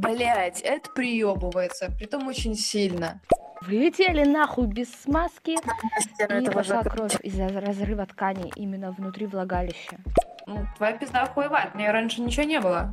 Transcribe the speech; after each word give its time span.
Блять, 0.00 0.62
это 0.62 0.88
приебывается, 0.90 1.90
притом 1.98 2.26
очень 2.26 2.54
сильно. 2.54 3.20
Влетели 3.60 4.24
нахуй 4.24 4.66
без 4.66 4.88
смазки, 5.02 5.58
и 5.58 6.50
пошла 6.50 6.82
кровь 6.82 7.20
из-за 7.22 7.48
разрыва 7.48 8.06
ткани 8.06 8.50
именно 8.56 8.92
внутри 8.92 9.26
влагалища. 9.26 9.98
Ну, 10.46 10.66
твоя 10.78 10.96
пизда 10.96 11.24
охуевает, 11.24 11.74
у 11.74 11.78
нее 11.78 11.90
раньше 11.90 12.22
ничего 12.22 12.44
не 12.44 12.60
было. 12.60 12.92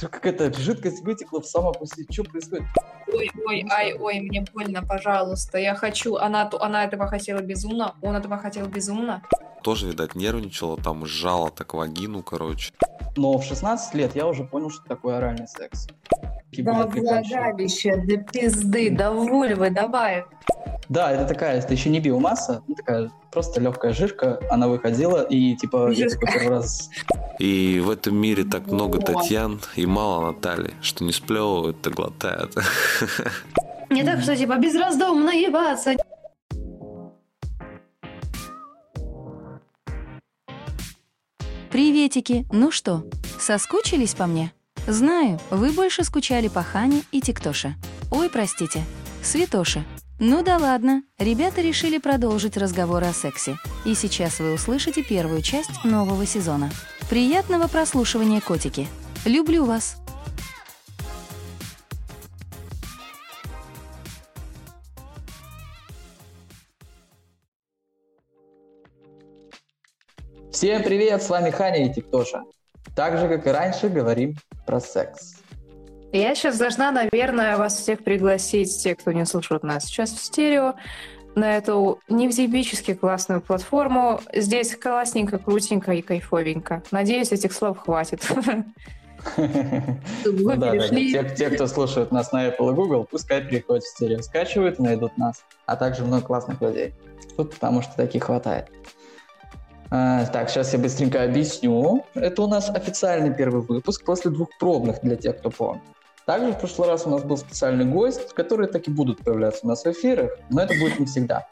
Тут 0.00 0.10
какая-то 0.10 0.52
жидкость 0.52 1.04
вытекла 1.04 1.40
в 1.40 1.46
самом 1.46 1.74
после. 1.74 2.04
Что 2.10 2.24
происходит? 2.24 2.64
Ой, 3.06 3.30
ой, 3.46 3.64
ай, 3.70 3.94
ой, 3.94 4.20
мне 4.20 4.44
больно, 4.52 4.84
пожалуйста, 4.84 5.58
я 5.58 5.76
хочу. 5.76 6.16
Она, 6.16 6.50
она 6.60 6.84
этого 6.84 7.06
хотела 7.06 7.38
безумно, 7.38 7.94
он 8.02 8.16
этого 8.16 8.36
хотел 8.36 8.66
безумно. 8.66 9.22
Тоже, 9.62 9.86
видать, 9.86 10.16
нервничала, 10.16 10.76
там 10.76 11.06
сжала 11.06 11.50
так 11.50 11.74
вагину, 11.74 12.24
короче. 12.24 12.72
Но 13.16 13.38
в 13.38 13.44
16 13.44 13.94
лет 13.94 14.16
я 14.16 14.26
уже 14.26 14.42
понял, 14.42 14.70
что 14.70 14.82
такое 14.84 15.18
оральный 15.18 15.48
секс. 15.48 15.88
Да, 16.52 16.86
влагалище, 16.86 17.96
да 18.06 18.16
пизды, 18.16 18.90
да 18.90 19.12
вульвы, 19.12 19.70
давай. 19.70 20.24
Да, 20.88 21.12
это 21.12 21.26
такая, 21.26 21.58
это 21.58 21.74
еще 21.74 21.90
не 21.90 22.00
биомасса, 22.00 22.62
ну, 22.66 22.74
такая 22.74 23.10
просто 23.30 23.60
легкая 23.60 23.92
жирка, 23.92 24.40
она 24.50 24.68
выходила, 24.68 25.22
и 25.22 25.54
типа 25.54 25.90
я 25.90 26.08
Жирка. 26.08 26.26
такой 26.26 26.32
первый 26.32 26.48
раз 26.56 26.90
И 27.38 27.80
в 27.84 27.90
этом 27.90 28.16
мире 28.16 28.44
так 28.44 28.66
много. 28.66 28.98
Татьян 28.98 29.60
и 29.76 29.84
мало 29.84 30.32
Натали, 30.32 30.72
что 30.80 31.04
не 31.04 31.12
сплевывают, 31.12 31.86
а 31.86 31.90
глотают. 31.90 32.54
Не 33.90 34.04
так, 34.04 34.20
что 34.20 34.36
типа 34.36 34.56
безраздомно 34.58 35.30
ебаться. 35.30 35.94
Приветики, 41.70 42.46
ну 42.50 42.70
что, 42.70 43.04
соскучились 43.38 44.14
по 44.14 44.26
мне? 44.26 44.52
Знаю, 44.88 45.38
вы 45.50 45.70
больше 45.72 46.02
скучали 46.02 46.48
по 46.48 46.62
Хане 46.62 47.02
и 47.12 47.20
Тиктоше. 47.20 47.74
Ой, 48.10 48.30
простите, 48.30 48.82
Святоше. 49.22 49.84
Ну 50.18 50.42
да 50.42 50.56
ладно, 50.56 51.02
ребята 51.18 51.60
решили 51.60 51.98
продолжить 51.98 52.56
разговор 52.56 53.04
о 53.04 53.12
сексе. 53.12 53.58
И 53.84 53.94
сейчас 53.94 54.40
вы 54.40 54.54
услышите 54.54 55.02
первую 55.02 55.42
часть 55.42 55.84
нового 55.84 56.24
сезона. 56.24 56.70
Приятного 57.10 57.68
прослушивания, 57.68 58.40
котики. 58.40 58.88
Люблю 59.26 59.66
вас. 59.66 59.98
Всем 70.50 70.82
привет, 70.82 71.22
с 71.22 71.28
вами 71.28 71.50
Ханя 71.50 71.84
и 71.84 71.92
Тиктоша. 71.92 72.42
Так 72.98 73.16
же, 73.16 73.28
как 73.28 73.46
и 73.46 73.50
раньше, 73.50 73.88
говорим 73.88 74.34
про 74.66 74.80
секс. 74.80 75.36
Я 76.10 76.34
сейчас 76.34 76.58
должна, 76.58 76.90
наверное, 76.90 77.56
вас 77.56 77.76
всех 77.76 78.02
пригласить, 78.02 78.76
те, 78.82 78.96
кто 78.96 79.12
не 79.12 79.24
слушает 79.24 79.62
нас 79.62 79.84
сейчас 79.84 80.10
в 80.10 80.18
стерео, 80.18 80.74
на 81.36 81.56
эту 81.58 82.00
невзъебически 82.08 82.94
классную 82.94 83.40
платформу. 83.40 84.20
Здесь 84.34 84.74
классненько, 84.74 85.38
крутенько 85.38 85.92
и 85.92 86.02
кайфовенько. 86.02 86.82
Надеюсь, 86.90 87.30
этих 87.30 87.52
слов 87.52 87.78
хватит. 87.78 88.28
Ну 90.24 90.56
те, 91.36 91.50
кто 91.50 91.68
слушает 91.68 92.10
нас 92.10 92.32
на 92.32 92.48
Apple 92.48 92.72
и 92.72 92.74
Google, 92.74 93.04
пускай 93.08 93.42
переходят 93.42 93.84
в 93.84 93.88
стерео, 93.90 94.22
скачивают 94.22 94.80
и 94.80 94.82
найдут 94.82 95.16
нас, 95.16 95.44
а 95.66 95.76
также 95.76 96.04
много 96.04 96.26
классных 96.26 96.60
людей. 96.60 96.94
Тут 97.36 97.54
потому 97.54 97.80
что 97.80 97.94
таких 97.94 98.24
хватает. 98.24 98.72
А, 99.90 100.26
так, 100.26 100.50
сейчас 100.50 100.72
я 100.72 100.78
быстренько 100.78 101.22
объясню. 101.22 102.04
Это 102.14 102.42
у 102.42 102.46
нас 102.46 102.68
официальный 102.68 103.34
первый 103.34 103.62
выпуск 103.62 104.04
после 104.04 104.30
двух 104.30 104.48
пробных 104.58 105.00
для 105.02 105.16
тех, 105.16 105.38
кто 105.38 105.50
помнит. 105.50 105.82
Также 106.26 106.52
в 106.52 106.58
прошлый 106.58 106.88
раз 106.88 107.06
у 107.06 107.10
нас 107.10 107.22
был 107.22 107.38
специальный 107.38 107.86
гость, 107.86 108.34
которые 108.34 108.68
так 108.68 108.86
и 108.86 108.90
будут 108.90 109.24
появляться 109.24 109.60
у 109.62 109.68
нас 109.68 109.84
в 109.84 109.86
эфирах, 109.86 110.32
но 110.50 110.60
это 110.60 110.74
будет 110.78 110.98
не 110.98 111.06
всегда. 111.06 111.46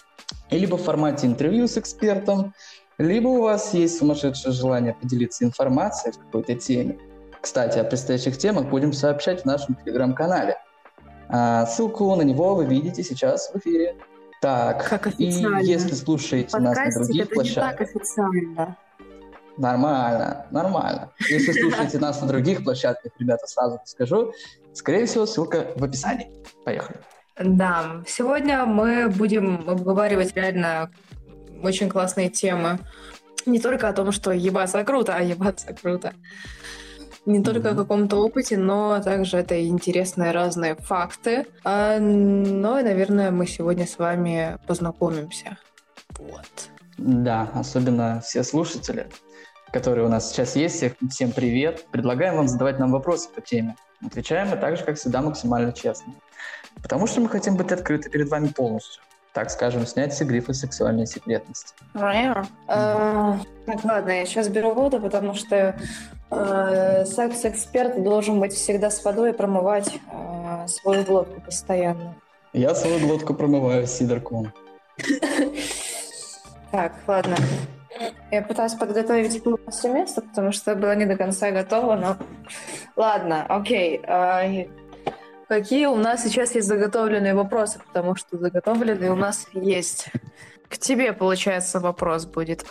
И 0.50 0.58
либо 0.58 0.76
в 0.76 0.82
формате 0.82 1.26
интервью 1.26 1.66
с 1.66 1.78
экспертом, 1.78 2.52
либо 2.98 3.28
у 3.28 3.42
вас 3.42 3.72
есть 3.72 3.98
сумасшедшее 3.98 4.52
желание 4.52 4.92
поделиться 4.92 5.44
информацией 5.44 6.12
в 6.12 6.18
какой-то 6.18 6.54
теме. 6.56 6.98
Кстати, 7.40 7.78
о 7.78 7.84
предстоящих 7.84 8.36
темах 8.36 8.68
будем 8.68 8.92
сообщать 8.92 9.42
в 9.42 9.44
нашем 9.46 9.76
телеграм-канале. 9.76 10.58
А, 11.28 11.64
ссылку 11.64 12.14
на 12.14 12.22
него 12.22 12.54
вы 12.54 12.66
видите 12.66 13.02
сейчас 13.02 13.50
в 13.52 13.56
эфире. 13.56 13.96
Так, 14.40 14.88
Как 14.88 15.06
и 15.06 15.28
официально. 15.28 15.58
если 15.60 15.94
слушаете 15.94 16.56
нас 16.58 16.76
на 16.76 16.84
Подкастик 16.84 17.02
других 17.06 17.24
это 17.24 17.34
не 17.42 17.54
так 17.54 17.76
площадках, 17.78 17.88
официально. 17.96 18.76
нормально, 19.56 20.46
нормально. 20.50 21.10
Если 21.28 21.52
слушаете 21.60 21.98
нас 21.98 22.20
на 22.20 22.28
других 22.28 22.62
площадках, 22.64 23.12
ребята, 23.18 23.46
сразу 23.46 23.80
скажу, 23.84 24.32
скорее 24.74 25.06
всего, 25.06 25.26
ссылка 25.26 25.72
в 25.76 25.84
описании. 25.84 26.30
Поехали. 26.64 26.98
Да, 27.38 28.02
сегодня 28.06 28.64
мы 28.66 29.08
будем 29.08 29.68
обговаривать 29.68 30.34
реально 30.36 30.90
очень 31.62 31.88
классные 31.88 32.28
темы. 32.28 32.78
Не 33.46 33.60
только 33.60 33.88
о 33.88 33.92
том, 33.92 34.10
что 34.12 34.32
ебаться 34.32 34.82
круто, 34.84 35.14
а 35.14 35.22
ебаться 35.22 35.72
круто. 35.72 36.12
Не 37.26 37.42
только 37.42 37.70
о 37.70 37.74
каком-то 37.74 38.18
опыте, 38.18 38.56
но 38.56 39.02
также 39.02 39.38
это 39.38 39.66
интересные 39.66 40.30
разные 40.30 40.76
факты. 40.76 41.46
А, 41.64 41.98
Ну 41.98 42.78
и, 42.78 42.82
наверное, 42.84 43.32
мы 43.32 43.46
сегодня 43.48 43.84
с 43.84 43.98
вами 43.98 44.58
познакомимся. 44.68 45.58
Вот. 46.18 46.70
Да, 46.98 47.50
особенно 47.52 48.20
все 48.24 48.44
слушатели, 48.44 49.08
которые 49.72 50.06
у 50.06 50.08
нас 50.08 50.30
сейчас 50.30 50.54
есть. 50.54 50.76
Всех, 50.76 50.92
всем 51.10 51.32
привет. 51.32 51.86
Предлагаем 51.90 52.36
вам 52.36 52.46
задавать 52.46 52.78
нам 52.78 52.92
вопросы 52.92 53.28
по 53.34 53.40
теме. 53.40 53.74
Отвечаем 54.06 54.48
мы 54.50 54.56
так 54.56 54.76
же, 54.76 54.84
как 54.84 54.96
всегда, 54.96 55.20
максимально 55.20 55.72
честно. 55.72 56.14
Потому 56.80 57.08
что 57.08 57.20
мы 57.20 57.28
хотим 57.28 57.56
быть 57.56 57.72
открыты 57.72 58.08
перед 58.08 58.28
вами 58.28 58.48
полностью. 58.48 59.02
Так 59.36 59.50
скажем, 59.50 59.86
снять 59.86 60.14
все 60.14 60.24
грифы 60.24 60.54
сексуальной 60.54 61.06
секретности. 61.06 61.74
Э, 61.94 63.34
Так, 63.66 63.84
ладно, 63.84 64.10
я 64.10 64.24
сейчас 64.24 64.48
беру 64.48 64.72
воду, 64.72 64.98
потому 64.98 65.34
что 65.34 65.78
э, 66.30 67.04
секс-эксперт 67.04 68.02
должен 68.02 68.40
быть 68.40 68.54
всегда 68.54 68.88
с 68.88 69.04
водой 69.04 69.30
и 69.30 69.32
промывать 69.34 70.00
э, 70.10 70.66
свою 70.68 71.04
глотку 71.04 71.42
постоянно. 71.42 72.14
Я 72.54 72.74
свою 72.74 72.98
глотку 72.98 73.34
промываю 73.34 73.86
сидорком. 73.86 74.54
Так, 76.70 76.94
ладно. 77.06 77.36
Я 78.30 78.40
пытаюсь 78.40 78.72
подготовить 78.72 79.42
полностью 79.42 79.92
место, 79.92 80.22
потому 80.22 80.50
что 80.52 80.74
было 80.74 80.96
не 80.96 81.04
до 81.04 81.18
конца 81.18 81.50
готово, 81.50 81.96
но... 81.96 82.16
Ладно, 82.96 83.44
окей. 83.50 84.00
Какие 85.48 85.86
у 85.86 85.96
нас 85.96 86.24
сейчас 86.24 86.54
есть 86.54 86.66
заготовленные 86.66 87.34
вопросы? 87.34 87.80
Потому 87.86 88.16
что 88.16 88.36
заготовленные 88.36 89.12
у 89.12 89.16
нас 89.16 89.46
есть. 89.52 90.08
К 90.68 90.78
тебе, 90.78 91.12
получается, 91.12 91.78
вопрос 91.78 92.26
будет. 92.26 92.66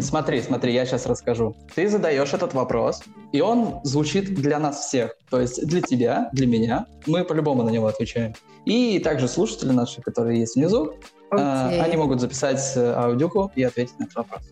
Смотри, 0.00 0.40
смотри, 0.40 0.72
я 0.72 0.86
сейчас 0.86 1.06
расскажу. 1.06 1.54
Ты 1.74 1.88
задаешь 1.88 2.32
этот 2.32 2.54
вопрос, 2.54 3.02
и 3.32 3.42
он 3.42 3.80
звучит 3.84 4.34
для 4.34 4.58
нас 4.58 4.86
всех. 4.86 5.14
То 5.28 5.40
есть 5.40 5.66
для 5.66 5.82
тебя, 5.82 6.30
для 6.32 6.46
меня. 6.46 6.86
Мы 7.06 7.24
по-любому 7.24 7.62
на 7.62 7.68
него 7.68 7.86
отвечаем. 7.86 8.34
И 8.64 8.98
также 9.00 9.28
слушатели 9.28 9.70
наши, 9.70 10.00
которые 10.00 10.40
есть 10.40 10.56
внизу, 10.56 10.94
а, 11.30 11.68
Окей. 11.68 11.80
они 11.82 11.96
могут 11.96 12.20
записать 12.20 12.60
э, 12.76 12.92
аудиоку 12.94 13.52
и 13.54 13.62
ответить 13.62 13.98
на 13.98 14.04
этот 14.04 14.16
вопрос. 14.16 14.42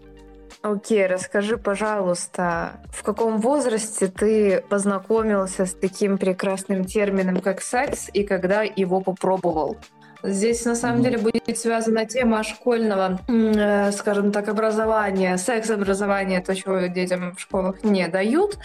Окей, 0.63 1.09
расскажи, 1.09 1.57
пожалуйста, 1.57 2.81
в 2.93 3.03
каком 3.03 3.39
возрасте 3.39 4.07
ты 4.07 4.63
познакомился 4.69 5.67
с 5.67 5.75
таким 5.75 6.19
прекрасным 6.19 6.85
термином, 6.85 7.41
как 7.41 7.61
секс, 7.63 8.09
и 8.13 8.23
когда 8.23 8.63
его 8.63 9.01
попробовал? 9.01 9.77
Здесь 10.23 10.65
на 10.65 10.77
самом 10.77 11.03
деле 11.03 11.19
будет 11.19 11.59
связана 11.59 12.07
тема 12.07 12.45
школьного, 12.45 13.19
э, 13.27 13.91
скажем 13.91 14.31
так, 14.31 14.49
образования, 14.49 15.37
секс-образования, 15.37 16.41
то, 16.41 16.55
чего 16.55 16.87
детям 16.87 17.35
в 17.35 17.41
школах 17.41 17.83
не 17.83 18.07
дают 18.07 18.57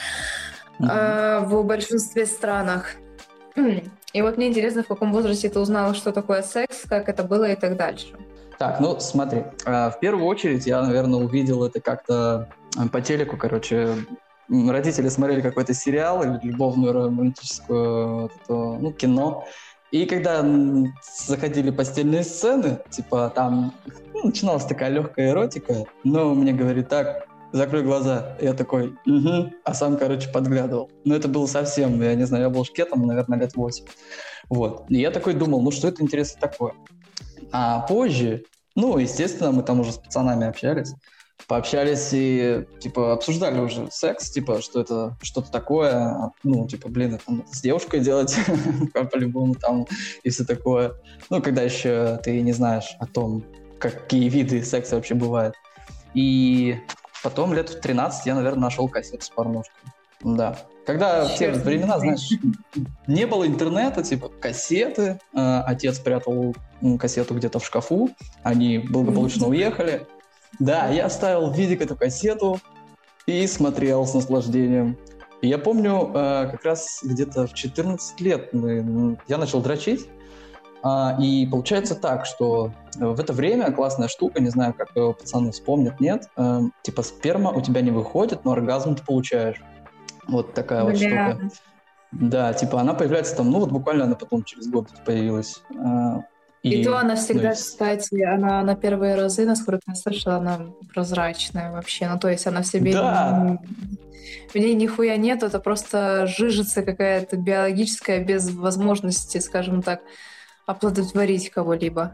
э, 0.80 1.40
в 1.42 1.64
большинстве 1.64 2.28
странах. 2.28 2.92
И 4.14 4.22
вот 4.22 4.38
мне 4.38 4.50
интересно, 4.50 4.84
в 4.84 4.88
каком 4.88 5.12
возрасте 5.12 5.50
ты 5.50 5.60
узнала, 5.60 5.96
что 5.96 6.12
такое 6.12 6.44
секс, 6.44 6.84
как 6.88 7.10
это 7.10 7.24
было 7.24 7.46
и 7.46 7.56
так 7.56 7.76
дальше. 7.76 8.14
Так, 8.60 8.80
ну 8.80 9.00
смотри, 9.00 9.44
а, 9.66 9.92
в 9.92 10.00
первую 10.00 10.26
очередь 10.26 10.66
я, 10.66 10.82
наверное, 10.82 11.20
увидел 11.20 11.64
это 11.64 11.80
как-то 11.80 12.50
а, 12.76 12.88
по 12.88 13.02
телеку, 13.02 13.38
короче, 13.38 13.96
родители 14.50 15.10
смотрели 15.10 15.42
какой-то 15.42 15.74
сериал 15.74 16.24
или 16.24 16.40
любовную 16.42 16.94
романтическую 16.94 18.22
вот 18.22 18.32
это, 18.44 18.54
ну, 18.54 18.92
кино, 18.94 19.46
и 19.92 20.06
когда 20.06 20.46
заходили 21.28 21.72
постельные 21.72 22.24
сцены, 22.24 22.80
типа 22.90 23.32
там 23.34 23.74
ну, 24.14 24.26
начиналась 24.26 24.66
такая 24.66 24.90
легкая 24.90 25.30
эротика, 25.30 25.86
но 26.04 26.34
мне 26.34 26.52
говорит 26.52 26.90
так, 26.90 27.28
закрой 27.54 27.84
глаза. 27.84 28.38
Я 28.42 28.54
такой, 28.54 28.98
угу, 29.06 29.54
а 29.64 29.74
сам, 29.74 29.98
короче, 29.98 30.30
подглядывал. 30.30 30.92
Но 31.06 31.16
это 31.16 31.30
было 31.30 31.46
совсем, 31.46 32.02
я 32.02 32.16
не 32.16 32.26
знаю, 32.26 32.46
я 32.46 32.50
был 32.50 32.66
шкетом, 32.66 33.06
наверное, 33.06 33.40
лет 33.40 33.56
8. 33.56 33.86
Вот. 34.50 34.86
И 34.90 35.00
я 35.00 35.12
такой 35.12 35.34
думал, 35.34 35.62
ну 35.62 35.72
что 35.72 35.88
это 35.88 36.04
интересно 36.04 36.42
такое? 36.42 36.74
А 37.52 37.82
позже, 37.82 38.44
ну, 38.76 38.98
естественно, 38.98 39.52
мы 39.52 39.64
там 39.64 39.80
уже 39.80 39.92
с 39.92 39.98
пацанами 39.98 40.48
общались, 40.48 40.94
пообщались 41.48 42.10
и, 42.12 42.66
типа, 42.80 43.14
обсуждали 43.14 43.60
уже 43.60 43.90
секс, 43.92 44.30
типа, 44.32 44.62
что 44.62 44.82
это 44.82 45.18
что-то 45.22 45.52
такое, 45.52 46.32
ну, 46.44 46.68
типа, 46.68 46.90
блин, 46.90 47.16
это 47.16 47.24
надо 47.28 47.48
с 47.52 47.62
девушкой 47.62 48.00
делать, 48.00 48.36
по-любому 49.12 49.56
там, 49.56 49.86
и 50.24 50.30
все 50.30 50.44
такое. 50.44 50.94
Ну, 51.30 51.42
когда 51.42 51.62
еще 51.62 52.20
ты 52.24 52.42
не 52.42 52.54
знаешь 52.54 52.96
о 53.00 53.06
том, 53.06 53.44
какие 53.80 54.30
виды 54.30 54.64
секса 54.64 54.96
вообще 54.96 55.14
бывают. 55.14 55.56
И 56.14 56.78
потом 57.24 57.54
лет 57.54 57.70
в 57.70 57.80
13 57.80 58.26
я, 58.26 58.36
наверное, 58.36 58.64
нашел 58.64 58.90
кассету 58.90 59.24
с 59.24 59.30
порнушкой. 59.30 59.92
Да. 60.24 60.58
Когда 60.86 61.26
в 61.26 61.36
те 61.36 61.52
времена, 61.52 62.00
знаешь, 62.00 62.30
не 63.08 63.28
было 63.28 63.46
интернета, 63.46 64.04
типа 64.04 64.30
кассеты, 64.30 65.20
э, 65.34 65.62
отец 65.66 65.98
спрятал 65.98 66.56
кассету 66.98 67.36
где-то 67.36 67.60
в 67.60 67.66
шкафу, 67.66 68.10
они 68.44 68.78
благополучно 68.78 69.48
уехали. 69.48 70.08
Да, 70.60 70.88
я 70.88 71.06
оставил 71.06 71.52
в 71.52 71.58
видик 71.58 71.82
эту 71.82 71.96
кассету 71.96 72.60
и 73.26 73.46
смотрел 73.48 74.06
с 74.06 74.14
наслаждением. 74.14 74.98
И 75.42 75.50
я 75.50 75.58
помню, 75.58 76.12
э, 76.14 76.50
как 76.52 76.64
раз 76.64 77.02
где-то 77.04 77.48
в 77.48 77.54
14 77.54 78.22
лет 78.22 78.54
мы, 78.54 79.18
я 79.28 79.38
начал 79.38 79.62
дрочить, 79.62 80.08
а, 80.84 81.18
и 81.20 81.46
получается 81.48 81.96
так, 81.96 82.26
что 82.26 82.72
в 82.96 83.20
это 83.20 83.34
время 83.34 83.72
классная 83.72 84.08
штука, 84.08 84.42
не 84.42 84.50
знаю, 84.50 84.74
как 84.74 84.94
пацаны 84.94 85.52
вспомнят, 85.52 86.00
нет, 86.00 86.30
э, 86.38 86.62
типа 86.82 87.04
сперма 87.04 87.52
у 87.52 87.62
тебя 87.62 87.82
не 87.82 87.92
выходит, 87.92 88.46
но 88.46 88.54
оргазм 88.54 88.96
ты 88.96 89.04
получаешь. 89.04 89.62
Вот 90.28 90.54
такая 90.54 90.84
Бля. 90.84 90.92
вот 90.92 90.98
штука. 90.98 91.52
Да, 92.12 92.54
типа 92.54 92.80
она 92.80 92.94
появляется 92.94 93.36
там, 93.36 93.52
ну 93.52 93.60
вот 93.60 93.72
буквально 93.72 94.06
она 94.06 94.16
потом 94.16 94.44
через 94.44 94.68
год 94.68 94.88
появилась. 95.06 95.62
А, 95.78 96.24
и, 96.64 96.82
и 96.82 96.84
то 96.84 96.98
она 96.98 97.16
всегда, 97.16 97.50
ну, 97.50 97.56
кстати, 97.56 98.22
она 98.22 98.62
на 98.64 98.76
первые 98.76 99.16
разы, 99.16 99.46
насколько 99.46 99.84
я 99.88 99.96
слышала, 99.96 100.36
она 100.36 100.62
прозрачная 100.94 101.72
вообще. 101.72 102.08
Ну, 102.08 102.20
то 102.20 102.30
есть 102.30 102.48
она 102.48 102.62
в 102.62 102.68
себе... 102.68 102.94
Да. 102.94 103.60
В 104.54 104.56
ней 104.56 104.74
нихуя 104.74 105.16
нет, 105.18 105.44
это 105.44 105.60
просто 105.60 106.28
жижица 106.28 106.82
какая-то 106.82 107.38
биологическая 107.38 108.24
без 108.24 108.50
возможности, 108.52 109.38
скажем 109.38 109.82
так, 109.82 110.02
оплодотворить 110.66 111.50
кого-либо. 111.50 112.14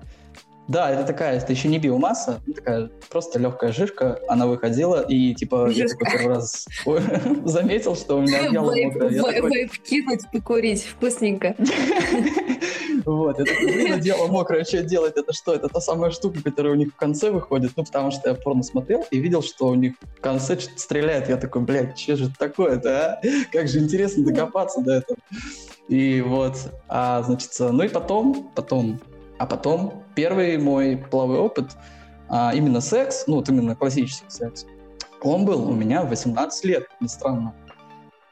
Да, 0.67 0.89
это 0.89 1.03
такая, 1.03 1.37
это 1.37 1.51
еще 1.51 1.67
не 1.67 1.77
биомасса, 1.77 2.41
такая 2.55 2.89
просто 3.09 3.37
легкая 3.37 3.73
жирка, 3.73 4.19
она 4.29 4.47
выходила, 4.47 5.01
и 5.01 5.33
типа 5.33 5.69
Жирка. 5.69 5.81
я 5.81 5.87
такой 5.87 6.11
первый 6.11 6.35
раз 6.35 6.65
заметил, 7.45 7.95
что 7.95 8.17
у 8.17 8.21
меня 8.21 8.49
дело 8.49 8.73
мокрая. 8.73 9.09
Вейп 9.09 9.71
кинуть, 9.83 10.21
покурить, 10.31 10.83
вкусненько. 10.83 11.55
Вот, 13.05 13.37
это 13.37 13.51
блин, 13.59 13.99
дело 13.99 14.27
мокрое, 14.27 14.63
что 14.63 14.81
делать, 14.81 15.17
это 15.17 15.33
что? 15.33 15.53
Это 15.53 15.67
та 15.67 15.81
самая 15.81 16.11
штука, 16.11 16.41
которая 16.41 16.73
у 16.73 16.75
них 16.75 16.93
в 16.93 16.95
конце 16.95 17.31
выходит, 17.31 17.73
ну, 17.75 17.83
потому 17.83 18.11
что 18.11 18.29
я 18.29 18.35
порно 18.35 18.63
смотрел 18.63 19.05
и 19.11 19.19
видел, 19.19 19.41
что 19.41 19.67
у 19.67 19.75
них 19.75 19.95
в 20.17 20.21
конце 20.21 20.57
что-то 20.57 20.79
стреляет, 20.79 21.27
я 21.27 21.35
такой, 21.35 21.63
блядь, 21.63 21.99
что 21.99 22.15
же 22.15 22.25
это 22.25 22.35
такое-то, 22.37 23.19
а? 23.19 23.21
Как 23.51 23.67
же 23.67 23.79
интересно 23.79 24.23
докопаться 24.23 24.79
до 24.81 24.93
этого. 24.93 25.17
И 25.89 26.21
вот, 26.21 26.55
а, 26.87 27.23
значит, 27.23 27.51
ну 27.59 27.83
и 27.83 27.89
потом, 27.89 28.51
потом 28.55 29.01
а 29.37 29.45
потом 29.45 30.03
первый 30.15 30.57
мой 30.57 30.97
половой 30.97 31.39
опыт, 31.39 31.71
а, 32.29 32.53
именно 32.53 32.81
секс, 32.81 33.25
ну 33.27 33.35
вот 33.35 33.49
именно 33.49 33.75
классический 33.75 34.29
секс, 34.29 34.65
он 35.21 35.45
был 35.45 35.69
у 35.69 35.73
меня 35.73 36.03
в 36.03 36.09
18 36.09 36.65
лет, 36.65 36.87
не 36.99 37.07
странно. 37.07 37.53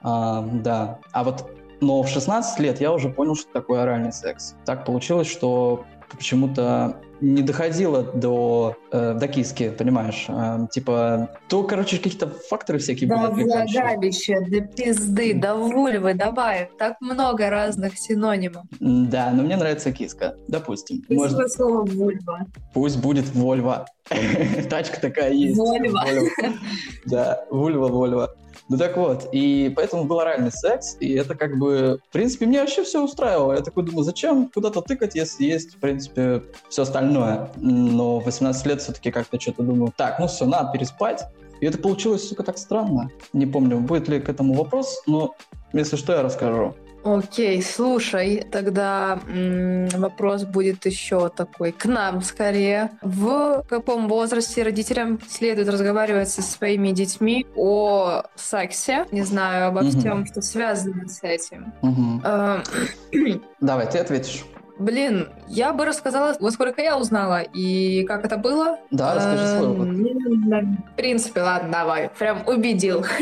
А, 0.02 0.42
да, 0.42 1.00
а 1.12 1.24
вот, 1.24 1.50
но 1.80 2.02
в 2.04 2.08
16 2.08 2.60
лет 2.60 2.82
я 2.82 2.92
уже 2.92 3.10
понял, 3.10 3.36
что 3.36 3.52
такое 3.52 3.84
оральный 3.84 4.14
секс. 4.14 4.56
Так 4.66 4.86
получилось, 4.86 5.28
что 5.28 5.86
почему-то 6.16 6.98
не 7.22 7.44
доходило 7.44 8.04
до, 8.04 8.76
э, 8.92 9.14
до 9.14 9.28
киски, 9.28 9.70
понимаешь? 9.70 10.26
Э, 10.28 10.68
типа, 10.72 11.30
то, 11.48 11.64
короче, 11.64 11.98
какие-то 11.98 12.30
факторы 12.50 12.80
всякие 12.80 13.08
да, 13.08 13.30
были. 13.30 13.48
Да, 13.48 13.66
влагалище, 13.66 14.42
до 14.42 14.62
пизды, 14.62 15.34
до 15.36 15.56
вульвы, 15.56 16.16
давай. 16.16 16.70
Так 16.80 17.00
много 17.00 17.50
разных 17.50 17.98
синонимов. 17.98 18.66
Да, 18.80 19.32
но 19.32 19.44
мне 19.44 19.56
нравится 19.56 19.92
киска, 19.92 20.36
допустим. 20.48 21.02
Пусть 21.08 21.34
Может... 21.34 21.52
слово 21.52 21.86
вульва. 21.86 22.46
Пусть 22.74 23.00
будет 23.00 23.28
вольва. 23.36 23.86
Тачка 24.70 25.00
такая 25.00 25.32
есть. 25.32 25.58
Вольва. 25.58 26.04
Да, 27.06 27.44
вульва, 27.50 27.88
вольва. 27.88 28.36
Ну 28.70 28.78
так 28.78 28.98
вот, 28.98 29.30
и 29.32 29.72
поэтому 29.76 30.06
был 30.06 30.20
оральный 30.20 30.52
секс, 30.52 30.98
и 31.00 31.14
это 31.14 31.36
как 31.36 31.58
бы, 31.58 32.00
в 32.10 32.14
принципе, 32.14 32.46
мне 32.46 32.60
вообще 32.60 32.84
все 32.84 33.04
устраивало. 33.04 33.54
Я 33.54 33.62
такой 33.62 33.84
думаю, 33.84 34.04
зачем 34.04 34.50
куда-то 34.54 34.82
тыкать, 34.82 35.16
если 35.16 35.46
есть, 35.46 35.76
в 35.76 35.80
принципе, 35.80 36.44
все 36.70 36.84
остальное. 36.84 37.50
Но 37.58 38.20
в 38.20 38.26
18 38.26 38.66
лет 38.66 38.82
все-таки 38.82 39.12
как-то 39.12 39.40
что-то 39.40 39.64
думаю, 39.64 39.94
так, 39.96 40.20
ну 40.20 40.28
все, 40.28 40.46
надо 40.46 40.72
переспать. 40.72 41.24
И 41.60 41.66
это 41.66 41.78
получилось, 41.78 42.28
сука, 42.28 42.44
так 42.44 42.58
странно. 42.58 43.12
Не 43.34 43.46
помню, 43.46 43.80
будет 43.80 44.08
ли 44.08 44.20
к 44.20 44.30
этому 44.30 44.56
вопрос, 44.56 45.04
но 45.06 45.36
если 45.74 45.96
что, 45.96 46.14
я 46.14 46.24
расскажу. 46.24 46.76
Окей, 47.04 47.62
слушай, 47.64 48.46
тогда 48.52 49.20
м- 49.28 49.88
вопрос 49.90 50.44
будет 50.44 50.86
еще 50.86 51.30
такой 51.30 51.72
к 51.72 51.86
нам 51.86 52.22
скорее. 52.22 52.92
В 53.02 53.64
каком 53.68 54.08
возрасте 54.08 54.64
родителям 54.64 55.20
следует 55.28 55.68
разговаривать 55.70 56.30
со 56.30 56.42
своими 56.42 56.92
детьми 56.92 57.48
о 57.56 58.24
сексе? 58.36 59.06
Не 59.12 59.24
знаю, 59.24 59.68
обо 59.68 59.80
угу. 59.80 59.90
всем, 59.90 60.26
что 60.26 60.42
связано 60.42 61.08
с 61.08 61.24
этим. 61.24 61.74
Угу. 61.82 63.42
Давай, 63.62 63.90
ты 63.90 63.98
ответишь. 63.98 64.46
Блин, 64.78 65.30
я 65.48 65.74
бы 65.74 65.86
рассказала, 65.86 66.36
во 66.40 66.50
сколько 66.52 66.82
я 66.82 66.98
узнала 66.98 67.42
и 67.42 68.04
как 68.06 68.26
это 68.26 68.38
было. 68.38 68.80
Да, 68.90 69.14
расскажи 69.16 69.48
свой 69.58 69.68
опыт. 69.70 69.90
В 69.90 70.96
принципе, 70.96 71.42
ладно, 71.42 71.72
давай. 71.72 72.10
Прям 72.18 72.48
убедил. 72.48 73.06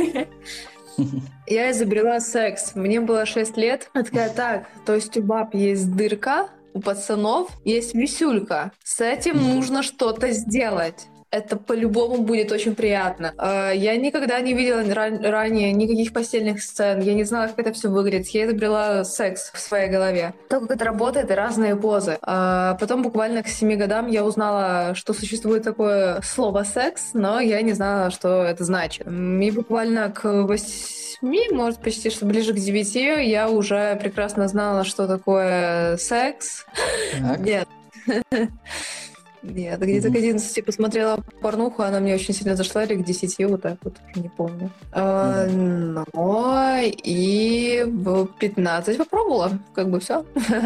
Я 1.50 1.72
изобрела 1.72 2.20
секс. 2.20 2.76
Мне 2.76 3.02
было 3.02 3.26
6 3.26 3.58
лет. 3.58 3.90
Я 3.96 4.04
такая, 4.04 4.30
так, 4.30 4.68
то 4.86 4.94
есть 4.94 5.18
у 5.18 5.24
баб 5.24 5.56
есть 5.56 5.96
дырка, 5.96 6.50
у 6.74 6.80
пацанов 6.80 7.50
есть 7.66 7.96
висюлька. 7.96 8.72
С 8.84 9.02
этим 9.02 9.38
нужно 9.56 9.82
что-то 9.82 10.32
сделать 10.32 11.08
это 11.32 11.58
по-любому 11.58 12.24
будет 12.24 12.52
очень 12.52 12.76
приятно. 12.76 13.34
А, 13.38 13.72
я 13.72 13.96
никогда 13.98 14.40
не 14.40 14.54
видела 14.54 14.84
ранее 14.94 15.72
никаких 15.74 16.14
постельных 16.14 16.62
сцен, 16.62 17.02
я 17.02 17.14
не 17.14 17.24
знала, 17.24 17.48
как 17.48 17.60
это 17.60 17.74
все 17.74 17.90
выглядит. 17.90 18.28
Я 18.30 18.46
изобрела 18.46 19.04
секс 19.04 19.52
в 19.54 19.60
своей 19.60 19.90
голове. 19.90 20.34
То, 20.50 20.60
как 20.62 20.72
это 20.72 20.86
работает, 20.86 21.30
и 21.30 21.34
разные 21.34 21.76
позы. 21.76 22.18
А 22.22 22.76
потом 22.76 23.04
буквально 23.04 23.44
к 23.44 23.48
семи 23.48 23.76
годам 23.76 24.08
я 24.08 24.26
узнала, 24.26 24.96
что 24.96 25.14
существует 25.14 25.64
такое 25.64 26.22
слово 26.22 26.64
«секс», 26.64 27.12
но 27.14 27.40
я 27.40 27.62
не 27.62 27.74
знала, 27.74 28.12
что 28.12 28.44
это 28.44 28.64
значит. 28.64 29.08
И 29.08 29.52
буквально 29.52 30.12
к 30.12 30.44
восьми, 30.44 31.48
может, 31.52 31.80
почти 31.80 32.10
что 32.10 32.26
ближе 32.26 32.54
к 32.54 32.58
девяти, 32.58 33.24
я 33.30 33.50
уже 33.50 33.96
прекрасно 34.02 34.48
знала, 34.48 34.84
что 34.84 35.08
такое 35.08 35.98
секс. 35.98 36.66
Так. 37.22 37.40
Нет. 37.40 37.68
Нет, 39.44 39.80
где-то 39.80 40.10
к 40.10 40.16
11 40.16 40.66
посмотрела 40.66 41.20
порнуху, 41.42 41.84
она 41.84 42.00
мне 42.00 42.16
очень 42.16 42.34
сильно 42.34 42.56
зашла, 42.56 42.84
или 42.84 42.96
к 42.96 43.06
10, 43.06 43.50
вот 43.50 43.62
так 43.62 43.78
вот, 43.84 43.96
не 44.16 44.30
помню. 44.30 44.70
А, 44.92 45.46
но 45.46 46.78
и 46.82 47.84
в 47.86 48.28
15 48.40 48.98
попробовала, 48.98 49.52
как 49.74 49.90
бы 49.90 50.00
все. 50.00 50.26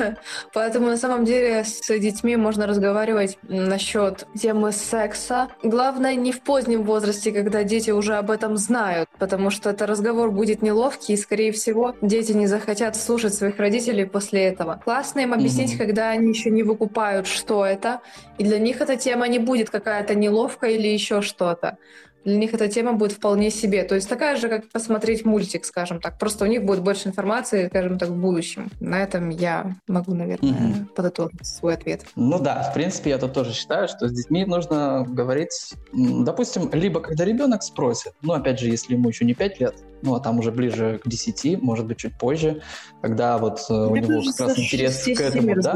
Поэтому 0.54 0.88
на 0.88 0.98
самом 0.98 1.26
деле 1.26 1.64
с 1.64 1.88
детьми 2.00 2.36
можно 2.36 2.68
разговаривать 2.68 3.38
насчет 3.44 4.26
темы 4.36 4.72
секса. 4.72 5.50
Главное 5.62 6.16
не 6.16 6.32
в 6.32 6.42
позднем 6.42 6.84
возрасте, 6.84 7.32
когда 7.32 7.64
дети 7.64 7.92
уже 7.92 8.16
об 8.16 8.32
этом 8.32 8.58
знают, 8.58 9.10
потому 9.20 9.50
что 9.50 9.70
это 9.70 9.86
разговор 9.86 10.32
будет 10.32 10.62
неловкий, 10.62 11.14
и, 11.14 11.18
скорее 11.18 11.52
всего, 11.52 11.96
дети 12.02 12.32
не 12.32 12.48
захотят 12.48 12.96
слушать 12.96 13.34
своих 13.34 13.58
родителей 13.58 14.06
после 14.06 14.46
этого. 14.46 14.82
Классно 14.84 15.20
им 15.20 15.34
объяснить, 15.34 15.74
mm-hmm. 15.74 15.78
когда 15.78 16.10
они 16.10 16.30
еще 16.30 16.50
не 16.50 16.64
выкупают, 16.64 17.28
что 17.28 17.66
это, 17.66 18.02
и 18.38 18.44
для 18.44 18.60
них 18.64 18.82
эта 18.82 18.98
тема 18.98 19.28
не 19.28 19.40
будет 19.40 19.70
какая-то 19.70 20.16
неловкая 20.16 20.72
или 20.72 20.88
еще 20.88 21.22
что-то. 21.22 21.78
Для 22.26 22.38
них 22.38 22.54
эта 22.54 22.70
тема 22.70 22.94
будет 22.94 23.12
вполне 23.12 23.52
себе. 23.52 23.84
То 23.84 23.96
есть 23.96 24.08
такая 24.08 24.38
же, 24.38 24.48
как 24.48 24.70
посмотреть 24.70 25.26
мультик, 25.26 25.66
скажем 25.66 26.00
так. 26.00 26.18
Просто 26.18 26.46
у 26.46 26.48
них 26.48 26.64
будет 26.64 26.82
больше 26.82 27.10
информации, 27.10 27.68
скажем 27.68 28.00
так, 28.00 28.10
в 28.10 28.16
будущем. 28.16 28.72
На 28.80 29.04
этом 29.04 29.30
я 29.30 29.76
могу, 29.88 30.14
наверное, 30.14 30.52
угу. 30.52 30.86
подытожить 30.96 31.46
свой 31.46 31.74
ответ. 31.74 32.06
Ну 32.16 32.40
да, 32.40 32.64
в 32.64 32.74
принципе, 32.74 33.10
я 33.10 33.18
тут 33.18 33.34
тоже 33.34 33.52
считаю, 33.52 33.88
что 33.90 34.08
с 34.08 34.12
детьми 34.14 34.46
нужно 34.46 35.06
говорить, 35.08 35.74
допустим, 35.92 36.70
либо 36.72 37.02
когда 37.02 37.26
ребенок 37.26 37.62
спросит, 37.62 38.14
ну, 38.22 38.34
опять 38.34 38.60
же, 38.60 38.68
если 38.70 38.94
ему 38.94 39.10
еще 39.10 39.26
не 39.26 39.34
5 39.34 39.60
лет, 39.60 39.76
ну, 40.02 40.16
а 40.16 40.20
там 40.20 40.40
уже 40.40 40.52
ближе 40.52 41.00
к 41.04 41.08
10, 41.08 41.62
может 41.62 41.86
быть, 41.86 41.98
чуть 41.98 42.18
позже, 42.18 42.62
когда 43.02 43.38
вот 43.38 43.60
э, 43.70 43.74
у 43.74 43.96
него 43.96 44.22
как 44.32 44.48
раз 44.48 44.60
интерес 44.60 45.04
к 45.04 45.22
этому, 45.22 45.62
да? 45.62 45.76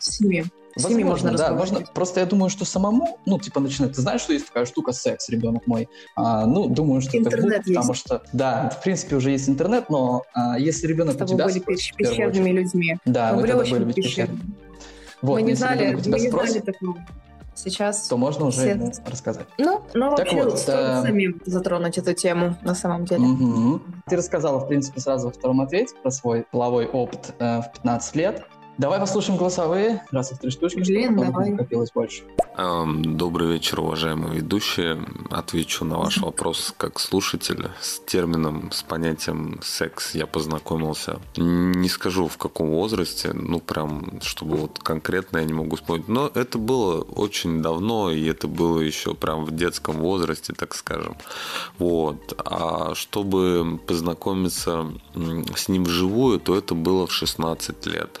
С 0.00 0.18
7. 0.18 0.44
Возможно, 0.76 1.06
можно 1.06 1.32
да, 1.32 1.52
можно. 1.52 1.80
Просто 1.94 2.20
я 2.20 2.26
думаю, 2.26 2.50
что 2.50 2.64
самому, 2.64 3.18
ну, 3.26 3.38
типа, 3.38 3.60
начинать. 3.60 3.92
Ты 3.92 4.00
знаешь, 4.00 4.20
что 4.20 4.32
есть 4.32 4.46
такая 4.46 4.64
штука 4.66 4.92
секс, 4.92 5.28
ребенок 5.28 5.66
мой? 5.66 5.88
А, 6.16 6.46
ну, 6.46 6.68
думаю, 6.68 7.00
что 7.00 7.18
интернет 7.18 7.38
это 7.38 7.42
будет, 7.42 7.66
есть. 7.66 7.76
потому 7.76 7.94
что, 7.94 8.22
да, 8.32 8.70
в 8.70 8.82
принципе, 8.82 9.16
уже 9.16 9.30
есть 9.30 9.48
интернет, 9.48 9.90
но 9.90 10.22
а, 10.32 10.58
если 10.58 10.86
ребенок 10.86 11.20
у 11.20 11.24
тебя... 11.24 11.44
были 11.44 11.58
спросит, 11.58 11.96
пещерными 11.96 12.50
людьми. 12.50 12.96
Да, 13.04 13.32
мы, 13.32 13.42
мы 13.42 13.48
тогда 13.48 13.64
были 13.64 13.92
пещерными. 13.92 14.40
Вот, 15.20 15.34
мы 15.34 15.42
не 15.42 15.54
знали, 15.54 15.94
мы 15.94 16.18
не 16.18 16.28
спросит, 16.28 16.50
знали 16.50 16.60
такого. 16.60 16.96
Сейчас 17.54 18.08
то 18.08 18.16
можно 18.16 18.46
уже 18.46 18.58
Все- 18.58 18.92
рассказать. 19.06 19.46
Ну, 19.58 19.82
ну 19.94 20.16
Так 20.16 20.26
вообще, 20.26 20.42
вот, 20.42 20.58
стоит 20.58 20.78
э, 20.78 21.02
самим 21.02 21.40
затронуть 21.44 21.98
эту 21.98 22.14
тему 22.14 22.56
на 22.62 22.74
самом 22.74 23.04
деле. 23.04 23.20
Мгм. 23.20 23.82
Ты 24.08 24.16
рассказала, 24.16 24.58
в 24.58 24.68
принципе, 24.68 25.00
сразу 25.00 25.26
во 25.26 25.32
втором 25.32 25.60
ответе 25.60 25.94
про 26.02 26.10
свой 26.10 26.46
половой 26.50 26.86
опыт 26.86 27.34
э, 27.38 27.60
в 27.60 27.72
15 27.72 28.16
лет. 28.16 28.46
Давай 28.78 28.98
послушаем 28.98 29.38
голосовые, 29.38 30.02
раз 30.10 30.32
их 30.32 30.38
три 30.38 30.50
штучки, 30.50 30.78
Блин, 30.78 31.12
чтобы 31.12 31.26
давай. 31.26 31.50
накопилось 31.50 31.90
больше. 31.92 32.22
Эм, 32.56 33.16
Добрый 33.16 33.48
вечер, 33.52 33.80
уважаемые 33.80 34.36
ведущие. 34.36 34.98
Отвечу 35.30 35.84
на 35.84 35.98
ваш 35.98 36.18
вопрос 36.18 36.74
как 36.78 36.98
слушатель. 36.98 37.68
С 37.80 38.00
термином, 38.00 38.72
с 38.72 38.82
понятием 38.82 39.60
секс 39.62 40.14
я 40.14 40.26
познакомился. 40.26 41.20
Не 41.36 41.88
скажу 41.88 42.28
в 42.28 42.38
каком 42.38 42.70
возрасте, 42.70 43.32
ну 43.34 43.60
прям, 43.60 44.20
чтобы 44.22 44.56
вот 44.56 44.78
конкретно 44.78 45.38
я 45.38 45.44
не 45.44 45.52
могу 45.52 45.76
вспомнить. 45.76 46.08
Но 46.08 46.30
это 46.34 46.56
было 46.56 47.02
очень 47.02 47.60
давно, 47.62 48.10
и 48.10 48.24
это 48.26 48.48
было 48.48 48.80
еще 48.80 49.14
прям 49.14 49.44
в 49.44 49.54
детском 49.54 49.96
возрасте, 49.98 50.54
так 50.54 50.74
скажем. 50.74 51.16
Вот. 51.78 52.32
А 52.38 52.94
чтобы 52.94 53.78
познакомиться 53.86 54.86
с 55.54 55.68
ним 55.68 55.84
вживую, 55.84 56.40
то 56.40 56.56
это 56.56 56.74
было 56.74 57.06
в 57.06 57.12
16 57.12 57.86
лет. 57.86 58.20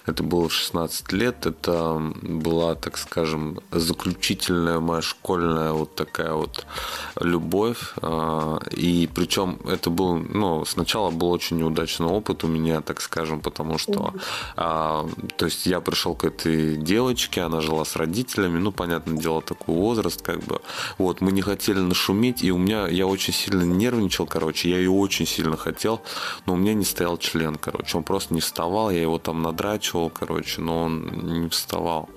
Это 0.05 0.23
было 0.23 0.49
в 0.49 0.53
16 0.53 1.11
лет, 1.11 1.45
это 1.45 2.01
была, 2.21 2.75
так 2.75 2.97
скажем, 2.97 3.59
заключительная 3.71 4.79
моя 4.79 5.01
школьная 5.01 5.73
вот 5.73 5.93
такая 5.95 6.33
вот 6.33 6.65
любовь. 7.19 7.93
а, 8.01 8.59
И 8.71 9.07
причем 9.13 9.59
это 9.67 9.89
был, 9.89 10.15
ну, 10.17 10.65
сначала 10.65 11.11
был 11.11 11.29
очень 11.31 11.57
неудачный 11.57 12.07
опыт 12.07 12.43
у 12.43 12.47
меня, 12.47 12.81
так 12.81 13.01
скажем, 13.01 13.41
потому 13.41 13.77
что, 13.77 14.13
а, 14.55 15.07
то 15.37 15.45
есть 15.45 15.67
я 15.67 15.81
пришел 15.81 16.15
к 16.15 16.23
этой 16.23 16.77
девочке, 16.77 17.41
она 17.41 17.61
жила 17.61 17.85
с 17.85 17.95
родителями, 17.95 18.57
ну, 18.57 18.71
понятное 18.71 19.17
дело, 19.17 19.41
такой 19.41 19.75
возраст, 19.75 20.21
как 20.21 20.39
бы, 20.39 20.61
вот, 20.97 21.21
мы 21.21 21.31
не 21.31 21.41
хотели 21.41 21.79
нашуметь, 21.79 22.43
и 22.43 22.51
у 22.51 22.57
меня, 22.57 22.87
я 22.87 23.05
очень 23.05 23.33
сильно 23.33 23.63
нервничал, 23.63 24.25
короче, 24.25 24.69
я 24.69 24.77
ее 24.77 24.89
очень 24.91 25.27
сильно 25.27 25.57
хотел, 25.57 26.01
но 26.45 26.53
у 26.53 26.55
меня 26.55 26.73
не 26.73 26.85
стоял 26.85 27.17
член, 27.17 27.55
короче, 27.55 27.97
он 27.97 28.03
просто 28.03 28.33
не 28.33 28.41
вставал, 28.41 28.89
я 28.89 29.01
его 29.01 29.19
там 29.19 29.41
надрачивал, 29.41 29.90
короче, 30.09 30.61
но 30.61 30.83
он 30.83 31.41
не 31.41 31.49
вставал. 31.49 32.09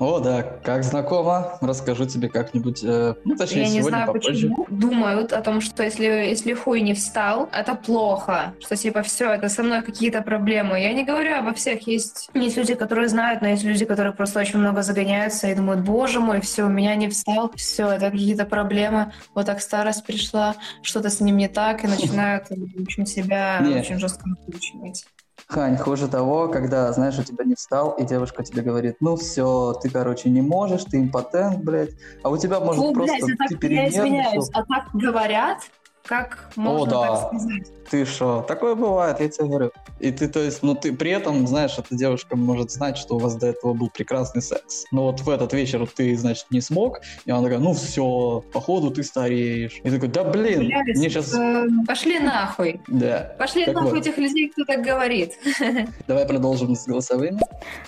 О, 0.00 0.18
да, 0.18 0.42
как 0.42 0.82
знакомо, 0.82 1.58
расскажу 1.60 2.06
тебе 2.06 2.30
как-нибудь, 2.30 2.82
э, 2.82 3.14
ну, 3.22 3.36
точнее, 3.36 3.64
Я 3.64 3.68
не 3.68 3.78
сегодня 3.80 3.88
знаю, 3.90 4.06
попозже. 4.06 4.30
почему 4.30 4.66
думают 4.70 5.34
о 5.34 5.42
том, 5.42 5.60
что 5.60 5.82
если, 5.82 6.04
если 6.04 6.54
хуй 6.54 6.80
не 6.80 6.94
встал, 6.94 7.50
это 7.52 7.74
плохо, 7.74 8.54
что 8.60 8.76
типа 8.76 9.02
все, 9.02 9.30
это 9.30 9.50
со 9.50 9.62
мной 9.62 9.82
какие-то 9.82 10.22
проблемы. 10.22 10.80
Я 10.80 10.94
не 10.94 11.04
говорю 11.04 11.36
обо 11.36 11.52
всех, 11.52 11.86
есть, 11.86 12.30
есть 12.32 12.56
люди, 12.56 12.74
которые 12.74 13.08
знают, 13.08 13.42
но 13.42 13.48
есть 13.48 13.62
люди, 13.62 13.84
которые 13.84 14.14
просто 14.14 14.40
очень 14.40 14.58
много 14.58 14.80
загоняются 14.80 15.48
и 15.48 15.54
думают, 15.54 15.82
боже 15.82 16.18
мой, 16.18 16.40
все, 16.40 16.64
у 16.64 16.70
меня 16.70 16.94
не 16.94 17.10
встал, 17.10 17.52
все, 17.54 17.90
это 17.90 18.10
какие-то 18.10 18.46
проблемы, 18.46 19.12
вот 19.34 19.44
так 19.44 19.60
старость 19.60 20.06
пришла, 20.06 20.56
что-то 20.80 21.10
с 21.10 21.20
ним 21.20 21.36
не 21.36 21.48
так, 21.48 21.84
и 21.84 21.86
начинают, 21.86 22.46
в 22.48 22.82
общем, 22.82 23.04
себя 23.04 23.62
очень 23.62 23.98
жестко 23.98 24.26
накручивать. 24.26 25.04
Хань, 25.50 25.76
хуже 25.76 26.06
того, 26.06 26.46
когда, 26.46 26.92
знаешь, 26.92 27.18
у 27.18 27.24
тебя 27.24 27.44
не 27.44 27.56
встал, 27.56 27.90
и 27.98 28.04
девушка 28.04 28.44
тебе 28.44 28.62
говорит, 28.62 28.98
ну 29.00 29.16
все, 29.16 29.74
ты, 29.82 29.90
короче, 29.90 30.30
не 30.30 30.42
можешь, 30.42 30.84
ты 30.84 31.00
импотент, 31.00 31.64
блядь, 31.64 31.90
а 32.22 32.30
у 32.30 32.36
тебя, 32.36 32.60
может, 32.60 32.80
Фу, 32.80 32.92
просто 32.92 33.16
блядь, 33.26 33.38
ты 33.48 33.56
так, 33.56 33.70
я 33.70 33.88
извиняюсь, 33.88 34.48
а 34.52 34.64
так 34.64 34.90
говорят? 34.94 35.58
Как 36.04 36.50
можно 36.56 36.90
да. 36.90 37.06
так 37.06 37.26
сказать? 37.28 37.72
Ты 37.90 38.04
что? 38.04 38.42
Такое 38.46 38.74
бывает, 38.74 39.20
я 39.20 39.28
тебе 39.28 39.48
говорю. 39.48 39.72
И 39.98 40.10
ты, 40.12 40.28
то 40.28 40.40
есть, 40.40 40.62
ну 40.62 40.74
ты 40.74 40.92
при 40.92 41.10
этом, 41.10 41.46
знаешь, 41.46 41.76
эта 41.76 41.94
девушка 41.94 42.36
может 42.36 42.70
знать, 42.70 42.96
что 42.96 43.16
у 43.16 43.18
вас 43.18 43.36
до 43.36 43.48
этого 43.48 43.74
был 43.74 43.90
прекрасный 43.90 44.42
секс. 44.42 44.84
Но 44.92 45.06
вот 45.06 45.20
в 45.20 45.28
этот 45.28 45.52
вечер 45.52 45.86
ты, 45.86 46.16
значит, 46.16 46.46
не 46.50 46.60
смог, 46.60 47.00
и 47.24 47.30
она 47.30 47.42
такая, 47.42 47.58
ну 47.58 47.72
все, 47.74 48.44
походу 48.52 48.90
ты 48.90 49.02
стареешь. 49.02 49.80
И 49.82 49.82
ты 49.82 49.92
такой, 49.92 50.08
да 50.08 50.24
блин, 50.24 50.66
Блядь, 50.66 50.96
мне 50.96 51.10
сейчас... 51.10 51.34
э, 51.34 51.66
Пошли 51.86 52.18
нахуй. 52.20 52.80
Да. 52.86 53.34
Пошли 53.38 53.64
Так 53.66 53.74
нахуй 53.74 53.90
вот. 53.90 54.00
этих 54.00 54.16
людей, 54.18 54.50
кто 54.50 54.64
так 54.64 54.82
говорит. 54.82 55.38
Давай 56.06 56.26
продолжим 56.26 56.74
с 56.74 56.86
голосовыми. 56.86 57.40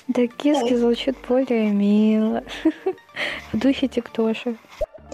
Да 0.09 0.27
киски 0.27 0.75
звучит 0.75 1.17
более 1.29 1.71
мило. 1.71 2.43
В 3.53 3.59
духе 3.59 3.89
тиктоши. 3.89 4.57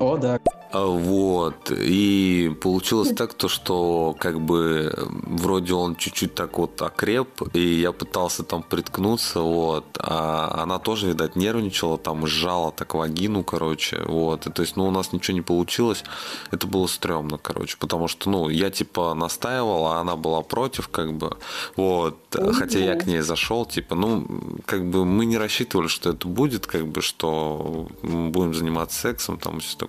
О, 0.00 0.16
да. 0.16 0.38
А, 0.70 0.86
Вот. 0.86 1.70
И 1.70 2.54
получилось 2.60 3.12
так, 3.16 3.34
то, 3.34 3.48
что 3.48 4.14
как 4.18 4.40
бы 4.40 4.92
вроде 5.06 5.74
он 5.74 5.96
чуть-чуть 5.96 6.34
так 6.34 6.58
вот 6.58 6.80
окреп, 6.82 7.28
и 7.54 7.60
я 7.60 7.92
пытался 7.92 8.42
там 8.42 8.62
приткнуться, 8.62 9.40
вот. 9.40 9.84
А 9.98 10.62
она 10.62 10.78
тоже, 10.78 11.08
видать, 11.08 11.36
нервничала, 11.36 11.98
там 11.98 12.26
сжала 12.26 12.70
так 12.72 12.94
вагину, 12.94 13.44
короче, 13.44 14.02
вот. 14.04 14.46
И, 14.46 14.50
то 14.50 14.62
есть, 14.62 14.76
ну, 14.76 14.86
у 14.86 14.90
нас 14.90 15.12
ничего 15.12 15.34
не 15.34 15.42
получилось. 15.42 16.04
Это 16.50 16.66
было 16.66 16.86
стрёмно, 16.86 17.38
короче, 17.38 17.76
потому 17.78 18.08
что, 18.08 18.30
ну, 18.30 18.48
я 18.48 18.70
типа 18.70 19.14
настаивал, 19.14 19.86
а 19.86 20.00
она 20.00 20.16
была 20.16 20.42
против, 20.42 20.88
как 20.88 21.12
бы, 21.14 21.36
вот. 21.76 22.18
Хотя 22.52 22.78
я 22.78 22.94
к 22.94 23.06
ней 23.06 23.20
зашел, 23.20 23.64
типа, 23.64 23.94
ну, 23.94 24.26
как 24.66 24.84
бы 24.88 25.04
мы 25.04 25.24
не 25.24 25.38
рассчитывали, 25.38 25.88
что 25.88 26.10
это 26.10 26.28
будет, 26.28 26.66
как 26.66 26.86
бы, 26.86 27.00
что 27.00 27.88
мы 28.02 28.28
будем 28.30 28.54
заниматься 28.54 29.00
сексом, 29.00 29.38
там, 29.38 29.60
все 29.60 29.76
такое. 29.76 29.87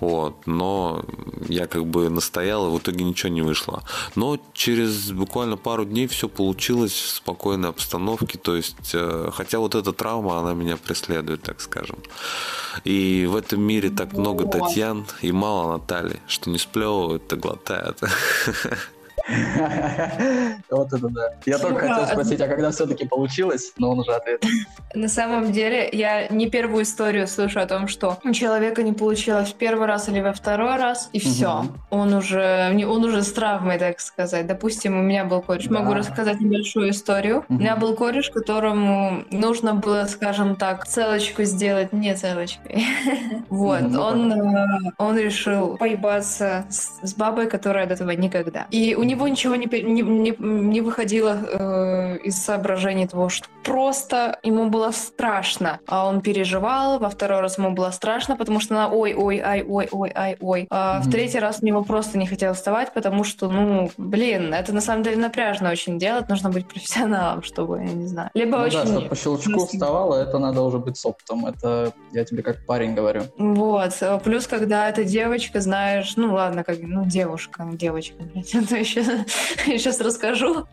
Вот, 0.00 0.46
но 0.46 1.04
я 1.48 1.66
как 1.66 1.86
бы 1.86 2.08
настоял, 2.10 2.66
и 2.68 2.70
в 2.70 2.78
итоге 2.78 3.04
ничего 3.04 3.32
не 3.32 3.42
вышло. 3.42 3.82
Но 4.14 4.38
через 4.52 5.10
буквально 5.10 5.56
пару 5.56 5.84
дней 5.84 6.06
все 6.06 6.28
получилось 6.28 6.92
в 6.92 7.08
спокойной 7.16 7.70
обстановке, 7.70 8.38
то 8.38 8.56
есть, 8.56 8.94
э, 8.94 9.30
хотя 9.32 9.58
вот 9.58 9.74
эта 9.74 9.92
травма, 9.92 10.38
она 10.38 10.54
меня 10.54 10.76
преследует, 10.76 11.42
так 11.42 11.60
скажем. 11.60 11.98
И 12.84 13.26
в 13.26 13.36
этом 13.36 13.62
мире 13.62 13.90
так 13.90 14.12
много. 14.12 14.44
Татьян 14.44 15.06
и 15.22 15.32
мало 15.32 15.72
Натальи, 15.72 16.20
что 16.26 16.50
не 16.50 16.58
сплевывают, 16.58 17.32
а 17.32 17.36
глотают. 17.36 18.00
Вот 20.70 20.92
это 20.92 21.08
да. 21.08 21.30
Я 21.46 21.58
только 21.58 21.82
Сука. 21.82 21.94
хотел 21.94 22.06
спросить, 22.06 22.40
а 22.40 22.48
когда 22.48 22.70
все-таки 22.70 23.06
получилось? 23.06 23.72
Но 23.78 23.90
он 23.90 24.00
уже 24.00 24.12
ответил. 24.12 24.48
На 24.94 25.08
самом 25.08 25.52
деле, 25.52 25.88
я 25.92 26.28
не 26.28 26.48
первую 26.48 26.84
историю 26.84 27.26
слышу 27.26 27.60
о 27.60 27.66
том, 27.66 27.88
что 27.88 28.18
у 28.24 28.32
человека 28.32 28.82
не 28.82 28.92
получилось 28.92 29.50
в 29.50 29.54
первый 29.54 29.86
раз 29.86 30.08
или 30.08 30.20
во 30.20 30.32
второй 30.32 30.76
раз, 30.76 31.08
и 31.12 31.18
все. 31.18 31.64
Он 31.90 32.14
уже 32.14 32.72
он 32.84 33.04
уже 33.04 33.22
с 33.22 33.32
травмой, 33.32 33.78
так 33.78 34.00
сказать. 34.00 34.46
Допустим, 34.46 34.98
у 34.98 35.02
меня 35.02 35.24
был 35.24 35.40
кореш. 35.40 35.68
Могу 35.70 35.94
рассказать 35.94 36.40
небольшую 36.40 36.90
историю. 36.90 37.44
У 37.48 37.54
меня 37.54 37.76
был 37.76 37.94
кореш, 37.94 38.30
которому 38.30 39.24
нужно 39.30 39.74
было, 39.74 40.04
скажем 40.06 40.56
так, 40.56 40.86
целочку 40.86 41.44
сделать 41.44 41.92
не 41.92 42.14
целочкой. 42.14 42.84
Вот, 43.48 43.82
ну 43.82 44.00
он, 44.00 44.32
э, 44.32 44.66
он 44.98 45.16
решил 45.16 45.76
поебаться 45.76 46.66
с 46.68 47.14
бабой, 47.14 47.48
которая 47.48 47.86
до 47.86 47.94
этого 47.94 48.10
никогда. 48.10 48.66
И 48.70 48.94
у 48.94 49.02
него 49.02 49.13
ничего 49.28 49.54
не, 49.56 49.66
не, 49.66 50.02
не- 50.02 50.36
не 50.38 50.80
выходило 50.80 51.38
э, 51.50 52.18
из 52.24 52.42
соображений 52.42 53.06
того, 53.06 53.28
что 53.28 53.48
просто 53.64 54.38
ему 54.42 54.68
было 54.68 54.90
страшно. 54.90 55.80
А 55.86 56.06
он 56.06 56.20
переживал, 56.20 56.98
во 56.98 57.08
второй 57.08 57.40
раз 57.40 57.58
ему 57.58 57.70
было 57.70 57.90
страшно, 57.90 58.36
потому 58.36 58.60
что 58.60 58.74
она 58.74 58.88
ой-ой, 58.88 59.40
ай, 59.40 59.62
ой-ой, 59.66 60.12
ай, 60.14 60.36
ой. 60.40 60.66
А 60.70 60.98
в 61.00 61.04
Мгм. 61.04 61.12
третий 61.12 61.38
раз 61.38 61.58
у 61.62 61.66
него 61.66 61.82
просто 61.84 62.18
не 62.18 62.26
хотел 62.26 62.52
вставать, 62.54 62.92
потому 62.92 63.24
что, 63.24 63.48
ну, 63.48 63.90
блин, 63.96 64.52
это 64.52 64.72
на 64.74 64.80
самом 64.80 65.02
деле 65.02 65.16
напряжно 65.16 65.70
очень 65.70 65.98
делать, 65.98 66.28
нужно 66.28 66.50
быть 66.50 66.66
профессионалом, 66.68 67.42
чтобы, 67.42 67.78
я 67.78 67.84
не 67.92 68.06
знаю. 68.06 68.30
Либо 68.34 68.58
Ну 68.58 68.64
очень... 68.64 68.78
да, 68.80 68.86
чтобы 68.86 69.08
по 69.08 69.16
щелчку 69.16 69.50
жестко. 69.52 69.66
вставало, 69.76 70.16
это 70.16 70.38
надо 70.38 70.60
уже 70.62 70.78
быть 70.78 70.96
с 70.98 71.06
опытом. 71.06 71.46
Это 71.46 71.92
я 72.12 72.24
тебе 72.24 72.42
как 72.42 72.66
парень 72.66 72.94
говорю. 72.94 73.22
Вот. 73.38 73.92
Плюс, 74.24 74.46
когда 74.46 74.88
эта 74.88 75.04
девочка, 75.04 75.60
знаешь, 75.60 76.14
ну 76.16 76.34
ладно, 76.34 76.64
как, 76.64 76.78
ну, 76.80 77.04
девушка, 77.06 77.66
девочка, 77.72 78.16
блядь, 78.22 78.54
а 78.54 78.62
то 78.66 78.76
еще, 78.76 79.03
сейчас 79.66 80.00
расскажу, 80.00 80.66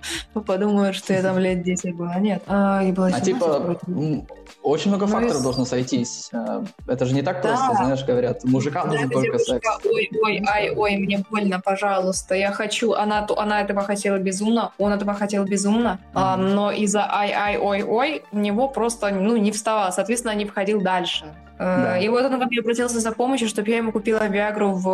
подумают, 0.46 0.96
что 0.96 1.14
я 1.14 1.22
там 1.22 1.38
лет 1.40 1.64
10 1.64 1.96
была. 1.96 2.16
Нет, 2.20 2.44
а, 2.48 2.82
ей 2.84 2.92
было 2.92 3.08
А 3.08 3.12
17 3.12 3.26
типа, 3.34 3.60
вроде. 3.60 3.80
м, 3.88 4.28
очень 4.64 4.90
много 4.92 5.06
Ну, 5.06 5.12
факторов 5.14 5.40
и 5.40 5.44
должно 5.44 5.66
сойтись. 5.66 6.30
Э, 6.34 6.64
Это 6.88 7.06
же 7.06 7.14
не 7.14 7.22
так 7.22 7.42
Да. 7.42 7.50
просто, 7.50 7.74
знаешь, 7.76 8.04
говорят, 8.06 8.44
мужикам 8.44 8.88
Да, 8.88 8.94
нужен 8.94 9.10
только 9.10 9.38
секс. 9.40 9.48
девушка, 9.48 9.70
ой, 9.86 10.10
ой, 10.24 10.44
ай, 10.48 10.70
ой, 10.76 10.98
мне 10.98 11.24
больно, 11.30 11.60
пожалуйста, 11.64 12.36
я 12.36 12.52
хочу. 12.52 12.94
Она, 12.94 13.26
она 13.38 13.62
этого 13.62 13.82
хотела 13.82 14.18
безумно, 14.18 14.72
он 14.78 14.94
этого 14.94 15.14
хотел 15.14 15.44
безумно, 15.46 16.00
а, 16.14 16.38
Мгм. 16.38 16.56
но 16.56 16.72
из-за 16.72 17.06
ай, 17.12 17.32
ай, 17.32 17.58
ой, 17.58 17.84
ой, 17.84 18.24
у 18.32 18.38
него 18.40 18.68
просто, 18.68 19.10
ну, 19.12 19.36
не 19.38 19.52
вставал, 19.52 19.92
соответственно, 19.92 20.34
не 20.36 20.46
входил 20.46 20.82
дальше. 20.82 21.26
Э, 21.60 21.84
Да. 21.84 21.98
И 22.00 22.08
вот 22.10 22.24
он 22.26 22.40
ко 22.40 22.46
мне 22.46 22.60
обратился 22.60 23.00
за 23.00 23.12
помощью, 23.12 23.48
чтобы 23.48 23.70
я 23.70 23.78
ему 23.78 23.92
купила 23.92 24.28
Виагру 24.28 24.72
в 24.74 24.88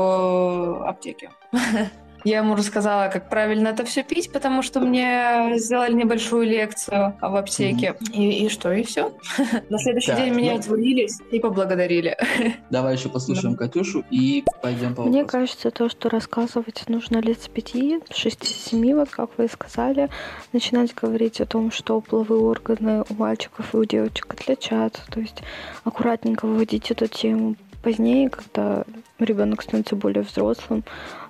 э, 0.84 0.89
аптеке. 0.89 1.29
Я 2.24 2.39
ему 2.39 2.55
рассказала, 2.55 3.09
как 3.09 3.29
правильно 3.29 3.69
это 3.69 3.86
все 3.86 4.03
пить, 4.03 4.31
потому 4.31 4.62
что 4.62 4.79
мне 4.79 5.53
сделали 5.57 5.93
небольшую 5.93 6.45
лекцию 6.45 7.15
в 7.21 7.36
аптеке. 7.36 7.95
И, 8.13 8.45
и 8.45 8.50
что, 8.50 8.71
и 8.74 8.83
все. 8.83 9.13
На 9.69 9.77
следующий 9.79 10.07
Так, 10.07 10.17
день 10.19 10.33
меня 10.33 10.53
ну- 10.53 10.59
отвалились 10.59 11.19
и 11.31 11.39
поблагодарили. 11.39 12.17
Давай 12.69 12.95
еще 12.95 13.09
послушаем 13.09 13.55
Катюшу 13.55 14.03
и 14.09 14.43
пойдем 14.62 14.95
по 14.95 15.03
Мне 15.03 15.25
кажется, 15.25 15.71
то, 15.71 15.89
что 15.89 16.09
рассказывать 16.09 16.88
нужно 16.89 17.17
лет 17.17 17.41
с 17.41 17.47
пяти, 17.47 18.00
шести-семи, 18.13 18.93
вот 18.93 19.09
как 19.09 19.29
вы 19.38 19.45
и 19.45 19.50
сказали, 19.50 20.09
начинать 20.53 20.93
говорить 20.93 21.39
о 21.41 21.45
том, 21.45 21.71
что 21.71 22.01
половые 22.01 22.41
органы 22.41 23.03
у 23.09 23.13
мальчиков 23.13 23.74
и 23.74 23.77
у 23.77 23.86
девочек 23.86 24.33
отличаются, 24.33 25.01
то 25.09 25.19
есть 25.19 25.43
аккуратненько 25.83 26.45
выводить 26.45 26.91
эту 26.91 27.07
тему. 27.07 27.55
Позднее, 27.83 28.29
когда 28.29 28.83
ребенок 29.19 29.62
становится 29.62 29.95
более 29.95 30.24
взрослым, 30.24 30.83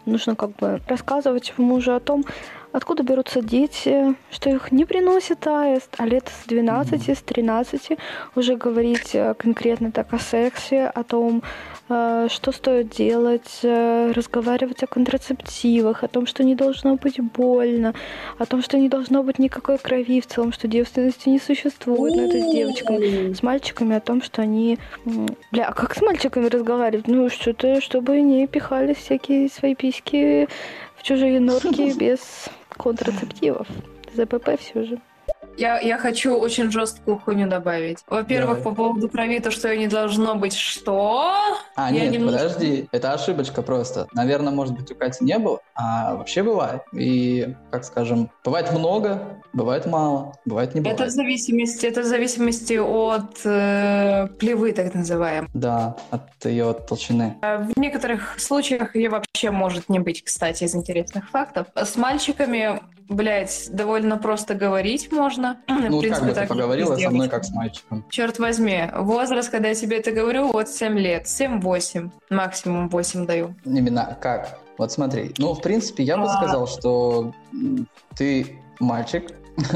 нужно 0.07 0.35
как 0.35 0.51
бы 0.55 0.81
рассказывать 0.87 1.53
ему 1.57 1.75
уже 1.75 1.95
о 1.95 1.99
том, 1.99 2.25
откуда 2.71 3.03
берутся 3.03 3.41
дети, 3.41 4.15
что 4.31 4.49
их 4.49 4.71
не 4.71 4.85
приносит 4.85 5.45
аист, 5.45 5.93
а 5.97 6.05
лет 6.05 6.29
с 6.29 6.47
12, 6.47 7.09
с 7.09 7.21
13 7.21 7.97
уже 8.35 8.55
говорить 8.55 9.13
э, 9.13 9.33
конкретно 9.35 9.91
так 9.91 10.13
о 10.13 10.19
сексе, 10.19 10.87
о 10.87 11.03
том, 11.03 11.43
что 11.87 12.51
стоит 12.51 12.89
делать, 12.89 13.59
э, 13.63 14.11
разговаривать 14.11 14.83
о 14.83 14.87
контрацептивах, 14.87 16.03
о 16.03 16.07
том, 16.09 16.25
что 16.25 16.43
не 16.43 16.53
должно 16.53 16.95
быть 16.95 17.19
больно, 17.19 17.93
о 18.37 18.45
том, 18.45 18.61
что 18.61 18.77
не 18.77 18.89
должно 18.89 19.23
быть 19.23 19.39
никакой 19.39 19.77
крови 19.77 20.19
в 20.19 20.27
целом, 20.27 20.51
что 20.51 20.67
девственности 20.67 21.29
не 21.29 21.39
существует. 21.39 22.15
Но 22.15 22.23
это 22.23 22.39
с 22.39 22.51
девочками. 22.51 23.33
С 23.33 23.41
мальчиками 23.41 23.95
о 23.95 24.01
том, 24.01 24.21
что 24.21 24.41
они... 24.41 24.77
Бля, 25.51 25.69
а 25.69 25.73
как 25.73 25.95
с 25.95 26.01
мальчиками 26.01 26.47
разговаривать? 26.47 27.07
Ну, 27.07 27.29
что-то, 27.29 27.79
чтобы 27.79 28.19
не 28.21 28.47
пихали 28.47 28.93
всякие 28.93 29.49
свои 29.49 29.73
письки 29.73 30.49
в 30.97 31.03
чужие 31.03 31.39
норки 31.39 31.97
без 31.97 32.49
контрацептивов. 32.69 33.67
ЗПП 34.13 34.59
все 34.59 34.83
же. 34.83 34.99
Я, 35.57 35.79
я 35.79 35.97
хочу 35.97 36.35
очень 36.37 36.71
жесткую 36.71 37.17
хуйню 37.19 37.47
добавить. 37.49 37.99
Во-первых, 38.07 38.61
по 38.63 38.73
поводу 38.75 39.09
крови, 39.09 39.39
то, 39.39 39.49
что 39.51 39.75
не 39.75 39.87
должно 39.87 40.35
быть 40.35 40.55
что? 40.55 41.33
А, 41.75 41.91
Я 41.91 42.01
нет, 42.05 42.13
немножко- 42.13 42.43
подожди, 42.49 42.87
это 42.91 43.13
ошибочка 43.13 43.61
просто. 43.63 44.07
Наверное, 44.13 44.53
может 44.53 44.75
быть, 44.75 44.91
у 44.91 44.95
Кати 44.95 45.23
не 45.25 45.37
было, 45.39 45.59
а 45.75 46.15
вообще 46.15 46.43
бывает. 46.43 46.81
И, 46.93 47.55
как 47.71 47.83
скажем, 47.83 48.29
бывает 48.43 48.71
много, 48.71 49.41
бывает 49.53 49.85
мало, 49.87 50.33
бывает 50.45 50.75
не 50.75 50.81
бывает. 50.81 50.99
Это 50.99 51.09
в 51.09 51.13
зависимости, 51.13 51.85
это 51.87 52.01
в 52.01 52.05
зависимости 52.05 52.73
от 52.73 53.39
э, 53.43 54.27
плевы, 54.39 54.73
так 54.73 54.93
называемой. 54.93 55.49
Да, 55.53 55.95
от 56.11 56.45
ее 56.45 56.73
толщины. 56.73 57.35
А 57.41 57.57
В 57.57 57.79
некоторых 57.79 58.39
случаях 58.39 58.95
ее 58.95 59.09
вообще 59.09 59.49
может 59.51 59.89
не 59.89 59.99
быть, 59.99 60.23
кстати, 60.23 60.65
из 60.65 60.75
интересных 60.75 61.29
фактов. 61.31 61.67
С 61.75 61.95
мальчиками, 61.95 62.79
блядь, 63.09 63.69
довольно 63.71 64.17
просто 64.17 64.53
говорить 64.55 65.11
можно. 65.11 65.57
Ну, 65.67 65.95
вот 66.01 66.05
как 66.07 66.21
бы 66.21 66.29
ты 66.29 66.33
так 66.35 66.45
и 66.45 66.47
поговорила 66.47 66.95
со 66.95 67.09
мной 67.09 67.29
как 67.29 67.45
с 67.45 67.51
мальчиком. 67.51 68.05
Черт 68.09 68.39
возьми, 68.39 68.89
возраст, 68.93 69.49
когда 69.49 69.69
я 69.69 69.75
тебе 69.75 69.97
это 69.99 70.11
говорю, 70.11 70.51
вот 70.51 70.69
7 70.69 70.97
лет, 70.97 71.25
7-8, 71.25 72.09
максимум 72.29 72.89
8 72.89 73.25
даю. 73.25 73.55
Именно 73.63 74.17
как? 74.21 74.59
Вот 74.77 74.91
смотри. 74.91 75.33
Ну, 75.37 75.53
в 75.53 75.61
принципе, 75.61 76.03
я 76.03 76.17
бы 76.17 76.25
А. 76.25 76.37
сказал, 76.37 76.67
что 76.67 77.31
ты 78.15 78.59
мальчик. 78.79 79.31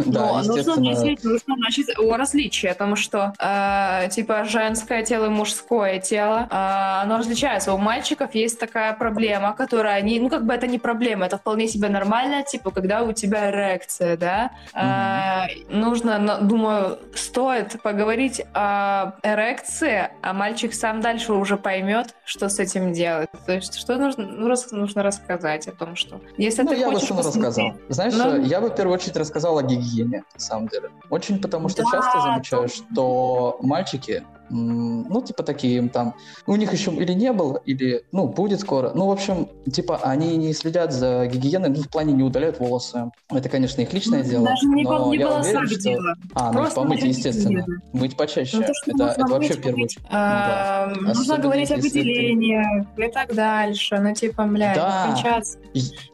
Да, 0.06 0.22
Но 0.28 0.38
нужно 0.38 0.52
естественно. 0.60 0.90
начать, 0.92 1.24
нужно 1.24 1.56
начать 1.58 1.98
о 1.98 2.16
различии, 2.18 2.68
о 2.68 2.76
том, 2.76 2.96
что 2.96 3.34
э, 3.40 4.10
типа 4.10 4.44
женское 4.46 5.04
тело 5.04 5.26
и 5.26 5.30
мужское 5.30 6.00
тело, 6.00 6.48
э, 6.52 7.02
оно 7.04 7.18
различается. 7.18 7.74
У 7.74 7.78
мальчиков 7.78 8.36
есть 8.36 8.60
такая 8.60 8.94
проблема, 8.94 9.54
которая 9.54 9.96
они, 9.98 10.20
ну 10.20 10.30
как 10.30 10.46
бы 10.46 10.54
это 10.54 10.68
не 10.68 10.78
проблема, 10.78 11.26
это 11.26 11.38
вполне 11.38 11.68
себе 11.68 11.90
нормально, 11.90 12.44
типа 12.44 12.70
когда 12.72 13.02
у 13.02 13.12
тебя 13.12 13.50
эрекция, 13.50 14.18
да. 14.18 14.52
Э, 14.74 15.48
нужно, 15.70 16.20
ну, 16.20 16.48
думаю, 16.48 17.00
стоит 17.16 17.82
поговорить 17.82 18.42
о 18.54 19.14
эрекции, 19.24 20.10
а 20.22 20.34
мальчик 20.34 20.74
сам 20.74 21.02
дальше 21.02 21.34
уже 21.34 21.58
поймет, 21.58 22.14
что 22.26 22.50
с 22.50 22.60
этим 22.60 22.94
делать. 22.94 23.30
То 23.46 23.54
есть 23.54 23.76
что 23.76 23.98
нужно, 23.98 24.26
ну, 24.28 24.54
нужно 24.72 25.04
рассказать 25.04 25.68
о 25.68 25.72
том, 25.72 25.96
что 25.96 26.22
если 26.38 26.62
Ну, 26.64 26.70
ты 26.70 26.76
я 26.78 26.88
бы 26.88 26.94
хочешь 26.94 27.08
что 27.08 27.16
посмотреть- 27.16 27.46
рассказал. 27.48 27.74
Знаешь, 27.90 28.14
Ну. 28.16 28.42
я 28.44 28.62
бы 28.62 28.70
в 28.70 28.76
первую 28.76 28.96
очередь 28.96 29.18
рассказал 29.18 29.58
о 29.58 29.64
гигиене, 29.78 30.24
на 30.34 30.40
самом 30.40 30.68
деле. 30.68 30.90
Очень 31.10 31.40
потому, 31.42 31.70
что 31.70 31.84
Да, 31.84 31.90
часто 31.92 32.22
замечаю, 32.22 32.68
что 32.70 33.58
мальчики, 33.62 34.24
ну, 34.54 35.22
типа 35.22 35.44
такие 35.44 35.78
им 35.78 35.88
там, 35.88 36.14
у 36.46 36.56
них 36.58 36.74
еще 36.74 36.92
или 36.92 37.14
не 37.14 37.32
было, 37.32 37.62
или, 37.66 38.04
ну, 38.12 38.28
будет 38.28 38.60
скоро. 38.60 38.92
Ну, 38.94 39.08
в 39.08 39.12
общем, 39.12 39.48
типа, 39.72 39.98
они 40.04 40.36
не 40.36 40.54
следят 40.54 40.92
за 40.92 41.26
гигиеной, 41.28 41.70
ну, 41.70 41.76
в 41.84 41.88
плане 41.90 42.12
не 42.14 42.24
удаляют 42.24 42.60
волосы. 42.60 43.12
Это, 43.30 43.48
конечно, 43.48 43.80
их 43.82 43.94
личное 43.94 44.24
дело, 44.24 44.48
Даже 44.48 44.66
не, 44.68 44.84
но 44.84 45.10
не 45.14 45.20
я 45.20 45.38
уверен, 45.38 45.68
что... 45.68 45.80
дело. 45.80 46.16
А, 46.34 46.52
ну, 46.52 46.60
Просто 46.60 46.82
помыть, 46.82 47.02
естественно. 47.04 47.62
гигиену. 47.62 47.82
Мыть 47.94 48.18
почаще. 48.18 48.58
Ну, 48.58 48.64
то, 48.64 48.74
что 48.74 48.92
это, 48.92 49.04
это 49.22 49.28
вообще 49.32 49.54
очередь. 49.54 49.98
А, 50.10 50.88
Да. 50.88 50.96
Нужно 50.96 51.12
Особенно 51.12 51.38
говорить 51.44 51.72
о 51.72 51.76
ты- 51.76 51.82
выделениях 51.82 52.86
и 52.98 53.08
так 53.10 53.34
дальше. 53.34 54.00
Ну, 54.00 54.14
типа, 54.14 54.44
блядь, 54.48 54.76
Да. 54.76 55.06
кончаться. 55.14 55.60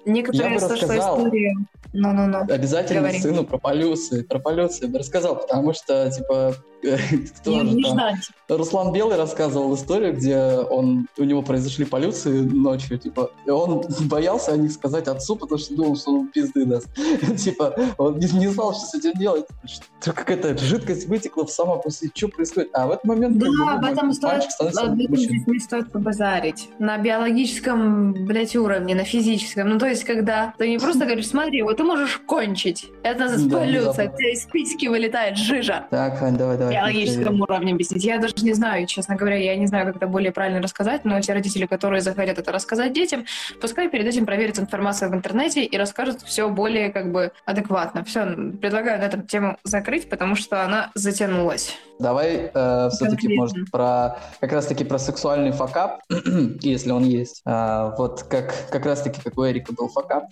Некоторые 0.06 0.54
я 0.54 0.60
бы 0.60 0.68
рассказал. 0.68 1.18
истории. 1.18 1.54
Ну-ну-ну. 2.00 2.42
Обязательно 2.54 3.02
Говори. 3.02 3.20
сыну 3.20 3.44
про 3.44 3.58
полюции, 3.58 4.22
про 4.22 4.38
полюции 4.40 4.86
бы 4.86 5.00
рассказал, 5.00 5.36
потому 5.40 5.74
что, 5.74 6.10
типа, 6.12 6.54
там? 7.44 7.80
ждать. 7.80 8.30
Руслан 8.50 8.94
Белый 8.94 9.18
рассказывал 9.18 9.76
историю, 9.76 10.14
где 10.14 10.38
он, 10.38 11.08
у 11.18 11.24
него 11.24 11.42
произошли 11.42 11.86
полюции 11.86 12.42
ночью, 12.42 12.98
типа, 12.98 13.32
и 13.46 13.50
он 13.50 13.84
боялся 14.02 14.54
о 14.54 14.58
них 14.58 14.72
сказать 14.72 15.08
отцу, 15.08 15.36
потому 15.36 15.60
что 15.60 15.76
думал, 15.76 15.96
что 15.98 16.12
он 16.12 16.28
пизды 16.28 16.66
даст. 16.66 16.88
Типа, 17.38 17.76
он 17.98 18.18
не, 18.20 18.28
не 18.40 18.48
знал, 18.48 18.74
что 18.74 18.86
с 18.86 18.96
этим 18.96 19.14
делать. 19.20 19.46
Что 20.00 20.14
какая-то 20.14 20.58
жидкость 20.58 21.08
вытекла 21.08 21.46
в 21.46 21.52
самопусти, 21.52 22.12
что 22.14 22.30
происходит? 22.30 22.70
А 22.74 22.88
в 22.88 22.92
этот 22.92 23.06
момент... 23.06 23.42
как 23.42 23.52
бы, 23.52 23.58
Да, 23.58 23.64
ну, 23.64 23.78
об 23.78 23.86
этом 23.86 24.14
стоит, 24.14 24.44
об 24.60 24.68
этом 24.68 25.16
здесь 25.16 25.48
не 25.48 25.60
стоит 25.60 25.92
побазарить. 25.92 26.70
На 26.80 26.98
биологическом, 26.98 28.14
блядь, 28.26 28.56
уровне, 28.56 28.96
на 28.96 29.04
физическом. 29.04 29.70
Ну, 29.70 29.80
то 29.80 29.88
есть, 29.88 30.04
когда 30.04 30.54
ты 30.58 30.70
не 30.70 30.78
просто 30.78 31.06
говоришь, 31.06 31.28
смотри, 31.28 31.62
вот 31.64 31.78
ты 31.78 31.84
можешь 31.84 32.22
кончить. 32.26 32.92
Это 33.04 33.28
Да, 33.28 33.58
полюция. 33.58 33.64
внезапно. 33.64 34.04
У 34.04 34.18
тебя 34.18 34.32
из 34.32 34.46
письки 34.46 34.88
вылетает 34.88 35.38
жижа. 35.38 35.88
Так, 35.90 36.22
Ань, 36.22 36.38
давай, 36.38 36.58
давай. 36.58 36.67
Биологическом 36.70 37.42
уровне 37.42 37.74
объяснить. 37.74 38.04
Я 38.04 38.18
даже 38.18 38.36
не 38.42 38.54
знаю, 38.54 38.86
честно 38.88 39.16
говоря, 39.16 39.38
я 39.38 39.56
не 39.56 39.68
знаю, 39.68 39.86
как 39.88 39.98
это 39.98 40.08
более 40.08 40.32
правильно 40.32 40.62
рассказать, 40.62 41.06
но 41.06 41.20
те 41.22 41.34
родители, 41.34 41.66
которые 41.66 42.02
захотят 42.02 42.38
это 42.38 42.52
рассказать 42.52 42.94
детям, 42.94 43.26
пускай 43.62 43.90
перед 43.90 44.06
этим 44.06 44.26
проверят 44.26 44.60
информацию 44.60 45.12
в 45.12 45.16
интернете 45.16 45.64
и 45.64 45.78
расскажут 45.78 46.22
все 46.22 46.50
более 46.50 46.90
как 46.90 47.12
бы 47.12 47.32
адекватно. 47.46 48.04
Все, 48.04 48.26
предлагаю 48.62 49.00
на 49.00 49.06
эту 49.06 49.22
тему 49.22 49.58
закрыть, 49.64 50.10
потому 50.10 50.36
что 50.36 50.64
она 50.64 50.92
затянулась. 50.96 51.76
Давай 52.00 52.52
э, 52.54 52.90
все-таки, 52.92 53.36
может, 53.36 53.72
про 53.72 54.20
как 54.40 54.52
раз-таки 54.52 54.84
про 54.84 55.00
сексуальный 55.00 55.52
факап, 55.52 56.02
если 56.62 56.92
он 56.92 57.04
есть. 57.04 57.42
А, 57.46 57.96
вот 57.98 58.24
как, 58.24 58.54
как 58.70 58.86
раз-таки, 58.86 59.20
как 59.22 59.38
у 59.38 59.48
Эрика 59.48 59.74
был 59.74 59.90
факап 59.90 60.26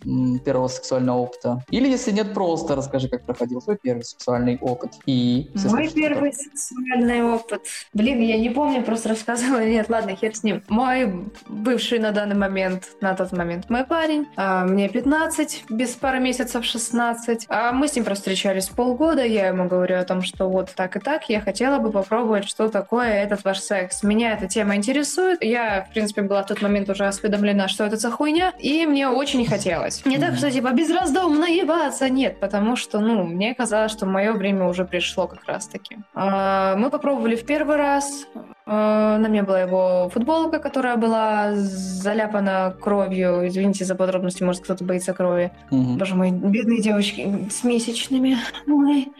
первого 0.44 0.68
сексуального 0.68 1.18
опыта. 1.18 1.64
Или 1.70 1.90
если 1.90 2.12
нет, 2.12 2.34
просто 2.34 2.76
расскажи, 2.76 3.10
как 3.10 3.24
проходил 3.24 3.62
твой 3.62 3.78
первый 3.82 4.04
сексуальный 4.04 4.58
опыт. 4.62 4.94
И 5.06 5.50
Мой 5.56 5.64
слушатели 5.64 6.06
первый 6.26 6.34
сексуальный 6.34 7.24
опыт. 7.24 7.62
Блин, 7.94 8.22
я 8.22 8.38
не 8.38 8.50
помню, 8.50 8.84
просто 8.84 9.10
рассказывала. 9.10 9.60
Нет, 9.66 9.90
ладно, 9.90 10.16
хер 10.16 10.36
с 10.36 10.44
ним. 10.44 10.64
Мой 10.70 11.14
бывший 11.48 12.00
на 12.00 12.12
данный 12.12 12.36
момент, 12.36 12.90
на 13.02 13.14
тот 13.16 13.32
момент 13.32 13.70
мой 13.70 13.86
парень, 13.86 14.28
а, 14.36 14.66
мне 14.66 14.90
15, 14.90 15.66
без 15.70 15.92
пары 15.92 16.20
месяцев 16.20 16.66
16. 16.66 17.46
А 17.50 17.72
мы 17.72 17.88
с 17.88 17.96
ним 17.96 18.06
просто 18.06 18.24
встречались 18.24 18.70
полгода. 18.70 19.24
Я 19.24 19.48
ему 19.48 19.68
говорю 19.68 20.00
о 20.00 20.04
том, 20.04 20.22
что 20.22 20.50
вот 20.50 20.74
так 20.76 20.96
и 20.96 21.00
так, 21.00 21.30
я 21.30 21.42
хотела 21.42 21.80
бы 21.80 21.92
попробовать, 21.92 22.48
что 22.48 22.70
такое 22.70 23.10
этот 23.10 23.44
ваш 23.44 23.60
секс. 23.60 24.04
Меня 24.04 24.34
эта 24.34 24.48
тема 24.48 24.76
интересует. 24.76 25.44
Я, 25.44 25.86
в 25.90 25.94
принципе, 25.94 26.22
была 26.22 26.44
в 26.44 26.48
тот 26.48 26.62
момент 26.62 26.90
уже 26.90 27.06
осведомлена, 27.06 27.68
что 27.68 27.84
это 27.86 27.98
за 27.98 28.10
хуйня, 28.10 28.54
и 28.60 28.86
мне 28.86 29.08
очень 29.10 29.46
хотелось. 29.46 30.06
Не 30.06 30.18
так, 30.18 30.36
что 30.36 30.50
типа 30.50 30.72
безраздомно 30.72 31.46
ебаться, 31.46 32.10
нет, 32.10 32.40
потому 32.40 32.76
что, 32.76 33.00
ну, 33.00 33.24
мне 33.24 33.54
казалось, 33.54 33.92
что 33.92 34.06
мое 34.06 34.34
время 34.34 34.66
уже 34.68 34.86
пришло 34.86 35.28
как 35.28 35.46
раз-таки. 35.46 35.98
А, 36.14 36.15
Мы 36.16 36.90
попробовали 36.92 37.36
в 37.36 37.46
первый 37.46 37.76
раз. 37.76 38.26
А, 38.66 39.18
На 39.18 39.28
мне 39.28 39.44
была 39.44 39.62
его 39.62 40.10
футболка, 40.10 40.60
которая 40.60 40.96
была 40.96 41.54
заляпана 41.56 42.76
кровью. 42.80 43.48
Извините 43.48 43.84
за 43.86 43.96
подробности, 43.96 44.42
может, 44.42 44.64
кто-то 44.64 44.84
боится 44.86 45.14
крови. 45.14 45.52
Мгм. 45.72 45.98
Боже 45.98 46.16
мой, 46.16 46.32
бедные 46.32 46.82
девочки 46.82 47.50
с 47.52 47.64
месячными. 47.64 48.38
Ой. 48.68 49.12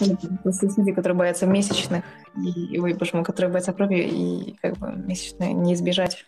Люди, 0.00 0.92
которые 0.92 1.16
боятся 1.16 1.46
месячных, 1.46 2.04
и, 2.36 2.78
ой, 2.78 2.94
боже 2.94 3.10
мой, 3.14 3.24
которые 3.24 3.50
боятся 3.50 3.72
крови, 3.72 3.98
и 3.98 4.56
как 4.62 4.78
бы 4.78 4.92
месячные 4.92 5.52
не 5.52 5.74
избежать. 5.74 6.24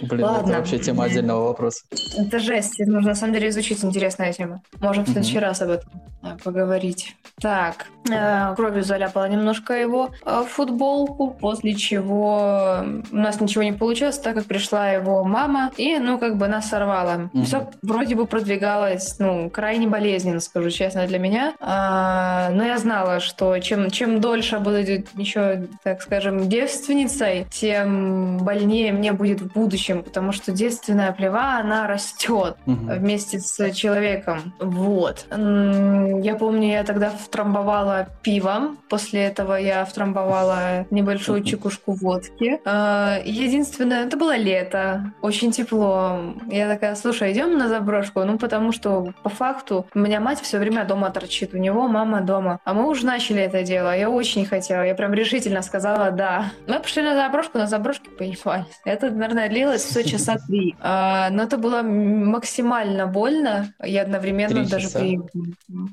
Блин, 0.00 0.24
Ладно. 0.24 0.50
это 0.50 0.58
вообще 0.58 0.78
тема 0.78 1.04
отдельного 1.04 1.46
вопроса. 1.46 1.82
Это 2.16 2.38
жесть. 2.38 2.80
Это 2.80 2.90
нужно 2.90 3.10
на 3.10 3.14
самом 3.14 3.34
деле 3.34 3.48
изучить 3.48 3.84
интересная 3.84 4.32
тема. 4.32 4.62
Можем 4.80 5.04
в 5.04 5.08
следующий 5.08 5.38
раз 5.38 5.62
об 5.62 5.70
этом 5.70 5.90
э, 6.22 6.36
поговорить. 6.42 7.16
Так, 7.40 7.86
э, 8.10 8.54
кровью 8.54 8.82
заляпала 8.82 9.28
немножко 9.28 9.74
его 9.74 10.10
э, 10.24 10.44
футболку, 10.48 11.30
после 11.30 11.74
чего 11.74 12.84
у 13.12 13.16
нас 13.16 13.40
ничего 13.40 13.62
не 13.62 13.72
получилось, 13.72 14.18
так 14.18 14.34
как 14.34 14.44
пришла 14.46 14.90
его 14.90 15.24
мама 15.24 15.70
и, 15.76 15.98
ну, 15.98 16.18
как 16.18 16.36
бы 16.36 16.48
нас 16.48 16.68
сорвала. 16.68 17.30
Все 17.44 17.70
вроде 17.82 18.14
бы 18.14 18.26
продвигалось, 18.26 19.18
ну, 19.18 19.50
крайне 19.50 19.86
болезненно, 19.86 20.40
скажу 20.40 20.70
честно, 20.70 21.06
для 21.06 21.18
меня. 21.18 21.54
А, 21.60 22.50
но 22.50 22.64
я 22.64 22.78
знала, 22.78 23.20
что 23.20 23.58
чем, 23.58 23.90
чем 23.90 24.20
дольше 24.20 24.58
буду 24.58 24.78
еще, 24.78 25.66
так 25.82 26.02
скажем, 26.02 26.48
девственницей, 26.48 27.46
тем 27.50 28.38
больнее 28.38 28.92
мне 28.92 29.12
будет 29.12 29.40
в 29.40 29.52
будущем, 29.52 29.85
потому 29.94 30.32
что 30.32 30.52
девственная 30.52 31.12
плева, 31.12 31.58
она 31.58 31.86
растет 31.86 32.56
Мгм. 32.66 32.88
вместе 32.98 33.38
с 33.38 33.70
человеком. 33.72 34.52
Вот. 34.60 35.26
Я 35.30 36.36
помню, 36.38 36.68
я 36.68 36.84
тогда 36.84 37.10
втрамбовала 37.10 38.08
пивом. 38.22 38.78
После 38.88 39.24
этого 39.24 39.54
я 39.54 39.84
втрамбовала 39.84 40.86
небольшую 40.90 41.42
чекушку 41.44 41.92
водки. 41.92 42.60
А, 42.64 43.18
Единственное, 43.24 44.06
это 44.06 44.16
было 44.16 44.36
лето. 44.36 45.12
Очень 45.22 45.50
тепло. 45.52 46.34
Я 46.48 46.68
такая, 46.68 46.94
слушай, 46.94 47.32
идем 47.32 47.58
на 47.58 47.68
заброшку? 47.68 48.24
Ну, 48.24 48.38
потому 48.38 48.72
что 48.72 49.12
по 49.22 49.28
факту 49.28 49.86
у 49.94 49.98
меня 49.98 50.20
мать 50.20 50.40
все 50.40 50.58
время 50.58 50.84
дома 50.84 51.10
торчит. 51.10 51.54
У 51.54 51.58
него 51.58 51.88
мама 51.88 52.20
дома. 52.20 52.60
А 52.64 52.74
мы 52.74 52.88
уже 52.88 53.04
начали 53.06 53.42
это 53.42 53.62
дело. 53.62 53.96
Я 53.96 54.10
очень 54.10 54.46
хотела. 54.46 54.82
Я 54.82 54.94
прям 54.94 55.12
решительно 55.14 55.62
сказала 55.62 56.10
«да». 56.10 56.46
Мы 56.66 56.78
пошли 56.80 57.02
на 57.02 57.14
заброшку, 57.14 57.58
на 57.58 57.66
заброшке 57.66 58.10
поебались. 58.10 58.64
Это, 58.84 59.10
наверное, 59.10 59.48
длилось 59.48 59.65
все 59.76 60.04
часа 60.04 60.36
три. 60.46 60.74
А, 60.80 61.30
Но 61.30 61.42
это 61.42 61.58
было 61.58 61.82
максимально 61.82 63.06
больно 63.06 63.74
и 63.84 63.96
одновременно 63.96 64.54
Три 64.54 64.66
даже 64.66 64.86
часа? 64.86 64.98
приятно. 65.00 65.42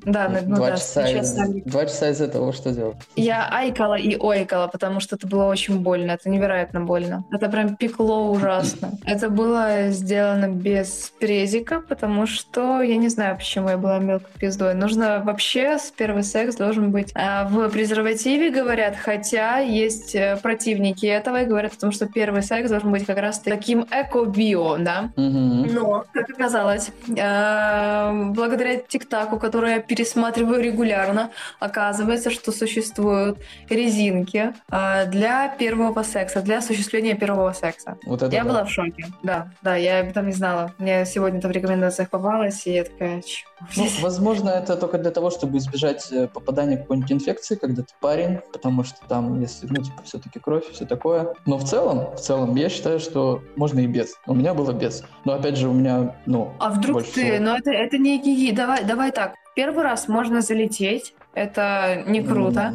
Да, 0.06 0.30
ну 0.30 0.56
два, 0.56 0.70
да, 0.72 0.78
часа 0.78 1.08
из, 1.08 1.34
два 1.66 1.86
часа 1.86 2.10
из 2.10 2.22
этого 2.22 2.54
что 2.54 2.72
делать? 2.72 2.98
Я 3.16 3.48
айкала 3.50 3.96
и 3.96 4.16
ойкала, 4.18 4.68
потому 4.68 5.00
что 5.00 5.16
это 5.16 5.28
было 5.28 5.46
очень 5.46 5.80
больно. 5.80 6.12
Это 6.12 6.30
невероятно 6.30 6.82
больно. 6.82 7.24
Это 7.32 7.50
прям 7.50 7.76
пекло 7.76 8.32
ужасно. 8.32 8.92
Это 9.06 9.30
было 9.30 9.90
сделано 9.90 10.50
без 10.50 11.12
презика, 11.20 11.82
потому 11.82 12.26
что 12.26 12.82
я 12.82 12.98
не 12.98 13.10
знаю, 13.10 13.38
почему 13.38 13.70
я 13.70 13.78
была 13.78 14.00
мелкой 14.00 14.32
пиздой. 14.40 14.74
Нужно 14.74 15.22
вообще 15.24 15.78
с 15.78 15.92
первый 15.92 16.24
секс 16.24 16.56
должен 16.56 16.92
быть 16.92 17.12
а, 17.16 17.46
в 17.46 17.70
презервативе, 17.70 18.50
говорят, 18.50 18.96
хотя 18.96 19.60
есть 19.60 20.16
э, 20.16 20.38
противники 20.42 21.06
этого 21.06 21.44
и 21.44 21.46
говорят 21.46 21.74
о 21.74 21.80
том, 21.80 21.92
что 21.92 22.06
первый 22.06 22.44
секс 22.44 22.70
должен 22.70 22.92
быть 22.92 23.06
как 23.06 23.18
раз 23.18 23.40
таким 23.40 23.63
эко-био, 23.72 24.78
да? 24.78 25.12
Мгм. 25.16 25.74
Но, 25.74 26.06
как 26.14 26.30
оказалось, 26.30 26.92
э, 27.08 28.24
благодаря 28.32 28.78
ТикТаку, 28.78 29.40
который 29.40 29.72
я 29.72 29.80
пересматриваю 29.80 30.62
регулярно, 30.62 31.30
оказывается, 31.60 32.30
что 32.32 32.52
существуют 32.52 33.40
резинки 33.70 34.54
э, 34.72 35.06
для 35.08 35.48
первого 35.50 36.04
секса, 36.04 36.42
для 36.42 36.58
осуществления 36.58 37.16
первого 37.16 37.54
секса. 37.54 37.98
Вот 38.06 38.22
это 38.22 38.36
Я 38.36 38.44
да. 38.44 38.50
была 38.50 38.64
в 38.66 38.70
шоке. 38.70 39.06
Да, 39.24 39.50
да, 39.62 39.76
я 39.76 40.02
об 40.02 40.10
этом 40.10 40.28
не 40.28 40.34
знала. 40.34 40.72
Мне 40.78 41.06
сегодня 41.06 41.40
это 41.40 41.48
в 41.48 41.52
рекомендациях 41.52 42.10
попалось, 42.10 42.68
и 42.68 42.74
я 42.74 42.84
такая, 42.84 43.22
Ну, 43.76 43.86
здесь?» 43.86 44.02
возможно, 44.02 44.50
это 44.50 44.76
только 44.76 44.98
для 44.98 45.12
того, 45.12 45.30
чтобы 45.30 45.58
избежать 45.58 46.12
э, 46.12 46.28
попадания 46.28 46.78
какой-нибудь 46.78 47.12
инфекции, 47.12 47.56
когда 47.56 47.84
ты 47.84 47.94
парень, 48.00 48.40
потому 48.52 48.84
что 48.84 48.98
там, 49.08 49.40
если, 49.42 49.68
ну, 49.68 49.76
типа, 49.82 50.02
все-таки 50.04 50.40
кровь, 50.40 50.66
все 50.72 50.86
такое. 50.86 51.34
Но 51.46 51.58
в 51.58 51.64
целом, 51.64 52.16
в 52.16 52.20
целом, 52.20 52.56
я 52.56 52.70
считаю, 52.70 53.00
что 53.00 53.42
можно 53.56 53.80
и 53.80 53.88
без. 53.88 54.16
У 54.28 54.34
меня 54.34 54.54
было 54.54 54.72
без. 54.72 55.04
Но 55.26 55.34
опять 55.34 55.58
же, 55.58 55.70
у 55.70 55.74
меня, 55.74 56.16
ну, 56.26 56.54
А 56.60 56.70
вдруг 56.70 56.94
больше 56.94 57.14
ты... 57.14 57.40
Ну, 57.40 57.56
это, 57.56 57.72
это 57.72 57.98
не 57.98 58.20
гиги. 58.22 58.56
Давай, 58.56 58.84
давай 58.84 59.12
так. 59.12 59.36
Первый 59.56 59.84
раз 59.84 60.08
можно 60.08 60.42
залететь. 60.42 61.14
Это 61.34 62.04
не 62.08 62.22
круто. 62.22 62.74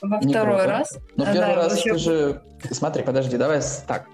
Во 0.00 0.18
не 0.18 0.32
второй 0.32 0.58
круто. 0.58 0.70
раз... 0.70 0.98
Но 1.16 1.24
э, 1.24 1.32
первый 1.32 1.40
да, 1.40 1.54
раз 1.54 1.72
вообще- 1.72 1.92
ты 1.92 1.98
же... 1.98 2.42
Смотри, 2.70 3.02
подожди, 3.02 3.36
давай 3.36 3.60
так. 3.86 4.06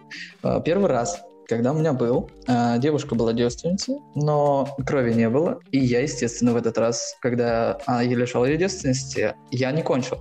Э, 0.43 0.61
Первый 0.65 0.89
раз, 0.89 1.21
когда 1.49 1.73
у 1.73 1.79
меня 1.79 1.93
был, 1.93 2.31
э, 2.47 2.79
девушка 2.79 3.15
была 3.15 3.33
девственницей, 3.33 3.97
но 4.15 4.69
крови 4.87 5.13
не 5.15 5.29
было. 5.29 5.61
И 5.71 5.79
я, 5.79 6.01
естественно, 6.01 6.53
в 6.53 6.57
этот 6.57 6.77
раз, 6.79 7.17
когда 7.21 7.79
а, 7.87 8.03
я 8.03 8.17
лишал 8.17 8.45
ее 8.45 8.57
девственности, 8.57 9.35
я 9.51 9.73
не 9.73 9.83
кончил. 9.83 10.19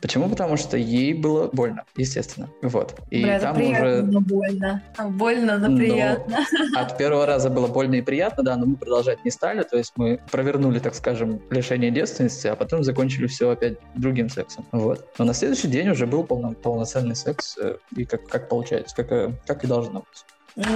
Почему? 0.00 0.28
Потому 0.28 0.56
что 0.56 0.76
ей 0.76 1.14
было 1.14 1.48
больно, 1.52 1.84
естественно. 1.96 2.48
Вот. 2.62 2.98
И 3.10 3.22
Бля, 3.22 3.38
там 3.40 3.54
приятно, 3.56 3.88
уже 3.88 4.02
но 4.02 4.20
больно. 4.20 4.82
Больно, 5.10 5.58
но 5.58 5.68
Ну, 5.68 5.76
приятно. 5.78 6.38
от 6.76 6.98
первого 6.98 7.26
раза 7.26 7.50
было 7.50 7.66
больно 7.66 7.96
и 7.96 8.02
приятно, 8.02 8.42
да, 8.42 8.56
но 8.56 8.66
мы 8.66 8.76
продолжать 8.76 9.24
не 9.24 9.30
стали. 9.30 9.62
То 9.62 9.76
есть 9.76 9.92
мы 9.96 10.20
провернули, 10.30 10.78
так 10.78 10.94
скажем, 10.94 11.40
лишение 11.50 11.90
девственности, 11.90 12.46
а 12.48 12.56
потом 12.56 12.82
закончили 12.82 13.26
все 13.26 13.50
опять 13.50 13.78
другим 13.94 14.28
сексом. 14.28 14.66
Вот. 14.72 15.06
Но 15.18 15.24
на 15.24 15.34
следующий 15.34 15.68
день 15.68 15.88
уже 15.88 16.06
был 16.06 16.24
полно- 16.24 16.54
полноценный 16.54 17.16
секс, 17.16 17.56
э, 17.58 17.76
и 17.96 18.04
как, 18.04 18.26
как 18.26 18.48
получается, 18.48 18.94
как, 18.96 19.12
э, 19.12 19.32
как 19.46 19.64
и 19.64 19.66
должно 19.66 20.00
быть. 20.00 20.24
Без 20.54 20.68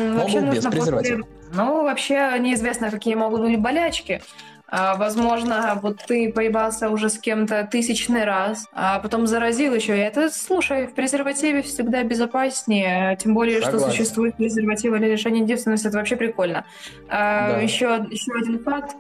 нужно 0.65 0.71
презерватива. 0.71 1.17
после- 1.23 1.25
Ну, 1.53 1.83
вообще 1.85 2.37
неизвестно, 2.41 2.91
какие 2.91 3.15
могут 3.15 3.43
быть 3.43 3.61
болячки. 3.61 4.23
А, 4.69 4.97
возможно, 4.97 5.79
вот 5.81 5.99
ты 6.07 6.33
поебался 6.33 6.91
уже 6.91 7.09
с 7.09 7.19
кем-то 7.19 7.69
тысячный 7.71 8.25
раз, 8.25 8.67
а 8.73 8.99
потом 8.99 9.27
заразил 9.29 9.75
еще. 9.75 9.97
И 9.97 10.01
это, 10.01 10.29
слушай, 10.29 10.89
в 10.89 10.95
презервативе 10.95 11.63
всегда 11.63 12.03
безопаснее, 12.03 13.17
тем 13.17 13.33
более, 13.35 13.61
что 13.61 13.73
Согласен. 13.73 13.91
существует 13.93 14.37
презервативы 14.37 14.99
для 14.99 15.09
лишения 15.09 15.45
девственности, 15.45 15.87
это 15.87 15.99
вообще 15.99 16.17
прикольно. 16.17 16.65
А, 17.09 17.53
Да. 17.53 17.59
еще, 17.61 18.07
еще 18.11 18.33
один 18.33 18.59
факт. 18.65 18.97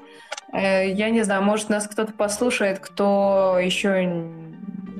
Э, 0.52 0.88
Я 0.88 1.10
не 1.10 1.22
знаю, 1.22 1.42
может, 1.42 1.68
нас 1.68 1.88
кто-то 1.88 2.12
послушает, 2.12 2.78
кто 2.78 3.58
еще 3.60 4.30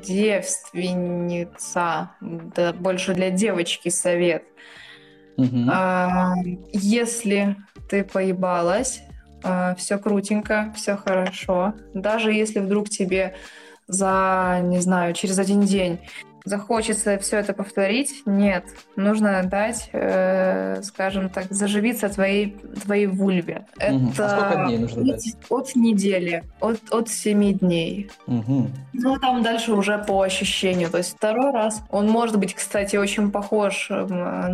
девственница. 0.05 2.11
Это 2.21 2.73
больше 2.73 3.15
для 3.15 3.31
девочки 3.31 3.89
совет. 3.89 4.45
Мгм. 5.37 5.71
А, 5.73 6.33
если 6.73 7.57
ты 7.89 8.05
поебалась, 8.05 9.01
все 9.79 9.99
крутенько, 9.99 10.73
все 10.77 10.97
хорошо. 10.97 11.75
Даже 11.95 12.33
если 12.33 12.61
вдруг 12.61 12.89
тебе 12.89 13.35
за, 13.87 14.61
не 14.63 14.81
знаю, 14.81 15.15
через 15.15 15.39
один 15.39 15.63
день 15.63 16.01
захочется 16.47 17.19
все 17.19 17.39
это 17.39 17.53
повторить, 17.53 18.23
нет. 18.25 18.65
Нужно 18.95 19.43
дать, 19.45 19.91
э, 19.93 20.81
скажем 20.83 21.29
так, 21.29 21.47
заживиться 21.51 22.09
твоей, 22.09 22.57
твоей 22.85 23.07
вульве. 23.07 23.67
Мгм. 23.77 24.11
Это 24.11 24.27
А 24.27 24.29
сколько 24.29 24.65
дней 24.67 24.79
нужно 24.79 25.03
от, 25.03 25.09
дать? 25.09 25.37
от 25.51 25.77
недели, 25.77 26.45
от, 26.61 26.79
от 26.91 27.09
7 27.09 27.59
дней. 27.59 28.11
Мгм. 28.29 28.71
Ну, 28.93 29.19
там 29.19 29.43
дальше 29.43 29.73
уже 29.73 29.99
по 29.99 30.23
ощущению. 30.23 30.89
То 30.89 30.99
есть 30.99 31.17
второй 31.17 31.51
раз, 31.51 31.83
он 31.91 32.09
может 32.09 32.39
быть, 32.39 32.55
кстати, 32.55 32.95
очень 32.95 33.33
похож 33.33 33.91
эм, 33.91 34.09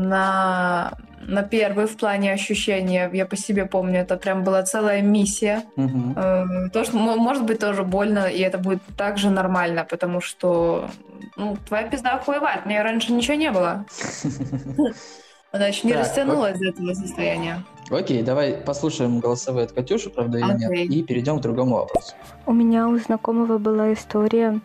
на, 0.08 0.94
на 1.26 1.42
первый 1.42 1.86
в 1.86 1.96
плане 1.96 2.32
ощущения. 2.32 3.10
Я 3.12 3.26
по 3.26 3.36
себе 3.36 3.66
помню, 3.66 4.00
это 4.00 4.16
прям 4.16 4.44
была 4.44 4.62
целая 4.62 5.02
миссия. 5.02 5.62
Э, 5.76 6.68
То, 6.72 6.84
что 6.84 6.96
мо- 6.96 7.16
может 7.16 7.44
быть 7.44 7.58
тоже 7.58 7.82
больно, 7.82 8.26
и 8.26 8.40
это 8.40 8.58
будет 8.58 8.82
также 8.96 9.30
нормально, 9.30 9.86
потому 9.88 10.20
что 10.20 10.88
ну, 11.36 11.56
твоя 11.66 11.88
пизда 11.88 12.14
охуевает. 12.14 12.62
У 12.64 12.68
меня 12.68 12.82
раньше 12.82 13.12
ничего 13.12 13.34
не 13.34 13.50
было. 13.50 13.84
Она 15.52 15.66
еще 15.66 15.86
не 15.86 15.92
растянулась 15.92 16.58
до 16.58 16.68
этого 16.68 16.94
состояния. 16.94 17.62
Окей, 17.90 18.22
давай 18.22 18.54
послушаем 18.54 19.20
голосовые 19.20 19.66
от 19.66 19.72
Катюши, 19.72 20.08
правда 20.08 20.38
или 20.38 20.52
нет, 20.56 20.90
и 20.90 21.02
перейдем 21.02 21.38
к 21.38 21.42
другому 21.42 21.76
вопросу. 21.76 22.14
У 22.46 22.54
меня 22.54 22.88
у 22.88 22.96
знакомого 22.96 23.58
была 23.58 23.92
история. 23.92 24.60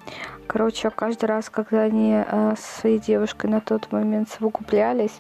Короче, 0.48 0.90
каждый 0.90 1.26
раз, 1.26 1.50
когда 1.50 1.82
они 1.82 2.14
э, 2.26 2.56
со 2.58 2.80
своей 2.80 3.00
девушкой 3.00 3.50
на 3.50 3.60
тот 3.60 3.92
момент 3.92 4.30
совокуплялись, 4.30 5.12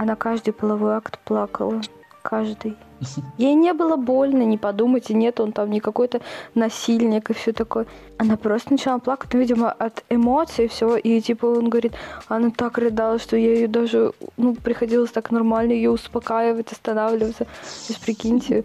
она 0.00 0.16
каждый 0.16 0.52
половой 0.52 0.94
акт 0.94 1.18
плакала. 1.26 1.82
Каждый. 2.22 2.74
Ей 3.36 3.54
не 3.54 3.74
было 3.74 3.96
больно, 3.96 4.44
не 4.44 4.56
подумайте, 4.56 5.12
нет, 5.12 5.40
он 5.40 5.52
там 5.52 5.70
не 5.70 5.80
какой-то 5.80 6.22
насильник 6.54 7.28
и 7.28 7.34
все 7.34 7.52
такое. 7.52 7.86
Она 8.16 8.38
просто 8.38 8.72
начала 8.72 8.98
плакать, 8.98 9.34
ну, 9.34 9.40
видимо, 9.40 9.70
от 9.70 10.02
эмоций 10.08 10.64
и 10.64 10.68
всего. 10.68 10.96
И 10.96 11.20
типа 11.20 11.44
он 11.44 11.68
говорит, 11.68 11.92
она 12.28 12.48
так 12.50 12.78
рыдала, 12.78 13.18
что 13.18 13.36
я 13.36 13.52
ее 13.52 13.68
даже, 13.68 14.14
ну, 14.38 14.54
приходилось 14.54 15.10
так 15.10 15.30
нормально 15.30 15.72
ее 15.72 15.90
успокаивать, 15.90 16.72
останавливаться. 16.72 17.44
То 17.44 17.88
есть, 17.88 18.00
прикиньте, 18.00 18.64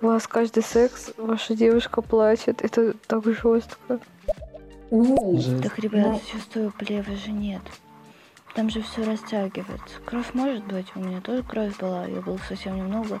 у 0.00 0.06
вас 0.06 0.26
каждый 0.26 0.64
секс, 0.64 1.12
ваша 1.16 1.54
девушка 1.54 2.02
плачет. 2.02 2.60
Это 2.60 2.94
так 3.06 3.24
жестко. 3.24 4.00
Жесть. 4.90 5.62
Так, 5.62 5.78
ребят, 5.78 6.20
чувствую, 6.26 6.72
плевы 6.76 7.14
же 7.14 7.30
нет. 7.30 7.62
Там 8.54 8.68
же 8.68 8.82
все 8.82 9.04
растягивается. 9.04 9.96
Кровь 10.04 10.34
может 10.34 10.64
быть, 10.64 10.86
у 10.94 11.00
меня 11.00 11.20
тоже 11.20 11.42
кровь 11.42 11.76
была, 11.78 12.04
ее 12.04 12.20
было 12.20 12.38
совсем 12.48 12.76
немного. 12.76 13.20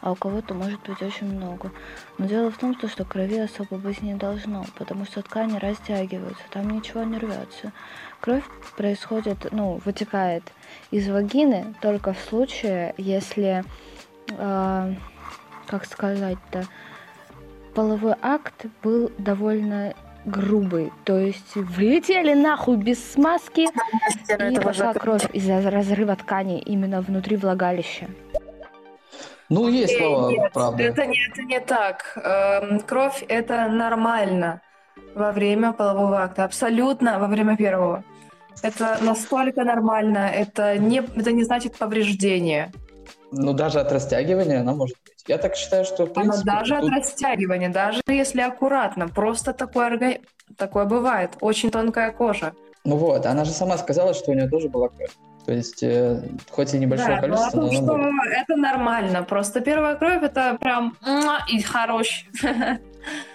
а 0.00 0.12
у 0.12 0.14
кого-то 0.14 0.54
может 0.54 0.80
быть 0.82 1.02
очень 1.02 1.26
много. 1.26 1.72
Но 2.18 2.26
дело 2.26 2.50
в 2.50 2.58
том, 2.58 2.76
что 2.76 3.04
крови 3.04 3.38
особо 3.38 3.78
быть 3.78 4.00
не 4.00 4.14
должно, 4.14 4.64
потому 4.76 5.04
что 5.04 5.22
ткани 5.22 5.58
растягиваются, 5.58 6.42
там 6.50 6.70
ничего 6.70 7.02
не 7.02 7.18
рвется. 7.18 7.72
Кровь 8.20 8.44
происходит, 8.76 9.48
ну, 9.50 9.80
вытекает 9.84 10.44
из 10.90 11.08
вагины 11.08 11.74
только 11.80 12.12
в 12.12 12.20
случае, 12.20 12.94
если, 12.96 13.64
э, 14.30 14.94
как 15.66 15.84
сказать-то, 15.84 16.64
половой 17.74 18.14
акт 18.22 18.66
был 18.82 19.10
довольно 19.18 19.94
грубый. 20.28 20.92
То 21.04 21.18
есть 21.18 21.54
влетели 21.54 22.34
нахуй 22.34 22.76
без 22.76 23.12
смазки 23.12 23.68
и 24.28 24.60
пошла 24.60 24.94
кровь 24.94 25.28
из-за 25.32 25.70
разрыва 25.70 26.16
ткани 26.16 26.60
именно 26.60 27.00
внутри 27.00 27.36
влагалища. 27.36 28.06
Ну, 29.48 29.68
есть 29.68 29.96
слова, 29.96 30.30
Нет, 30.30 30.52
правда. 30.52 30.82
это 30.82 31.06
не, 31.06 31.16
это 31.26 31.42
не 31.42 31.60
так. 31.60 32.18
Эм, 32.22 32.80
Кровь– 32.80 33.24
это 33.28 33.66
нормально 33.68 34.60
во 35.14 35.32
время 35.32 35.72
полового 35.72 36.22
акта. 36.22 36.44
Абсолютно 36.44 37.18
во 37.18 37.28
время 37.28 37.56
первого. 37.56 38.04
Это 38.62 38.98
настолько 39.00 39.64
нормально. 39.64 40.30
Это 40.34 40.76
не, 40.76 40.98
это 40.98 41.32
не 41.32 41.44
значит 41.44 41.78
повреждение. 41.78 42.72
Ну, 43.32 43.52
даже 43.52 43.80
от 43.80 43.92
растягивания 43.92 44.60
она 44.60 44.72
может 44.74 44.96
быть. 45.04 45.24
Я 45.26 45.38
так 45.38 45.54
считаю, 45.56 45.84
что, 45.84 46.06
в 46.06 46.12
принципе, 46.12 46.44
даже 46.44 46.76
тут- 46.76 46.90
от 46.90 46.96
растягивания, 46.98 47.68
даже 47.68 48.00
если 48.08 48.40
аккуратно. 48.40 49.08
Просто 49.08 49.52
такое, 49.52 49.90
орга- 49.90 50.20
такое 50.56 50.84
бывает. 50.86 51.32
Очень 51.40 51.70
тонкая 51.70 52.10
кожа. 52.12 52.52
Ну 52.84 52.96
вот, 52.96 53.26
она 53.26 53.44
же 53.44 53.50
сама 53.50 53.76
сказала, 53.76 54.14
что 54.14 54.30
у 54.30 54.34
нее 54.34 54.48
тоже 54.48 54.68
была 54.68 54.88
кровь. 54.88 55.10
То 55.44 55.52
есть, 55.52 55.82
э, 55.82 56.22
хоть 56.50 56.74
и 56.74 56.78
небольшое 56.78 57.20
Да, 57.20 57.26
ну, 57.26 57.34
о 57.34 57.36
количество, 57.36 57.60
том, 57.60 57.86
но 57.86 57.94
она 57.94 58.22
что 58.24 58.30
это 58.32 58.56
нормально. 58.56 59.22
Просто 59.22 59.60
первая 59.60 59.96
кровь 59.96 60.22
это 60.22 60.56
прям 60.60 60.96
и 61.52 61.60
хорош. 61.62 62.26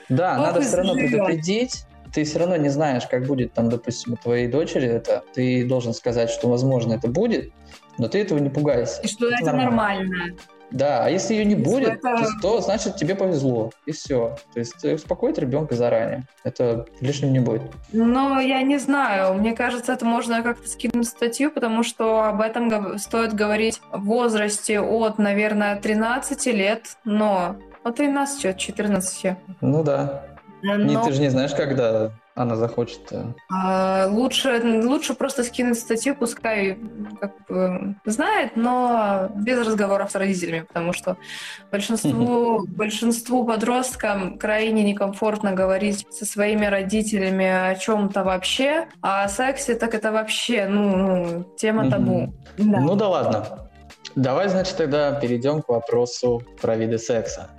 Да, 0.09 0.37
надо 0.37 0.61
все 0.61 0.77
равно 0.77 0.93
предупредить. 0.93 1.85
Ты 2.13 2.25
все 2.25 2.37
равно 2.39 2.57
не 2.57 2.69
знаешь, 2.69 3.07
как 3.07 3.25
будет 3.25 3.53
там, 3.53 3.69
допустим, 3.69 4.13
у 4.13 4.17
твоей 4.17 4.47
дочери 4.47 4.87
это. 4.87 5.23
Ты 5.33 5.65
должен 5.67 5.93
сказать, 5.93 6.29
что, 6.29 6.47
возможно, 6.47 6.93
это 6.93 7.07
будет, 7.07 7.51
но 7.97 8.07
ты 8.07 8.21
этого 8.21 8.39
не 8.39 8.49
пугайся. 8.49 9.01
И 9.01 9.07
что 9.07 9.27
это 9.29 9.45
нормально. 9.45 10.09
нормально. 10.09 10.35
Да, 10.71 11.05
а 11.05 11.09
если 11.09 11.35
ее 11.35 11.45
не 11.45 11.51
Если 11.51 11.63
будет, 11.63 11.89
это- 12.03 12.25
то, 12.41 12.59
значит 12.59 12.95
тебе 12.95 13.13
повезло, 13.13 13.71
и 13.85 13.91
все. 13.91 14.35
То 14.53 14.59
есть 14.59 14.83
э, 14.83 14.95
успокоить 14.95 15.37
ребенка 15.37 15.75
заранее. 15.75 16.23
Это 16.43 16.87
лишним 16.99 17.31
не 17.31 17.39
будет. 17.39 17.61
Но 17.91 18.39
я 18.39 18.59
не 18.63 18.79
знаю, 18.79 19.35
мне 19.35 19.53
кажется, 19.53 19.93
это 19.93 20.03
можно 20.03 20.41
как-то 20.41 20.67
скинуть 20.67 21.07
статью, 21.07 21.51
потому 21.51 21.83
что 21.83 22.23
об 22.23 22.41
этом 22.41 22.97
стоит 22.97 23.35
говорить 23.35 23.81
в 23.91 24.03
возрасте 24.05 24.79
от, 24.79 25.19
наверное, 25.19 25.75
13 25.79 26.47
лет, 26.47 26.97
но 27.05 27.55
от 27.83 27.95
13, 27.97 28.45
от 28.45 28.57
14. 28.57 29.35
Ну 29.61 29.83
да. 29.83 30.23
Но 30.63 31.03
ты 31.03 31.11
же 31.11 31.21
не 31.21 31.29
знаешь, 31.29 31.53
когда 31.53 32.11
она 32.35 32.55
захочет. 32.55 33.11
э. 33.11 33.25
а, 33.51 34.07
лучше, 34.09 34.61
лучше 34.83 35.13
просто 35.13 35.43
скинуть 35.43 35.77
статью, 35.77 36.15
пускай 36.15 36.79
как 37.19 37.33
бы 37.47 37.95
знает, 38.05 38.55
но 38.55 39.29
без 39.35 39.59
разговоров 39.67 40.09
с 40.09 40.15
родителями, 40.15 40.61
потому 40.61 40.93
что 40.93 41.17
большинству, 41.69 42.65
большинству 42.65 43.45
подросткам 43.45 44.39
крайне 44.39 44.83
некомфортно 44.83 45.51
говорить 45.51 46.07
со 46.09 46.25
своими 46.25 46.65
родителями 46.65 47.45
о 47.45 47.75
чем-то 47.75 48.23
вообще, 48.23 48.87
а 49.01 49.25
о 49.25 49.27
сексе 49.27 49.75
так 49.75 49.93
это 49.93 50.11
вообще, 50.11 50.67
ну, 50.67 50.95
ну, 50.95 51.43
тема 51.57 51.91
табу. 51.91 52.33
Да. 52.57 52.79
Ну 52.79 52.95
да 52.95 53.09
ладно. 53.09 53.69
Давай, 54.15 54.47
значит, 54.47 54.77
тогда 54.77 55.11
перейдем 55.13 55.61
к 55.61 55.69
вопросу 55.69 56.41
про 56.61 56.75
виды 56.75 56.97
секса. 56.97 57.49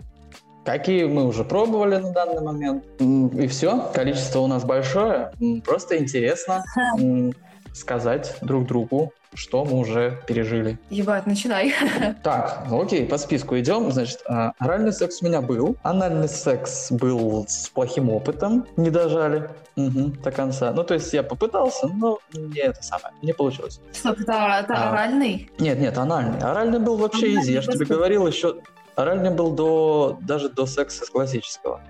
Какие 0.64 1.05
мы 1.05 1.27
уже 1.27 1.44
пробовали 1.44 1.96
на 1.96 2.11
данный 2.11 2.40
момент. 2.40 2.85
И 2.98 3.46
все, 3.48 3.90
количество 3.92 4.40
у 4.40 4.46
нас 4.46 4.64
большое. 4.64 5.31
Просто 5.64 5.98
интересно 5.98 6.64
сказать 7.72 8.37
друг 8.40 8.66
другу, 8.66 9.12
что 9.35 9.64
мы 9.64 9.79
уже 9.79 10.20
пережили. 10.27 10.79
Ебать, 10.90 11.27
начинай. 11.27 11.74
Так, 12.22 12.66
ну 12.70 12.81
окей, 12.83 13.05
по 13.05 13.18
списку 13.18 13.59
идем. 13.59 13.90
Значит, 13.90 14.22
а, 14.27 14.53
оральный 14.59 14.92
секс 14.92 15.20
у 15.22 15.27
меня 15.27 15.40
был. 15.42 15.77
Анальный 15.83 16.29
секс 16.29 16.90
был 16.92 17.44
с 17.48 17.68
плохим 17.68 18.11
опытом. 18.11 18.66
Не 18.77 18.90
дожали 18.90 19.50
Мгм, 19.77 20.12
до 20.22 20.31
конца. 20.31 20.72
Ну, 20.72 20.85
то 20.85 20.94
есть 20.94 21.12
я 21.12 21.24
попытался, 21.24 21.88
но 21.88 22.20
не 22.33 22.61
это 22.61 22.81
самое. 22.81 23.12
Не 23.22 23.33
получилось. 23.33 23.81
Стоп, 23.92 24.20
это, 24.20 24.61
это 24.61 24.74
А. 24.74 24.90
оральный? 24.90 25.50
Нет, 25.59 25.81
нет, 25.81 25.98
анальный. 25.98 26.38
Оральный 26.38 26.79
был 26.79 26.96
вообще 26.96 27.27
Анальный 27.27 27.42
изи. 27.42 27.53
Я 27.55 27.61
же 27.61 27.72
тебе 27.72 27.87
говорил 27.87 28.24
еще. 28.24 28.55
Оральный 28.96 29.30
был 29.30 29.50
до 29.52 30.18
даже 30.20 30.48
до 30.48 30.66
секса 30.66 31.04
классического. 31.11 31.80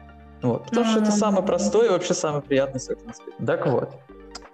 Вот. 0.42 0.64
Потому 0.64 0.86
что 0.86 1.00
это 1.00 1.10
самый 1.10 1.42
простой 1.42 1.86
и 1.86 1.90
вообще 1.90 2.14
самый 2.14 2.42
приятный 2.42 2.80
секс 2.80 3.02
на 3.04 3.14
свете. 3.14 3.32
Так 3.46 3.66
вот. 3.66 3.90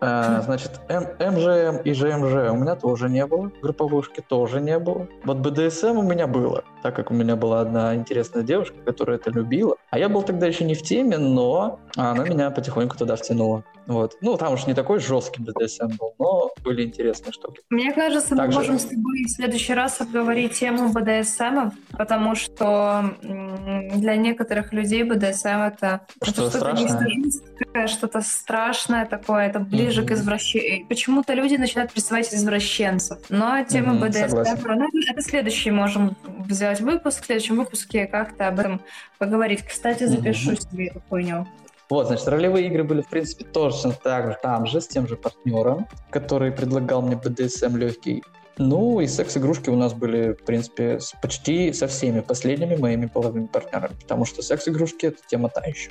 Э, 0.03 0.41
Значит, 0.45 0.81
М- 0.89 1.09
МЖМ 1.35 1.83
и 1.85 1.93
ЖМЖ 1.93 2.51
у 2.53 2.57
меня 2.57 2.75
тоже 2.75 3.11
не 3.11 3.27
было. 3.27 3.51
Групповушки 3.61 4.23
тоже 4.27 4.61
не 4.61 4.79
было. 4.79 5.07
Вот 5.25 5.39
БДСМ 5.39 5.99
у 5.99 6.03
меня 6.03 6.27
было, 6.27 6.65
так 6.83 6.97
как 6.97 7.11
у 7.11 7.15
меня 7.15 7.37
была 7.37 7.61
одна 7.61 7.95
интересная 7.95 8.43
девушка, 8.43 8.77
которая 8.87 9.19
это 9.19 9.31
любила. 9.31 9.77
А 9.91 9.99
я 9.99 10.09
был 10.09 10.23
тогда 10.23 10.47
еще 10.47 10.65
не 10.65 10.75
в 10.75 10.83
теме, 10.83 11.19
но 11.19 11.81
она 11.97 12.25
меня 12.25 12.51
потихоньку 12.51 12.97
туда 12.97 13.17
втянула. 13.17 13.63
Вот. 13.87 14.17
Ну, 14.23 14.37
там 14.39 14.55
уж 14.55 14.67
не 14.67 14.73
такой 14.75 15.01
жесткий 15.01 15.43
БДСМ 15.43 15.89
был, 15.99 16.15
но 16.19 16.50
были 16.63 16.85
интересные 16.85 17.33
штуки. 17.33 17.61
Мне 17.71 17.93
кажется, 17.93 18.35
мы 18.35 18.43
Также- 18.43 18.59
можем 18.59 18.79
с 18.79 18.85
тобой 18.85 19.25
в 19.25 19.31
следующий 19.31 19.75
раз 19.75 20.01
обговорить 20.01 20.53
тему 20.53 20.93
БДСМ, 20.93 21.71
потому 21.93 22.35
что 22.35 23.15
для 23.23 24.17
некоторых 24.17 24.73
людей 24.73 25.03
БДСМ 25.03 25.49
это 25.63 26.01
Что-то 26.23 26.51
страшное? 26.51 27.87
что-то 27.87 28.21
страшное 28.21 29.07
такое, 29.07 29.47
это 29.47 29.61
ближе 29.61 30.01
Мгм. 30.03 30.09
к 30.09 30.13
извращению. 30.13 30.87
Почему-то 30.87 31.35
люди 31.35 31.55
начинают 31.57 31.93
представать 31.93 32.33
извращенцев. 32.35 33.19
Но 33.29 33.63
тема 33.65 33.95
Мгм, 33.95 34.03
БДСМ, 34.09 34.29
согласен. 34.29 34.59
ну, 34.65 34.89
это, 35.09 35.23
следующий 35.23 35.71
можем 35.71 36.17
взять 36.47 36.81
выпуск, 36.81 37.23
в 37.23 37.27
следующем 37.27 37.57
выпуске 37.57 38.07
как-то 38.07 38.49
об 38.49 38.59
этом 38.59 38.81
поговорить. 39.19 39.63
Кстати, 39.63 40.05
запишу 40.05 40.53
Мгм. 40.53 40.61
себе 40.61 40.87
эту 40.89 41.03
хуйню. 41.09 41.47
Вот, 41.91 42.07
значит, 42.07 42.29
ролевые 42.29 42.69
игры 42.69 42.85
были, 42.85 43.03
в 43.03 43.09
принципе, 43.09 43.45
точно 43.45 43.93
так 43.93 44.29
же, 44.29 44.39
там 44.41 44.65
же, 44.67 44.81
с 44.81 44.87
тем 44.87 45.09
же 45.09 45.17
партнером, 45.17 45.89
который 46.11 46.53
предлагал 46.53 47.03
мне 47.03 47.17
BDSM 47.17 47.77
легкий. 47.77 48.23
Ну, 48.59 49.01
и 49.01 49.09
секс-игрушки 49.09 49.71
у 49.71 49.77
нас 49.77 49.93
были, 49.93 50.35
в 50.35 50.45
принципе, 50.45 51.01
с 51.01 51.13
почти 51.21 51.73
со 51.73 51.89
всеми 51.89 52.21
последними 52.21 52.77
моими 52.77 53.07
половыми 53.07 53.47
партнерами, 53.47 53.95
потому 54.01 54.25
что 54.25 54.41
секс-игрушки— 54.43 55.07
это 55.07 55.19
тема 55.27 55.49
та 55.49 55.63
еще. 55.63 55.91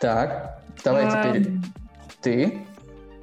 Так, 0.00 0.62
давай 0.82 1.10
теперь 1.10 1.52
ты. 2.22 2.58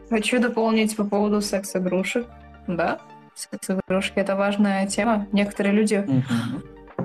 Хочу 0.10 0.40
дополнить 0.40 0.96
по 0.96 1.04
поводу 1.04 1.42
секс-игрушек. 1.42 2.28
Да, 2.68 3.00
секс-игрушки— 3.34 4.14
это 4.20 4.36
важная 4.36 4.86
тема. 4.86 5.26
Некоторые 5.32 5.74
люди, 5.74 6.06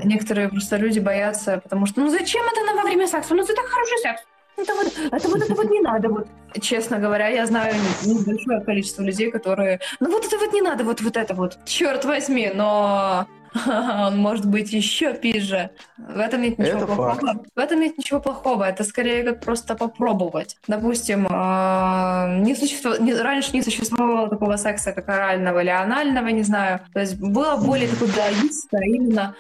некоторые 0.05 0.51
просто 0.51 0.77
люди 0.77 0.99
боятся, 0.99 1.59
потому 1.63 1.87
что 1.87 2.03
ну 2.03 2.11
зачем 2.11 2.45
это 2.45 2.67
нам 2.67 2.77
во 2.77 2.83
время 2.83 3.07
секса? 3.07 3.35
Ну 3.35 3.45
это 3.45 3.55
так 3.55 3.65
хороший 3.65 3.99
секс. 4.03 4.23
Это 4.57 4.75
вот, 4.75 4.87
это 5.13 5.29
вот, 5.29 5.43
это 5.43 5.55
вот 5.55 5.71
не 5.71 5.81
надо. 5.81 6.09
Вот. 6.09 6.27
Честно 6.61 6.99
говоря, 6.99 7.29
я 7.29 7.47
знаю 7.47 7.75
небольшое 8.05 8.61
количество 8.61 9.03
людей, 9.03 9.31
которые, 9.31 9.81
ну 10.01 10.11
вот 10.11 10.25
это 10.25 10.39
вот 10.39 10.53
не 10.53 10.63
надо, 10.63 10.85
вот, 10.85 11.01
вот 11.03 11.17
это 11.17 11.35
вот. 11.35 11.59
Черт 11.67 12.05
возьми, 12.05 12.51
но 12.55 13.27
он 13.67 14.17
может 14.19 14.47
быть 14.47 14.73
еще 14.73 15.15
пизже. 15.15 15.71
В 15.99 16.19
этом 16.19 16.43
нет 16.43 16.59
ничего 16.59 16.79
Это 16.79 16.87
плохого. 16.87 17.15
факт. 17.15 17.47
В 17.55 17.59
этом 17.59 17.81
нет 17.81 17.99
ничего 17.99 18.21
плохого. 18.21 18.65
Это 18.65 18.85
скорее 18.85 19.23
как 19.25 19.41
просто 19.41 19.75
попробовать. 19.75 20.57
Допустим, 20.67 21.27
э, 21.27 22.39
не 22.41 22.55
существо... 22.55 22.97
не- 22.97 23.15
раньше 23.15 23.51
не 23.53 23.63
существовало 23.63 24.29
такого 24.29 24.57
секса, 24.57 24.93
как 24.93 25.09
орального 25.09 25.61
или 25.61 25.71
анального, 25.71 26.29
не 26.29 26.43
знаю. 26.43 26.81
То 26.93 27.01
есть 27.01 27.19
было 27.19 27.57
более 27.57 27.89
такое 27.89 28.09
биологическое, 28.09 28.83
именно 28.85 29.35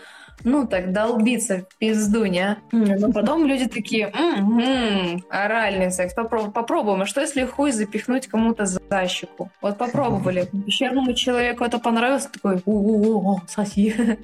ну, 0.44 0.66
так, 0.66 0.92
долбиться 0.92 1.66
в 1.70 1.78
пизду, 1.78 2.24
не? 2.26 2.56
Но 2.72 3.12
потом 3.12 3.46
люди 3.46 3.66
такие, 3.66 4.12
«М-м, 4.14 5.24
оральный 5.30 5.90
секс, 5.90 6.14
попро- 6.16 6.52
попробуем. 6.52 7.02
А 7.02 7.06
что, 7.06 7.20
если 7.20 7.44
хуй 7.44 7.72
запихнуть 7.72 8.26
кому-то 8.26 8.66
за 8.66 8.80
щеку? 9.08 9.50
Вот 9.62 9.78
попробовали. 9.78 10.48
Пещерному 10.66 11.14
человеку 11.14 11.64
это 11.64 11.78
понравилось, 11.78 12.26
такой, 12.26 12.60
у-у-у, 12.64 13.40
соси. 13.48 14.18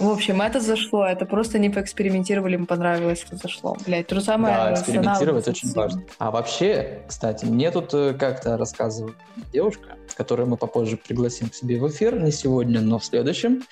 В 0.00 0.08
общем, 0.08 0.40
это 0.40 0.60
зашло. 0.60 1.04
Это 1.04 1.26
просто 1.26 1.58
не 1.58 1.68
поэкспериментировали, 1.68 2.54
им 2.54 2.64
понравилось, 2.64 3.22
это 3.26 3.36
зашло. 3.36 3.76
Блять, 3.86 4.06
то 4.06 4.14
же 4.14 4.22
самое. 4.22 4.54
Да, 4.54 4.72
экспериментировать 4.72 5.46
очень 5.46 5.70
важно. 5.72 6.02
А 6.18 6.30
вообще, 6.30 7.02
кстати, 7.06 7.44
мне 7.44 7.70
тут 7.70 7.92
э, 7.92 8.14
как-то 8.14 8.56
рассказывала 8.56 9.14
девушка, 9.52 9.96
которую 10.16 10.48
мы 10.48 10.56
попозже 10.56 10.96
пригласим 10.96 11.50
к 11.50 11.54
себе 11.54 11.78
в 11.78 11.86
эфир, 11.86 12.18
не 12.18 12.32
сегодня, 12.32 12.80
но 12.80 12.98
в 12.98 13.04
следующем, 13.04 13.62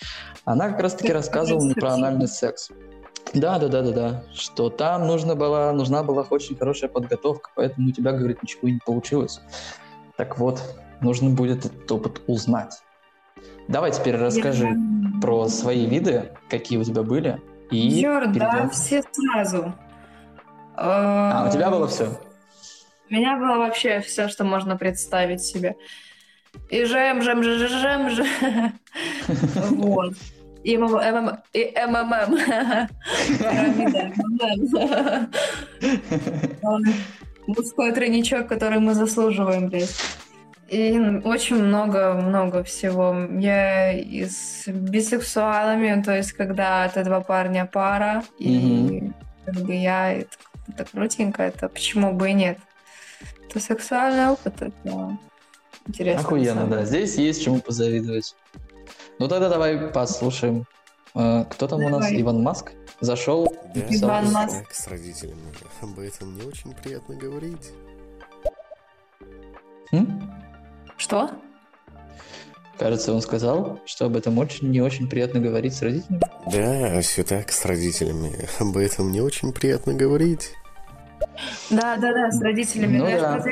она 0.45 0.69
как 0.69 0.81
раз-таки 0.81 1.15
рассказывала 1.15 1.65
мне 1.65 1.75
про 1.75 1.95
анальный 1.95 2.29
секс. 2.29 2.71
Да, 3.33 3.59
да, 3.59 3.69
да, 3.69 3.81
да, 3.81 3.93
да. 3.93 4.25
Что 4.35 4.69
там 4.69 5.07
нужна 5.07 5.35
была, 5.35 5.73
нужна 5.73 6.03
была 6.03 6.27
очень 6.29 6.57
хорошая 6.57 6.91
подготовка, 6.91 7.51
поэтому 7.55 7.89
у 7.89 7.93
тебя, 7.93 8.13
говорит, 8.13 8.43
ничего 8.43 8.69
не 8.69 8.81
получилось. 8.85 9.41
Так 10.19 10.39
вот, 10.39 10.63
нужно 11.01 11.31
будет 11.31 11.65
этот 11.65 11.91
опыт 11.91 12.21
узнать. 12.27 12.83
Давай 13.69 13.93
теперь 13.93 14.17
расскажи 14.17 14.67
Я- 14.67 15.21
про 15.21 15.47
свои 15.49 15.87
виды, 15.87 16.31
какие 16.49 16.79
у 16.79 16.85
тебя 16.85 17.03
были, 17.03 17.41
И 17.71 18.01
Чёрт, 18.01 18.33
да, 18.33 18.51
перейдем. 18.51 18.71
все 18.71 19.03
сразу. 19.13 19.75
А, 20.75 21.47
у 21.49 21.53
тебя 21.53 21.71
было 21.71 21.87
все? 21.87 22.19
У 23.11 23.15
меня 23.15 23.37
было 23.37 23.59
вообще 23.59 24.01
все, 24.01 24.29
что 24.29 24.45
можно 24.45 24.77
представить 24.77 25.43
себе. 25.43 25.77
И 26.71 26.85
жем, 26.85 27.21
жем, 27.23 27.43
жем, 27.43 27.69
жем, 27.69 28.11
жем. 28.11 28.73
Вот. 29.71 30.15
И 30.65 30.77
МММ. 30.77 31.39
И 31.53 31.75
МММ. 31.87 32.39
Мужской 37.47 37.93
тройничок, 37.93 38.49
который 38.49 38.79
мы 38.79 38.95
заслуживаем, 38.95 39.69
блядь. 39.69 39.95
И 40.69 40.99
очень 41.25 41.57
много-много 41.57 42.63
всего. 42.63 43.17
Я 43.41 43.93
и 43.93 44.27
с 44.27 44.67
бисексуалами, 44.67 46.03
то 46.03 46.15
есть 46.15 46.33
когда 46.33 46.87
это 46.87 47.05
два 47.05 47.21
парня 47.21 47.65
пара, 47.65 48.23
и 48.39 49.11
как 49.47 49.55
бы 49.55 49.75
я, 49.75 50.13
это, 50.13 50.37
это 50.69 50.85
крутенько, 50.85 51.43
это 51.43 51.69
почему 51.71 52.13
бы 52.13 52.31
и 52.31 52.35
нет. 52.35 52.59
Это 53.49 53.61
сексуальный 53.61 54.29
опыт, 54.29 54.61
это 54.61 55.19
интересно. 55.87 56.21
Охуенно, 56.21 56.67
да. 56.67 56.85
Здесь 56.85 57.17
есть 57.17 57.43
чему 57.43 57.61
позавидовать. 57.61 58.37
Ну 59.19 59.27
тогда 59.27 59.49
давай 59.49 59.79
послушаем. 59.79 60.67
Э, 61.15 61.45
Кто 61.49 61.67
там 61.67 61.81
у 61.81 61.89
нас? 61.89 62.05
Давай. 62.05 62.21
Иван 62.21 62.43
Маск? 62.43 62.73
Зашел. 63.01 63.53
Да, 63.75 63.81
Иван 63.89 64.33
Маск. 64.33 64.71
с 64.71 64.87
родителями. 64.87 65.41
Об 65.81 65.99
этом 65.99 66.37
не 66.37 66.43
очень 66.43 66.73
приятно 66.75 67.15
говорить. 67.15 67.73
М? 69.93 70.31
Что? 70.99 71.31
Кажется, 72.79 73.13
он 73.13 73.23
сказал, 73.23 73.81
что 73.87 74.07
об 74.07 74.17
этом 74.17 74.39
очень 74.39 74.71
не 74.71 74.81
очень 74.81 75.09
приятно 75.09 75.41
говорить 75.41 75.75
с 75.75 75.83
родителями. 75.83 76.21
Да, 76.53 77.01
все 77.01 77.25
так, 77.25 77.51
с 77.51 77.65
родителями. 77.65 78.49
Об 78.61 78.77
этом 78.77 79.11
не 79.11 79.21
очень 79.21 79.53
приятно 79.53 79.95
говорить. 79.95 80.53
Да, 81.71 81.97
да, 81.97 82.13
да, 82.13 82.31
с 82.31 82.41
родителями. 82.41 82.99
Ну 82.99 83.07
да. 83.07 83.45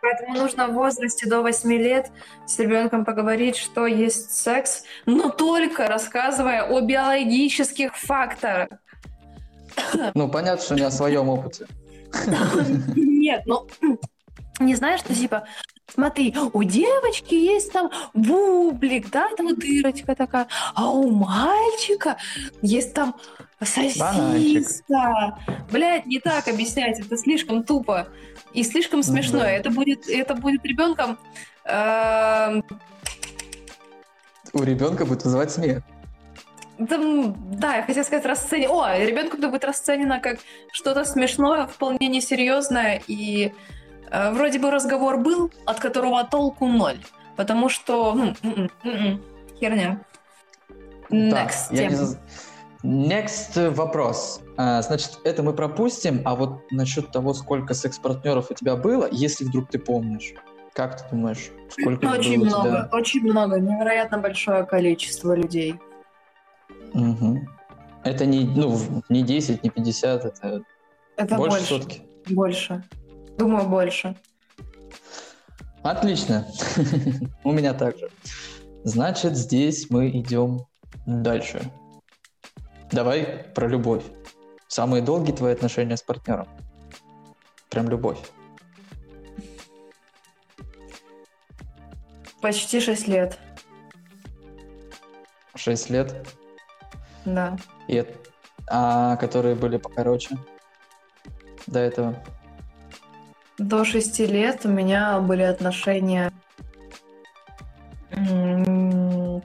Поэтому 0.00 0.38
нужно 0.38 0.68
в 0.68 0.72
возрасте 0.72 1.28
до 1.28 1.42
8 1.42 1.72
лет 1.74 2.10
с 2.46 2.58
ребенком 2.58 3.04
поговорить, 3.04 3.56
что 3.56 3.86
есть 3.86 4.32
секс, 4.32 4.84
но 5.06 5.28
только 5.28 5.86
рассказывая 5.86 6.64
о 6.64 6.80
биологических 6.80 7.96
факторах. 7.96 8.70
Ну, 10.14 10.28
понятно, 10.28 10.64
что 10.64 10.74
не 10.74 10.82
о 10.82 10.90
своем 10.90 11.28
опыте. 11.28 11.66
Нет, 12.96 13.42
ну 13.46 13.68
не 14.60 14.74
знаешь, 14.74 15.00
что 15.00 15.14
типа, 15.14 15.44
смотри, 15.92 16.34
у 16.52 16.62
девочки 16.62 17.34
есть 17.34 17.72
там 17.72 17.90
бублик, 18.14 19.10
да, 19.10 19.28
там 19.36 19.54
дырочка 19.54 20.14
такая, 20.14 20.46
а 20.74 20.90
у 20.90 21.10
мальчика 21.10 22.16
есть 22.62 22.94
там 22.94 23.14
сосиска. 23.62 25.38
Блять, 25.70 26.06
не 26.06 26.18
так 26.20 26.48
объяснять, 26.48 27.00
это 27.00 27.16
слишком 27.16 27.62
тупо 27.64 28.08
и 28.52 28.62
слишком 28.62 29.02
смешно. 29.02 29.40
да. 29.40 29.50
Это 29.50 29.70
будет, 29.70 30.08
это 30.08 30.34
будет 30.34 30.64
ребенком. 30.64 31.18
эм, 31.64 32.64
У 34.52 34.62
ребенка 34.62 35.04
будет 35.04 35.24
вызывать 35.24 35.50
смех. 35.50 35.82
там, 36.88 37.36
да, 37.58 37.76
я 37.76 37.82
хотела 37.82 38.04
сказать 38.04 38.24
расценено. 38.26 38.72
О, 38.72 38.98
ребенку 38.98 39.36
будет 39.36 39.64
расценено 39.64 40.20
как 40.20 40.38
что-то 40.72 41.04
смешное, 41.04 41.66
вполне 41.66 42.08
несерьезное 42.08 43.02
и 43.06 43.46
э, 43.46 43.52
вроде 44.12 44.58
бы 44.58 44.70
разговор 44.70 45.18
был, 45.18 45.50
от 45.66 45.80
которого 45.80 46.24
толку 46.24 46.66
ноль, 46.66 46.98
потому 47.36 47.68
что 47.68 48.14
ну, 48.14 48.34
м-м, 48.42 48.70
м-м, 48.84 49.22
херня. 49.58 50.00
Next 51.10 51.70
не 51.72 51.78
тема. 51.78 52.08
Next 52.82 53.70
вопрос. 53.70 54.40
А, 54.56 54.80
Значит, 54.82 55.18
это 55.24 55.42
мы 55.42 55.52
пропустим, 55.52 56.22
а 56.24 56.34
вот 56.34 56.62
насчет 56.70 57.10
того, 57.12 57.34
сколько 57.34 57.74
секс-партнеров 57.74 58.50
у 58.50 58.54
тебя 58.54 58.74
было, 58.76 59.08
если 59.10 59.44
вдруг 59.44 59.68
ты 59.70 59.78
помнишь, 59.78 60.32
как 60.72 60.96
ты 60.96 61.04
думаешь, 61.10 61.50
сколько 61.68 62.06
Очень 62.06 62.38
было 62.38 62.44
много, 62.46 62.68
тебя? 62.68 62.88
очень 62.92 63.22
много, 63.22 63.60
невероятно 63.60 64.18
большое 64.18 64.64
количество 64.64 65.34
людей. 65.34 65.74
Мгм. 66.94 67.46
Это 68.02 68.24
не, 68.24 68.44
ну, 68.44 68.78
не 69.10 69.22
10, 69.22 69.62
не 69.62 69.68
50, 69.68 70.24
это, 70.24 70.62
Это 71.16 71.36
больше, 71.36 71.50
больше, 71.58 71.66
сотки. 71.66 72.02
больше. 72.30 72.82
Думаю, 73.40 73.66
больше. 73.70 74.14
Отлично. 75.82 76.46
У 77.44 77.52
меня 77.52 77.72
также. 77.72 78.10
Значит, 78.84 79.34
здесь 79.34 79.88
мы 79.88 80.10
идем 80.10 80.66
дальше. 81.06 81.62
Давай 82.92 83.24
про 83.54 83.66
любовь. 83.66 84.04
Самые 84.68 85.00
долгие 85.02 85.32
твои 85.32 85.54
отношения 85.54 85.96
с 85.96 86.02
партнером. 86.02 86.48
Прям 87.70 87.88
любовь. 87.88 88.18
Почти 92.42 92.78
6 92.78 93.08
лет, 93.08 93.38
Шесть 95.54 95.88
лет. 95.88 96.26
да. 97.24 97.56
И 97.88 98.04
А 98.66 99.16
которые 99.16 99.54
были 99.54 99.78
покороче 99.78 100.36
до 101.66 101.78
этого? 101.78 102.22
До 103.60 103.84
шести 103.84 104.24
лет 104.24 104.62
у 104.64 104.68
меня 104.70 105.20
были 105.20 105.42
отношения 105.42 106.32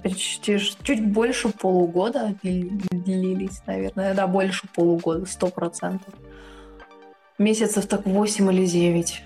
почти 0.01 0.57
чуть 0.57 1.05
больше 1.05 1.49
полугода 1.49 2.33
дли- 2.41 2.69
длились, 2.91 3.61
наверное. 3.67 4.13
Да, 4.13 4.25
больше 4.27 4.67
полугода, 4.73 5.25
сто 5.25 5.47
процентов. 5.47 6.13
Месяцев 7.37 7.87
так 7.87 8.05
восемь 8.05 8.49
или 8.53 8.65
девять. 8.65 9.21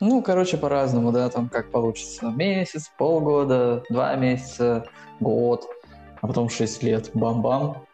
Ну, 0.00 0.20
короче, 0.20 0.58
по-разному, 0.58 1.12
да, 1.12 1.30
там 1.30 1.48
как 1.48 1.70
получится. 1.70 2.26
Месяц, 2.30 2.90
полгода, 2.98 3.82
два 3.88 4.16
месяца, 4.16 4.86
год, 5.18 5.66
а 6.20 6.26
потом 6.26 6.50
шесть 6.50 6.82
лет. 6.82 7.10
Бам-бам. 7.14 7.86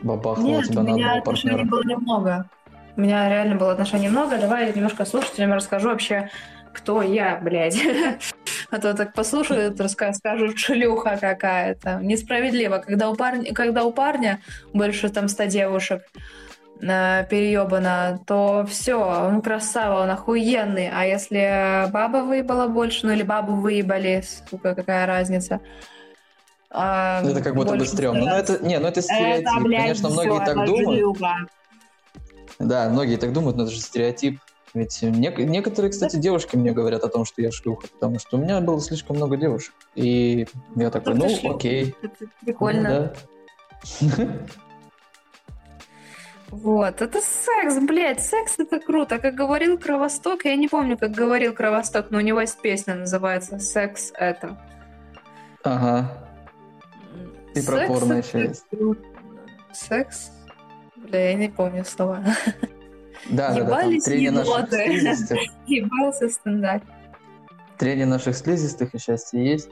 Бабахнуло 0.00 0.48
Нет, 0.48 0.68
тебя 0.68 0.80
у 0.80 0.84
на 0.84 0.88
меня 0.90 1.06
одного 1.12 1.24
партнера. 1.24 1.64
было 1.64 1.82
немного. 1.84 2.50
У 2.98 3.00
меня 3.00 3.28
реально 3.28 3.54
было 3.54 3.70
отношений 3.72 4.08
много. 4.08 4.38
Давай 4.38 4.66
я 4.66 4.72
немножко 4.72 5.04
слушателям 5.04 5.52
расскажу 5.52 5.88
вообще, 5.88 6.30
кто 6.74 7.00
я, 7.00 7.38
блядь. 7.40 7.78
А 8.70 8.78
то 8.78 8.92
так 8.92 9.14
послушают, 9.14 9.80
скажут, 9.90 10.58
шлюха 10.58 11.16
какая-то. 11.18 12.00
Несправедливо. 12.02 12.78
Когда 12.78 13.08
у 13.08 13.14
парня, 13.14 13.54
когда 13.54 13.84
у 13.84 13.92
парня 13.92 14.40
больше 14.74 15.08
там 15.08 15.28
100 15.28 15.44
девушек 15.44 16.02
э, 16.82 17.24
переебано, 17.30 18.20
то 18.26 18.66
все, 18.68 18.96
он 18.96 19.40
красава, 19.40 20.02
он 20.02 20.10
охуенный. 20.10 20.90
А 20.92 21.06
если 21.06 21.90
баба 21.90 22.18
выебала 22.18 22.66
больше, 22.68 23.06
ну 23.06 23.12
или 23.12 23.22
бабу 23.22 23.54
выебали, 23.54 24.22
сука, 24.50 24.74
какая 24.74 25.06
разница? 25.06 25.60
А, 26.70 27.22
Это 27.22 27.40
как 27.40 27.54
будто 27.54 27.74
бы 27.74 27.86
стрёмно. 27.86 28.22
Стараться. 28.22 28.54
это, 28.54 28.66
не, 28.66 28.78
ну 28.78 28.88
это 28.88 29.00
стереотип. 29.00 29.48
Это, 29.48 29.60
блядь, 29.60 29.80
Конечно, 29.82 30.08
всё, 30.10 30.22
многие 30.22 30.44
так 30.44 30.66
думают. 30.66 30.98
шлюха. 30.98 31.36
Да, 32.58 32.88
многие 32.88 33.16
так 33.16 33.32
думают, 33.32 33.56
но 33.56 33.64
это 33.64 33.72
же 33.72 33.80
стереотип. 33.80 34.40
Ведь 34.74 35.02
нек- 35.02 35.42
некоторые, 35.42 35.90
кстати, 35.90 36.16
девушки 36.16 36.56
мне 36.56 36.72
говорят 36.72 37.02
о 37.02 37.08
том, 37.08 37.24
что 37.24 37.40
я 37.40 37.50
шлюха, 37.50 37.86
потому 37.88 38.18
что 38.18 38.36
у 38.36 38.40
меня 38.40 38.60
было 38.60 38.80
слишком 38.80 39.16
много 39.16 39.36
девушек. 39.36 39.72
И 39.94 40.46
я 40.76 40.90
такой, 40.90 41.14
Ну, 41.14 41.28
шлюха. 41.28 41.54
окей. 41.56 41.94
Это 42.02 42.26
прикольно. 42.44 43.12
Ну, 44.00 44.08
да. 44.16 44.26
Вот, 46.50 47.02
это 47.02 47.20
секс, 47.20 47.78
блядь, 47.78 48.24
секс 48.24 48.58
это 48.58 48.80
круто. 48.80 49.18
Как 49.18 49.34
говорил 49.34 49.78
Кровосток, 49.78 50.46
я 50.46 50.56
не 50.56 50.66
помню, 50.68 50.96
как 50.96 51.10
говорил 51.10 51.52
Кровосток, 51.52 52.10
но 52.10 52.18
у 52.18 52.22
него 52.22 52.40
есть 52.40 52.58
песня, 52.60 52.94
называется 52.94 53.58
«Секс 53.58 54.12
это». 54.14 54.58
Ага. 55.62 56.26
И 57.54 57.60
про 57.60 57.86
порно 57.86 58.14
еще 58.14 58.44
есть. 58.44 58.64
Секс? 59.74 60.30
Бля, 61.06 61.30
я 61.30 61.34
не 61.34 61.48
помню 61.48 61.84
слова. 61.84 62.22
Да, 63.30 63.48
да, 63.48 63.54
да, 63.54 63.60
Ебались 63.82 64.04
трение 64.04 64.30
наших 64.30 64.54
еноты. 64.56 64.84
слизистых. 64.86 65.38
Ебался 65.66 66.28
стендап. 66.28 66.82
Трение 67.78 68.06
наших 68.06 68.36
слизистых 68.36 68.94
и 68.94 68.98
счастье 68.98 69.44
есть. 69.52 69.68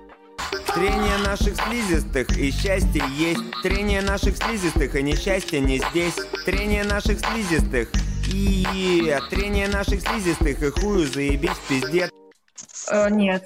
Трение 0.74 1.16
наших 1.24 1.56
слизистых 1.56 2.38
и 2.38 2.50
счастье 2.50 3.02
есть. 3.16 3.40
Трение 3.62 4.02
наших 4.02 4.36
слизистых 4.36 4.94
и 4.94 5.02
несчастье 5.02 5.60
не 5.60 5.78
здесь. 5.78 6.14
Трение 6.44 6.84
наших 6.84 7.18
слизистых 7.20 7.88
и 8.32 9.16
трение 9.30 9.68
наших 9.68 10.00
слизистых 10.02 10.62
и 10.62 10.70
хую 10.70 11.06
заебись 11.06 11.58
пиздец. 11.68 12.10
Э, 12.90 13.08
нет. 13.10 13.44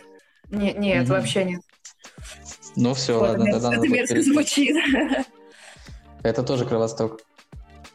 Не- 0.50 0.72
нет, 0.72 1.04
Мгм. 1.04 1.12
вообще 1.12 1.44
нет. 1.44 1.60
Ну 2.76 2.94
все, 2.94 3.18
Вот, 3.18 3.28
ладно, 3.30 3.48
это 3.48 3.60
тогда 3.60 3.76
это 3.76 3.88
мерзко 3.88 4.22
звучит. 4.22 4.76
Это 6.22 6.42
тоже 6.42 6.64
кровосток. 6.66 7.20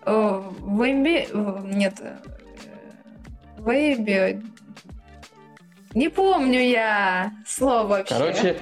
Вейби... 0.05 1.27
в- 1.33 1.65
Нет. 1.65 1.95
э, 2.01 2.17
Вейби... 3.59 4.41
Не 5.93 6.09
помню 6.09 6.59
я 6.59 7.31
слово 7.47 7.87
вообще. 7.87 8.15
Короче, 8.15 8.57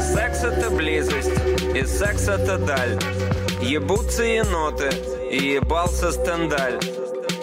Секс 0.00 0.44
это 0.44 0.70
близость, 0.70 1.32
и 1.74 1.84
секс 1.84 2.28
это 2.28 2.58
даль. 2.58 2.96
Ебутся 3.60 4.22
еноты, 4.22 4.90
и 5.30 5.54
ебался 5.54 6.12
стендаль. 6.12 6.78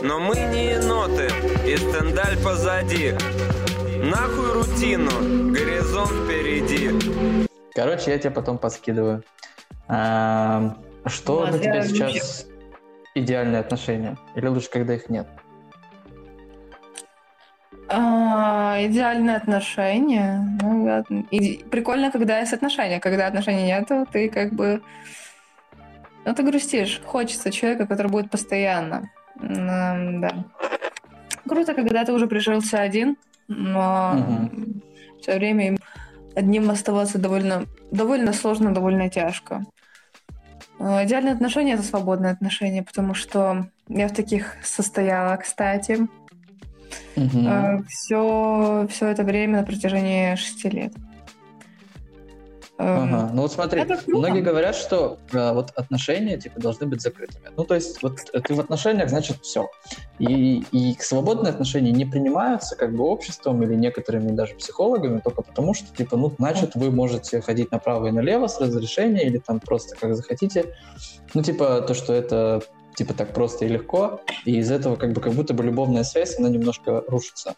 Но 0.01 0.19
мы 0.19 0.35
не 0.35 0.71
еноты, 0.73 1.29
и 1.67 1.75
стендаль 1.75 2.37
позади. 2.43 3.13
Нахуй 4.01 4.53
рутину, 4.53 5.51
горизонт 5.51 6.11
впереди. 6.11 7.47
Короче, 7.73 8.11
я 8.11 8.17
тебе 8.19 8.32
потом 8.32 8.57
поскидываю. 8.57 9.23
А, 9.88 10.75
что 11.05 11.39
Ладно, 11.39 11.57
для 11.57 11.63
тебя 11.71 11.84
сейчас 11.84 12.45
идеальные 13.16 13.59
отношения? 13.59 14.18
Или 14.36 14.47
лучше, 14.47 14.70
когда 14.70 14.93
их 14.95 15.09
нет? 15.09 15.28
А, 17.89 18.78
идеальные 18.86 19.36
отношения. 19.36 20.57
Ну, 20.61 20.84
ладно. 20.86 21.26
И 21.32 21.64
прикольно, 21.70 22.11
когда 22.11 22.39
есть 22.39 22.53
отношения. 22.53 22.99
Когда 22.99 23.28
отношений 23.28 23.66
нету, 23.66 24.07
ты 24.11 24.30
как 24.30 24.53
бы... 24.53 24.82
Ну, 26.26 26.34
ты 26.34 26.43
грустишь. 26.43 27.01
Хочется 27.05 27.51
человека, 27.51 27.86
который 27.86 28.11
будет 28.11 28.32
постоянно. 28.32 29.09
М, 29.41 30.22
Да. 30.22 30.45
Круто, 31.47 31.74
когда 31.74 32.05
ты 32.05 32.14
уже 32.14 32.28
прижился 32.28 32.80
один, 32.80 33.18
но 33.49 34.14
Мгм. 34.14 34.82
все 35.22 35.36
время 35.36 35.68
им 35.68 35.78
одним 36.36 36.70
оставаться 36.70 37.20
довольно, 37.20 37.66
довольно 37.91 38.32
сложно, 38.34 38.74
довольно 38.74 39.09
тяжко. 39.09 39.61
Э, 40.84 41.05
Идеальные 41.05 41.34
отношения— 41.34 41.73
это 41.75 41.84
свободные 41.84 42.34
отношения, 42.34 42.84
потому 42.84 43.13
что 43.13 43.67
я 43.88 44.07
в 44.07 44.13
таких 44.13 44.55
состояла, 44.63 45.38
кстати. 45.38 46.07
Мгм. 47.15 47.86
все, 47.88 48.88
все 48.89 49.07
это 49.07 49.23
время 49.23 49.59
на 49.59 49.63
протяжении 49.65 50.36
шести 50.36 50.69
лет. 50.69 50.93
Эм, 52.80 53.13
Ага. 53.13 53.30
Ну 53.34 53.43
вот 53.43 53.51
смотри, 53.51 53.86
многие 54.07 54.41
говорят, 54.41 54.76
что 54.76 55.19
э, 55.32 55.53
вот 55.53 55.71
отношения 55.76 56.38
типа 56.38 56.59
должны 56.59 56.88
быть 56.88 57.01
закрытыми. 57.01 57.49
Ну 57.55 57.65
то 57.65 57.76
есть 57.76 58.01
вот 58.01 58.19
э, 58.34 58.41
ты 58.41 58.55
в 58.55 58.59
отношениях, 58.59 59.09
значит 59.09 59.38
все. 59.43 59.69
И, 60.17 60.63
и 60.71 60.95
свободные 60.99 61.51
отношения 61.51 61.91
не 61.91 62.05
принимаются 62.05 62.76
как 62.76 62.95
бы 62.95 63.03
обществом 63.03 63.61
или 63.61 63.76
некоторыми 63.76 64.32
даже 64.32 64.55
психологами 64.55 65.19
только 65.19 65.43
потому, 65.43 65.76
что 65.76 65.95
типа 65.95 66.17
ну 66.17 66.34
значит 66.39 66.74
вы 66.74 66.89
можете 66.89 67.41
ходить 67.41 67.71
направо 67.71 68.07
и 68.07 68.11
налево 68.11 68.47
с 68.47 68.59
разрешения 68.59 69.24
или 69.24 69.38
там 69.38 69.59
просто 69.59 69.95
как 69.95 70.15
захотите. 70.15 70.74
Ну 71.36 71.43
типа 71.43 71.82
то, 71.82 71.93
что 71.93 72.11
это 72.11 72.63
типа 72.95 73.13
так 73.13 73.34
просто 73.34 73.65
и 73.65 73.67
легко, 73.67 74.21
и 74.45 74.57
из 74.57 74.71
этого 74.71 74.95
как 74.95 75.13
бы 75.13 75.21
как 75.21 75.34
будто 75.34 75.53
бы 75.53 75.63
любовная 75.63 76.03
связь, 76.03 76.39
она 76.39 76.49
немножко 76.49 77.03
рушится. 77.07 77.53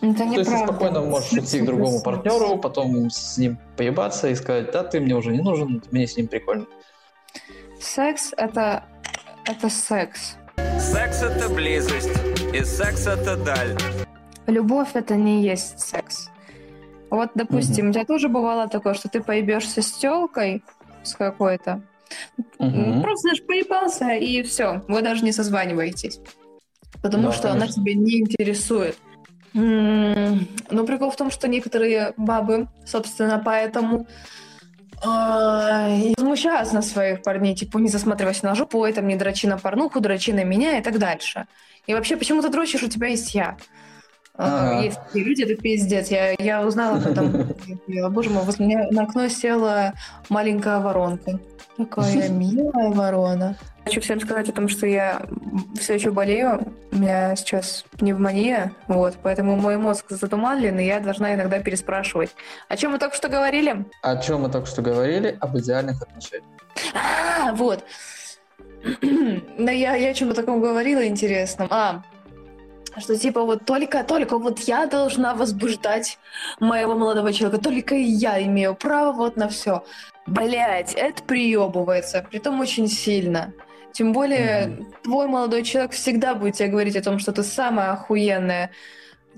Это 0.00 0.14
То 0.18 0.24
есть 0.24 0.50
ты 0.50 0.56
спокойно 0.58 1.02
можешь 1.02 1.32
уйти 1.32 1.60
к 1.60 1.66
другому 1.66 2.00
партнеру, 2.02 2.56
потом 2.56 3.10
с 3.10 3.36
ним 3.36 3.58
поебаться 3.76 4.28
и 4.28 4.34
сказать, 4.34 4.70
да, 4.72 4.82
ты 4.82 4.98
мне 5.00 5.14
уже 5.14 5.30
не 5.30 5.42
нужен, 5.42 5.82
мне 5.90 6.06
с 6.06 6.16
ним 6.16 6.26
прикольно. 6.26 6.66
Секс— 7.80 8.32
это, 8.36 8.84
это 9.44 9.68
секс. 9.68 10.36
Секс 10.78 11.22
это 11.22 11.48
близость, 11.50 12.10
и 12.54 12.64
секс 12.64 13.06
это 13.06 13.36
даль. 13.36 13.76
Любовь— 14.46 14.88
это 14.94 15.16
не 15.16 15.42
есть 15.42 15.80
секс. 15.80 16.28
Вот, 17.10 17.30
допустим, 17.34 17.90
у 17.90 17.92
тебя 17.92 18.04
тоже 18.04 18.28
бывало 18.28 18.68
такое, 18.68 18.94
что 18.94 19.08
ты 19.08 19.20
поебешься 19.22 19.82
с 19.82 19.92
телкой, 19.92 20.62
с 21.02 21.14
какой-то, 21.14 21.82
Мгм. 22.58 23.02
просто 23.02 23.20
знаешь, 23.22 23.42
поебался, 23.46 24.12
и 24.12 24.42
все, 24.42 24.82
вы 24.88 25.02
даже 25.02 25.24
не 25.24 25.32
созваниваетесь. 25.32 26.20
Потому 27.02 27.28
Да, 27.28 27.32
что 27.32 27.50
она 27.50 27.60
конечно. 27.60 27.82
тебя 27.82 27.94
не 27.94 28.20
интересует. 28.20 28.96
Но 29.52 30.84
прикол 30.86 31.10
в 31.10 31.16
том, 31.16 31.30
что 31.30 31.48
некоторые 31.48 32.14
бабы, 32.16 32.68
собственно, 32.86 33.42
поэтому 33.44 34.06
и 35.02 36.14
возмущаются 36.18 36.74
на 36.74 36.82
своих 36.82 37.22
парней, 37.22 37.54
типа, 37.54 37.78
не 37.78 37.88
засматривайся 37.88 38.44
на 38.44 38.54
жопу, 38.54 38.78
ой, 38.80 38.92
там 38.92 39.08
не 39.08 39.16
дрочи 39.16 39.46
на 39.46 39.56
порнуху, 39.56 40.00
дрочи 40.00 40.30
на 40.30 40.44
меня 40.44 40.78
и 40.78 40.82
так 40.82 40.98
дальше. 40.98 41.46
И 41.86 41.94
вообще, 41.94 42.16
почему 42.18 42.42
ты 42.42 42.50
дрочишь, 42.50 42.82
у 42.82 42.88
тебя 42.88 43.08
есть 43.08 43.34
я? 43.34 43.56
А, 44.42 44.70
Ага. 44.70 44.82
Есть 44.84 44.98
такие 45.04 45.24
люди, 45.24 45.42
это 45.42 45.54
пиздец. 45.60 46.08
Я, 46.08 46.32
я 46.38 46.66
узнала 46.66 46.96
об 46.96 47.06
этом. 47.06 47.54
Боже 48.10 48.30
мой, 48.30 48.42
возле 48.44 48.66
меня 48.66 48.88
на 48.90 49.02
окно 49.02 49.28
села 49.28 49.92
маленькая 50.30 50.80
воронка. 50.80 51.38
Такая 51.76 52.28
милая 52.30 52.90
ворона. 52.90 53.58
Хочу 53.84 54.00
всем 54.00 54.18
сказать 54.20 54.48
о 54.48 54.52
том, 54.52 54.68
что 54.68 54.86
я 54.86 55.22
все 55.78 55.94
еще 55.94 56.10
болею. 56.10 56.72
У 56.90 56.96
меня 56.96 57.36
сейчас 57.36 57.84
пневмония, 57.98 58.72
вот, 58.88 59.16
поэтому 59.22 59.56
мой 59.56 59.76
мозг 59.76 60.06
затуманлен, 60.08 60.78
и 60.78 60.86
я 60.86 61.00
должна 61.00 61.34
иногда 61.34 61.58
переспрашивать. 61.58 62.30
О 62.68 62.76
чем 62.76 62.92
мы 62.92 62.98
только 62.98 63.16
что 63.16 63.28
говорили? 63.28 63.84
О 64.02 64.16
чем 64.16 64.42
мы 64.42 64.50
только 64.50 64.66
что 64.66 64.80
говорили? 64.80 65.36
Об 65.40 65.58
идеальных 65.58 66.00
отношениях. 66.00 66.48
А, 66.94 67.52
вот. 67.52 67.84
Да 69.58 69.70
я, 69.72 69.94
я 69.96 70.10
о 70.10 70.14
чем-то 70.14 70.34
таком 70.34 70.60
говорила 70.62 71.06
интересном. 71.06 71.68
А, 71.70 72.02
что 72.98 73.16
типа 73.16 73.42
вот 73.42 73.64
только, 73.64 74.04
только 74.04 74.38
вот 74.38 74.60
я 74.60 74.86
должна 74.86 75.34
возбуждать 75.34 76.18
моего 76.58 76.94
молодого 76.94 77.32
человека, 77.32 77.62
только 77.62 77.94
я 77.94 78.42
имею 78.42 78.74
право 78.74 79.12
вот 79.12 79.36
на 79.36 79.48
все. 79.48 79.84
Блять, 80.26 80.94
это 80.94 81.22
приебывается, 81.22 82.26
притом 82.30 82.60
очень 82.60 82.88
сильно. 82.88 83.52
Тем 83.92 84.12
более, 84.12 84.86
твой 85.02 85.26
молодой 85.26 85.62
человек 85.64 85.92
всегда 85.92 86.34
будет 86.34 86.56
тебе 86.56 86.68
говорить 86.68 86.96
о 86.96 87.02
том, 87.02 87.18
что 87.18 87.32
ты 87.32 87.42
самая 87.42 87.92
охуенная. 87.92 88.70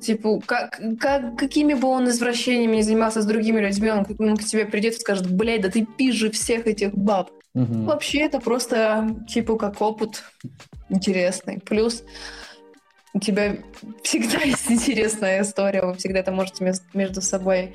Типа, 0.01 0.41
как, 0.45 0.81
как, 1.01 1.39
какими 1.39 1.75
бы 1.75 1.89
он 1.89 2.09
извращениями 2.09 2.77
не 2.77 2.83
занимался 2.83 3.23
с 3.23 3.27
другими 3.27 3.61
людьми, 3.61 3.91
он, 3.91 4.05
к- 4.05 4.21
он 4.21 4.37
к 4.37 4.45
тебе 4.45 4.67
придет 4.67 4.95
и 4.95 4.99
скажет, 4.99 5.31
блядь, 5.31 5.61
да 5.61 5.71
ты 5.71 5.87
пизже 5.87 6.31
всех 6.31 6.67
этих 6.67 6.93
баб. 6.93 7.31
Мгм. 7.55 7.85
Вообще 7.85 8.21
это 8.21 8.41
просто 8.41 9.17
типа 9.29 9.57
как 9.57 9.81
опыт 9.81 10.25
интересный. 10.89 11.61
Плюс 11.61 12.03
у 13.13 13.21
тебя 13.21 13.57
всегда 14.03 14.39
есть 14.45 14.71
интересная 14.71 15.43
история, 15.43 15.83
вы 15.83 15.95
всегда 15.95 16.21
это 16.21 16.33
можете 16.33 16.73
между 16.95 17.21
собой 17.21 17.75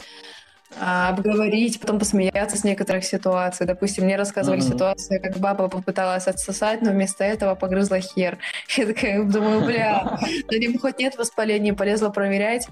а, 0.79 1.09
обговорить, 1.09 1.79
потом 1.79 1.97
посмеяться 1.99 2.57
с 2.57 2.63
некоторых 2.63 3.05
ситуаций. 3.05 3.65
Допустим, 3.65 4.03
мне 4.03 4.17
рассказывали 4.17 4.59
Мгм. 4.59 4.69
ситуацию, 4.69 5.21
как 5.21 5.37
баба 5.37 5.69
попыталась 5.69 6.27
отсосать, 6.27 6.81
но 6.81 6.91
вместо 6.91 7.23
этого 7.23 7.55
погрызла 7.55 7.99
хер. 7.99 8.37
Я 8.77 8.85
такая 8.85 9.23
думаю, 9.23 9.65
бля, 9.65 10.19
на 10.51 10.57
нем 10.57 10.77
хоть 10.79 10.99
нет 10.99 11.17
воспаления, 11.17 11.73
полезла 11.73 12.09
проверять. 12.09 12.67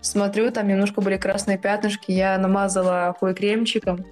Смотрю, 0.00 0.50
там 0.50 0.68
немножко 0.68 1.02
были 1.02 1.18
красные 1.18 1.58
пятнышки, 1.58 2.10
я 2.10 2.38
намазала 2.38 3.14
хуй 3.18 3.34
кремчиком, 3.34 4.06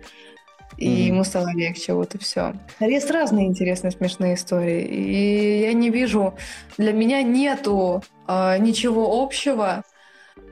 и 0.79 0.89
Мгм. 0.89 1.07
ему 1.07 1.25
стало 1.25 1.51
легче, 1.55 1.93
вот 1.93 2.15
и 2.15 2.19
все. 2.19 2.55
Есть 2.81 3.11
разные 3.11 3.47
интересные, 3.47 3.91
смешные 3.91 4.35
истории, 4.35 4.85
и 4.85 5.61
я 5.63 5.73
не 5.73 5.91
вижу, 5.91 6.35
для 6.79 6.93
меня 6.93 7.23
нету 7.23 8.03
а, 8.27 8.57
ничего 8.59 9.21
общего 9.21 9.83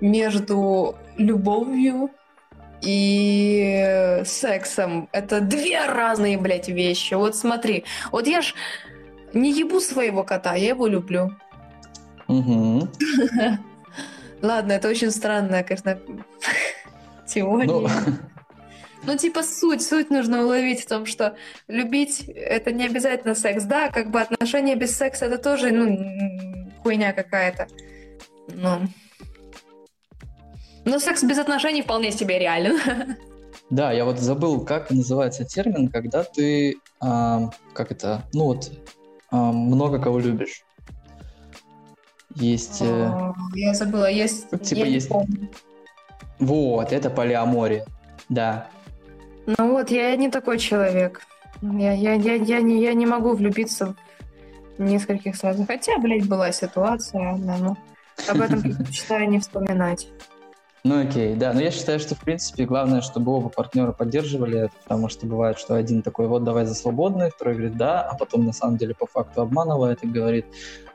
между 0.00 0.96
любовью 1.16 2.10
и 2.82 4.22
сексом. 4.24 5.08
Это 5.12 5.40
две 5.40 5.86
разные, 5.86 6.38
блядь, 6.38 6.68
вещи. 6.68 7.14
Вот 7.14 7.36
смотри, 7.36 7.84
вот 8.10 8.26
я 8.26 8.42
ж 8.42 8.54
не 9.32 9.52
ебу 9.52 9.80
своего 9.80 10.24
кота, 10.24 10.56
я 10.56 10.70
его 10.70 10.88
люблю. 10.88 11.30
Ладно, 14.42 14.72
это 14.72 14.88
очень 14.88 15.12
странная, 15.12 15.62
конечно, 15.62 15.98
теория. 17.26 17.90
Ну, 19.06 19.16
типа, 19.16 19.42
суть, 19.42 19.82
суть 19.86 20.10
нужно 20.10 20.44
уловить 20.44 20.80
в 20.82 20.88
том, 20.88 21.06
что 21.06 21.36
любить— 21.68 22.24
это 22.28 22.72
не 22.72 22.84
обязательно 22.86 23.34
секс. 23.34 23.64
Да, 23.64 23.88
как 23.90 24.10
бы 24.10 24.20
отношения 24.20 24.74
без 24.74 24.96
секса— 24.96 25.24
это 25.26 25.38
тоже, 25.38 25.70
ну, 25.70 26.68
хуйня 26.82 27.12
какая-то. 27.12 27.68
Ну... 28.48 28.88
Но 30.84 30.98
секс 31.00 31.24
без 31.24 31.38
отношений 31.38 31.82
вполне 31.82 32.12
себе 32.12 32.38
реален. 32.38 33.16
да, 33.70 33.90
я 33.92 34.04
вот 34.04 34.18
забыл, 34.20 34.64
как 34.64 34.90
называется 34.90 35.44
термин, 35.44 35.88
когда 35.88 36.22
ты, 36.22 36.76
ам, 37.00 37.50
как 37.74 37.90
это, 37.90 38.22
ну 38.32 38.44
вот, 38.44 38.70
ам, 39.30 39.56
много 39.56 40.00
кого 40.00 40.20
любишь. 40.20 40.62
Есть... 42.36 42.82
э, 42.82 43.32
Я 43.54 43.74
забыла, 43.74 44.08
есть... 44.10 44.48
Типа 44.62 44.84
есть- 44.84 45.08
помню. 45.08 45.48
Вот, 46.38 46.92
это 46.92 47.10
полиамория. 47.10 47.86
Да. 48.28 48.68
Ну 49.46 49.72
вот, 49.72 49.90
я 49.90 50.14
не 50.16 50.30
такой 50.30 50.58
человек. 50.58 51.22
Я, 51.62 51.92
я, 51.92 52.14
я, 52.14 52.34
я, 52.34 52.60
не, 52.60 52.82
я 52.82 52.94
не 52.94 53.06
могу 53.06 53.34
влюбиться 53.34 53.94
в 54.76 54.82
нескольких 54.82 55.36
сразу. 55.36 55.64
Хотя, 55.64 55.98
блядь, 55.98 56.28
была 56.28 56.52
ситуация, 56.52 57.36
да, 57.38 57.56
ну, 57.58 57.76
об 58.28 58.40
этом 58.40 58.60
предпочитаю 58.60 59.28
не 59.30 59.38
вспоминать. 59.38 60.08
Ну 60.84 61.00
окей, 61.00 61.34
да, 61.34 61.52
но 61.52 61.60
я 61.60 61.72
считаю, 61.72 61.98
что 61.98 62.14
в 62.14 62.20
принципе 62.20 62.64
главное, 62.64 63.00
чтобы 63.00 63.32
оба 63.32 63.48
партнера 63.48 63.90
поддерживали 63.90 64.66
это, 64.66 64.72
потому 64.84 65.08
что 65.08 65.26
бывает, 65.26 65.58
что 65.58 65.74
один 65.74 66.00
такой, 66.00 66.28
вот 66.28 66.44
давай 66.44 66.64
за 66.64 66.76
свободный, 66.76 67.30
второй 67.30 67.54
говорит 67.54 67.76
да, 67.76 68.02
а 68.02 68.14
потом 68.14 68.44
на 68.44 68.52
самом 68.52 68.76
деле 68.76 68.94
по 68.94 69.06
факту 69.06 69.42
обманывает 69.42 70.04
и 70.04 70.06
говорит, 70.06 70.46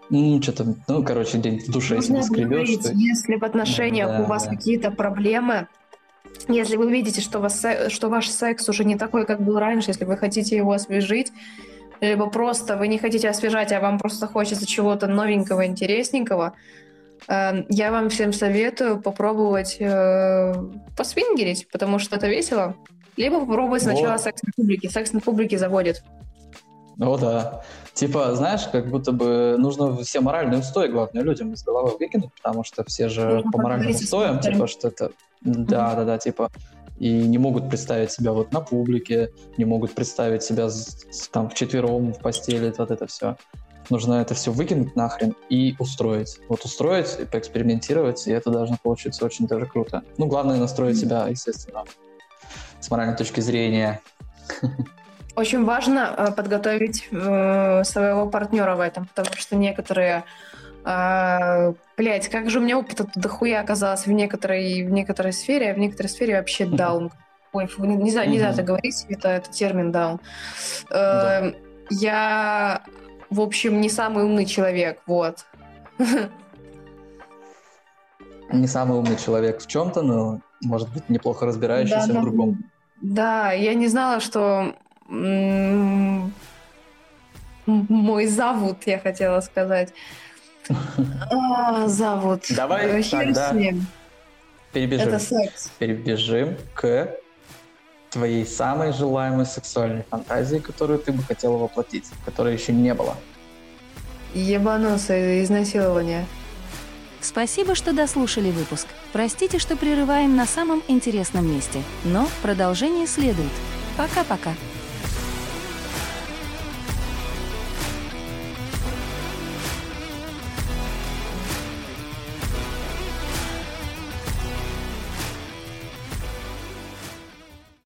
ну 0.09 0.41
что-то, 0.41 0.75
ну 0.87 1.03
короче, 1.03 1.39
день 1.39 1.59
в 1.59 1.69
душе 1.69 1.95
Нужно 1.95 2.23
себе 2.23 2.23
скребешь, 2.23 2.49
говорить, 2.49 2.85
что... 2.85 2.93
если 2.93 3.35
в 3.35 3.43
отношениях 3.43 4.07
Да, 4.07 4.21
у 4.21 4.25
вас 4.27 4.45
да. 4.45 4.51
какие-то 4.51 4.91
проблемы, 4.91 5.67
если 6.47 6.77
вы 6.77 6.91
видите, 6.91 7.21
что, 7.21 7.39
вас, 7.39 7.65
что 7.89 8.09
ваш 8.09 8.29
секс 8.29 8.67
уже 8.69 8.83
не 8.83 8.97
такой, 8.97 9.25
как 9.25 9.41
был 9.41 9.59
раньше, 9.59 9.91
если 9.91 10.05
вы 10.05 10.17
хотите 10.17 10.55
его 10.55 10.71
освежить, 10.71 11.31
либо 12.01 12.27
просто 12.29 12.77
вы 12.77 12.87
не 12.87 12.97
хотите 12.97 13.29
освежать, 13.29 13.71
а 13.71 13.79
вам 13.79 13.99
просто 13.99 14.27
хочется 14.27 14.65
чего-то 14.65 15.07
новенького, 15.07 15.65
интересненького, 15.67 16.53
э, 17.27 17.63
я 17.69 17.91
вам 17.91 18.09
всем 18.09 18.33
советую 18.33 18.99
попробовать 19.01 19.77
э, 19.79 20.53
посвингерить, 20.97 21.67
потому 21.71 21.99
что 21.99 22.15
это 22.15 22.27
весело. 22.27 22.75
Либо 23.17 23.39
попробовать 23.39 23.83
сначала 23.83 24.13
Вот. 24.13 24.21
секс 24.21 24.41
на 24.41 24.51
публике. 24.55 24.89
Секс 24.89 25.13
на 25.13 25.19
публике 25.19 25.57
заводит. 25.57 26.03
О, 26.99 27.17
да. 27.17 27.63
Типа, 27.93 28.33
знаешь, 28.35 28.67
как 28.71 28.89
будто 28.89 29.11
бы 29.11 29.55
нужно 29.57 29.97
все 29.97 30.21
моральные 30.21 30.59
устои, 30.59 30.87
главное, 30.87 31.23
людям 31.23 31.53
из 31.53 31.63
головы 31.63 31.97
выкинуть, 31.99 32.31
потому 32.41 32.63
что 32.63 32.83
все 32.85 33.09
же 33.09 33.25
Нужно 33.25 33.51
по 33.51 33.61
моральным 33.61 33.91
устоям, 33.91 34.39
типа, 34.39 34.67
что 34.67 34.87
это... 34.87 35.11
Да, 35.41 35.95
да, 35.95 36.05
да, 36.05 36.17
типа, 36.17 36.51
и 36.99 37.09
не 37.09 37.39
могут 37.39 37.67
представить 37.67 38.11
себя 38.11 38.31
вот 38.31 38.51
на 38.53 38.61
публике, 38.61 39.31
не 39.57 39.65
могут 39.65 39.93
представить 39.93 40.43
себя 40.43 40.69
там 41.31 41.49
вчетвером 41.49 42.13
в 42.13 42.19
постели, 42.19 42.73
вот 42.77 42.91
это 42.91 43.07
все. 43.07 43.37
Нужно 43.89 44.21
это 44.21 44.35
все 44.35 44.51
выкинуть 44.51 44.95
нахрен 44.95 45.35
и 45.49 45.75
устроить. 45.79 46.39
Вот 46.47 46.63
устроить, 46.63 47.17
и 47.19 47.25
поэкспериментировать, 47.25 48.27
и 48.27 48.31
это 48.31 48.51
должно 48.51 48.77
получиться 48.81 49.25
очень 49.25 49.47
даже 49.47 49.65
круто. 49.65 50.03
Ну, 50.17 50.27
главное 50.27 50.57
настроить 50.57 50.99
себя, 50.99 51.27
естественно, 51.27 51.85
с 52.79 52.91
моральной 52.91 53.17
точки 53.17 53.39
зрения. 53.39 53.99
Очень 55.35 55.65
важно 55.65 56.13
э, 56.15 56.31
подготовить 56.31 57.07
э, 57.11 57.83
своего 57.83 58.27
партнера 58.27 58.75
в 58.75 58.79
этом, 58.79 59.07
потому 59.07 59.35
что 59.35 59.55
некоторые... 59.55 60.23
Э, 60.83 61.73
блять, 61.97 62.27
как 62.29 62.49
же 62.49 62.59
у 62.59 62.61
меня 62.61 62.77
опыта 62.79 63.07
дохуя 63.15 63.61
оказалось 63.61 64.05
в 64.07 64.11
некоторой, 64.11 64.83
в 64.83 64.91
некоторой 64.91 65.33
сфере, 65.33 65.71
а 65.71 65.73
в 65.73 65.77
некоторой 65.77 66.09
сфере 66.09 66.37
вообще 66.37 66.65
даун. 66.65 67.11
Ой, 67.53 67.69
не- 67.79 67.95
нельзя, 67.95 68.25
нельзя 68.25 68.45
Мгм. 68.47 68.53
это 68.53 68.63
говорить, 68.63 69.05
это, 69.09 69.27
это 69.29 69.51
термин 69.51 69.91
даун. 69.91 70.19
Да. 70.89 71.53
Я, 71.89 72.81
в 73.29 73.41
общем, 73.41 73.81
не 73.81 73.89
самый 73.89 74.23
умный 74.23 74.45
человек, 74.45 75.01
вот. 75.05 75.45
Не 78.53 78.67
самый 78.67 78.97
умный 78.97 79.17
человек 79.17 79.61
в 79.61 79.67
чем-то, 79.67 80.01
но, 80.01 80.39
может 80.61 80.89
быть, 80.93 81.09
неплохо 81.09 81.45
разбирающийся 81.45 82.07
Да, 82.13 82.19
в 82.19 82.23
другом. 82.23 82.63
Да, 83.01 83.51
я 83.51 83.73
не 83.73 83.87
знала, 83.87 84.19
что 84.19 84.75
мой 87.65 88.27
завод, 88.27 88.77
я 88.85 88.99
хотела 88.99 89.39
сказать. 89.41 89.93
А, 90.69 91.87
завод. 91.87 92.45
Давай 92.49 93.01
Э, 93.01 93.03
тогда. 93.03 93.53
Перебежим. 94.71 95.07
Это 95.07 95.19
секс. 95.19 95.69
Перебежим 95.79 96.55
к 96.73 97.09
твоей 98.09 98.45
самой 98.45 98.93
желаемой 98.93 99.45
сексуальной 99.45 100.03
фантазии, 100.09 100.57
которую 100.59 100.99
ты 100.99 101.11
бы 101.11 101.23
хотела 101.23 101.57
воплотить, 101.57 102.05
которой 102.25 102.53
еще 102.53 102.71
не 102.73 102.93
было. 102.93 103.15
Ебануться, 104.33 105.43
изнасилование. 105.43 106.25
Спасибо, 107.19 107.75
что 107.75 107.93
дослушали 107.93 108.49
выпуск. 108.49 108.87
Простите, 109.13 109.59
что 109.59 109.75
прерываем 109.75 110.35
на 110.35 110.45
самом 110.45 110.81
интересном 110.87 111.53
месте, 111.53 111.81
но 112.03 112.27
продолжение 112.41 113.07
следует. 113.07 113.51
Пока-пока. 113.97 114.53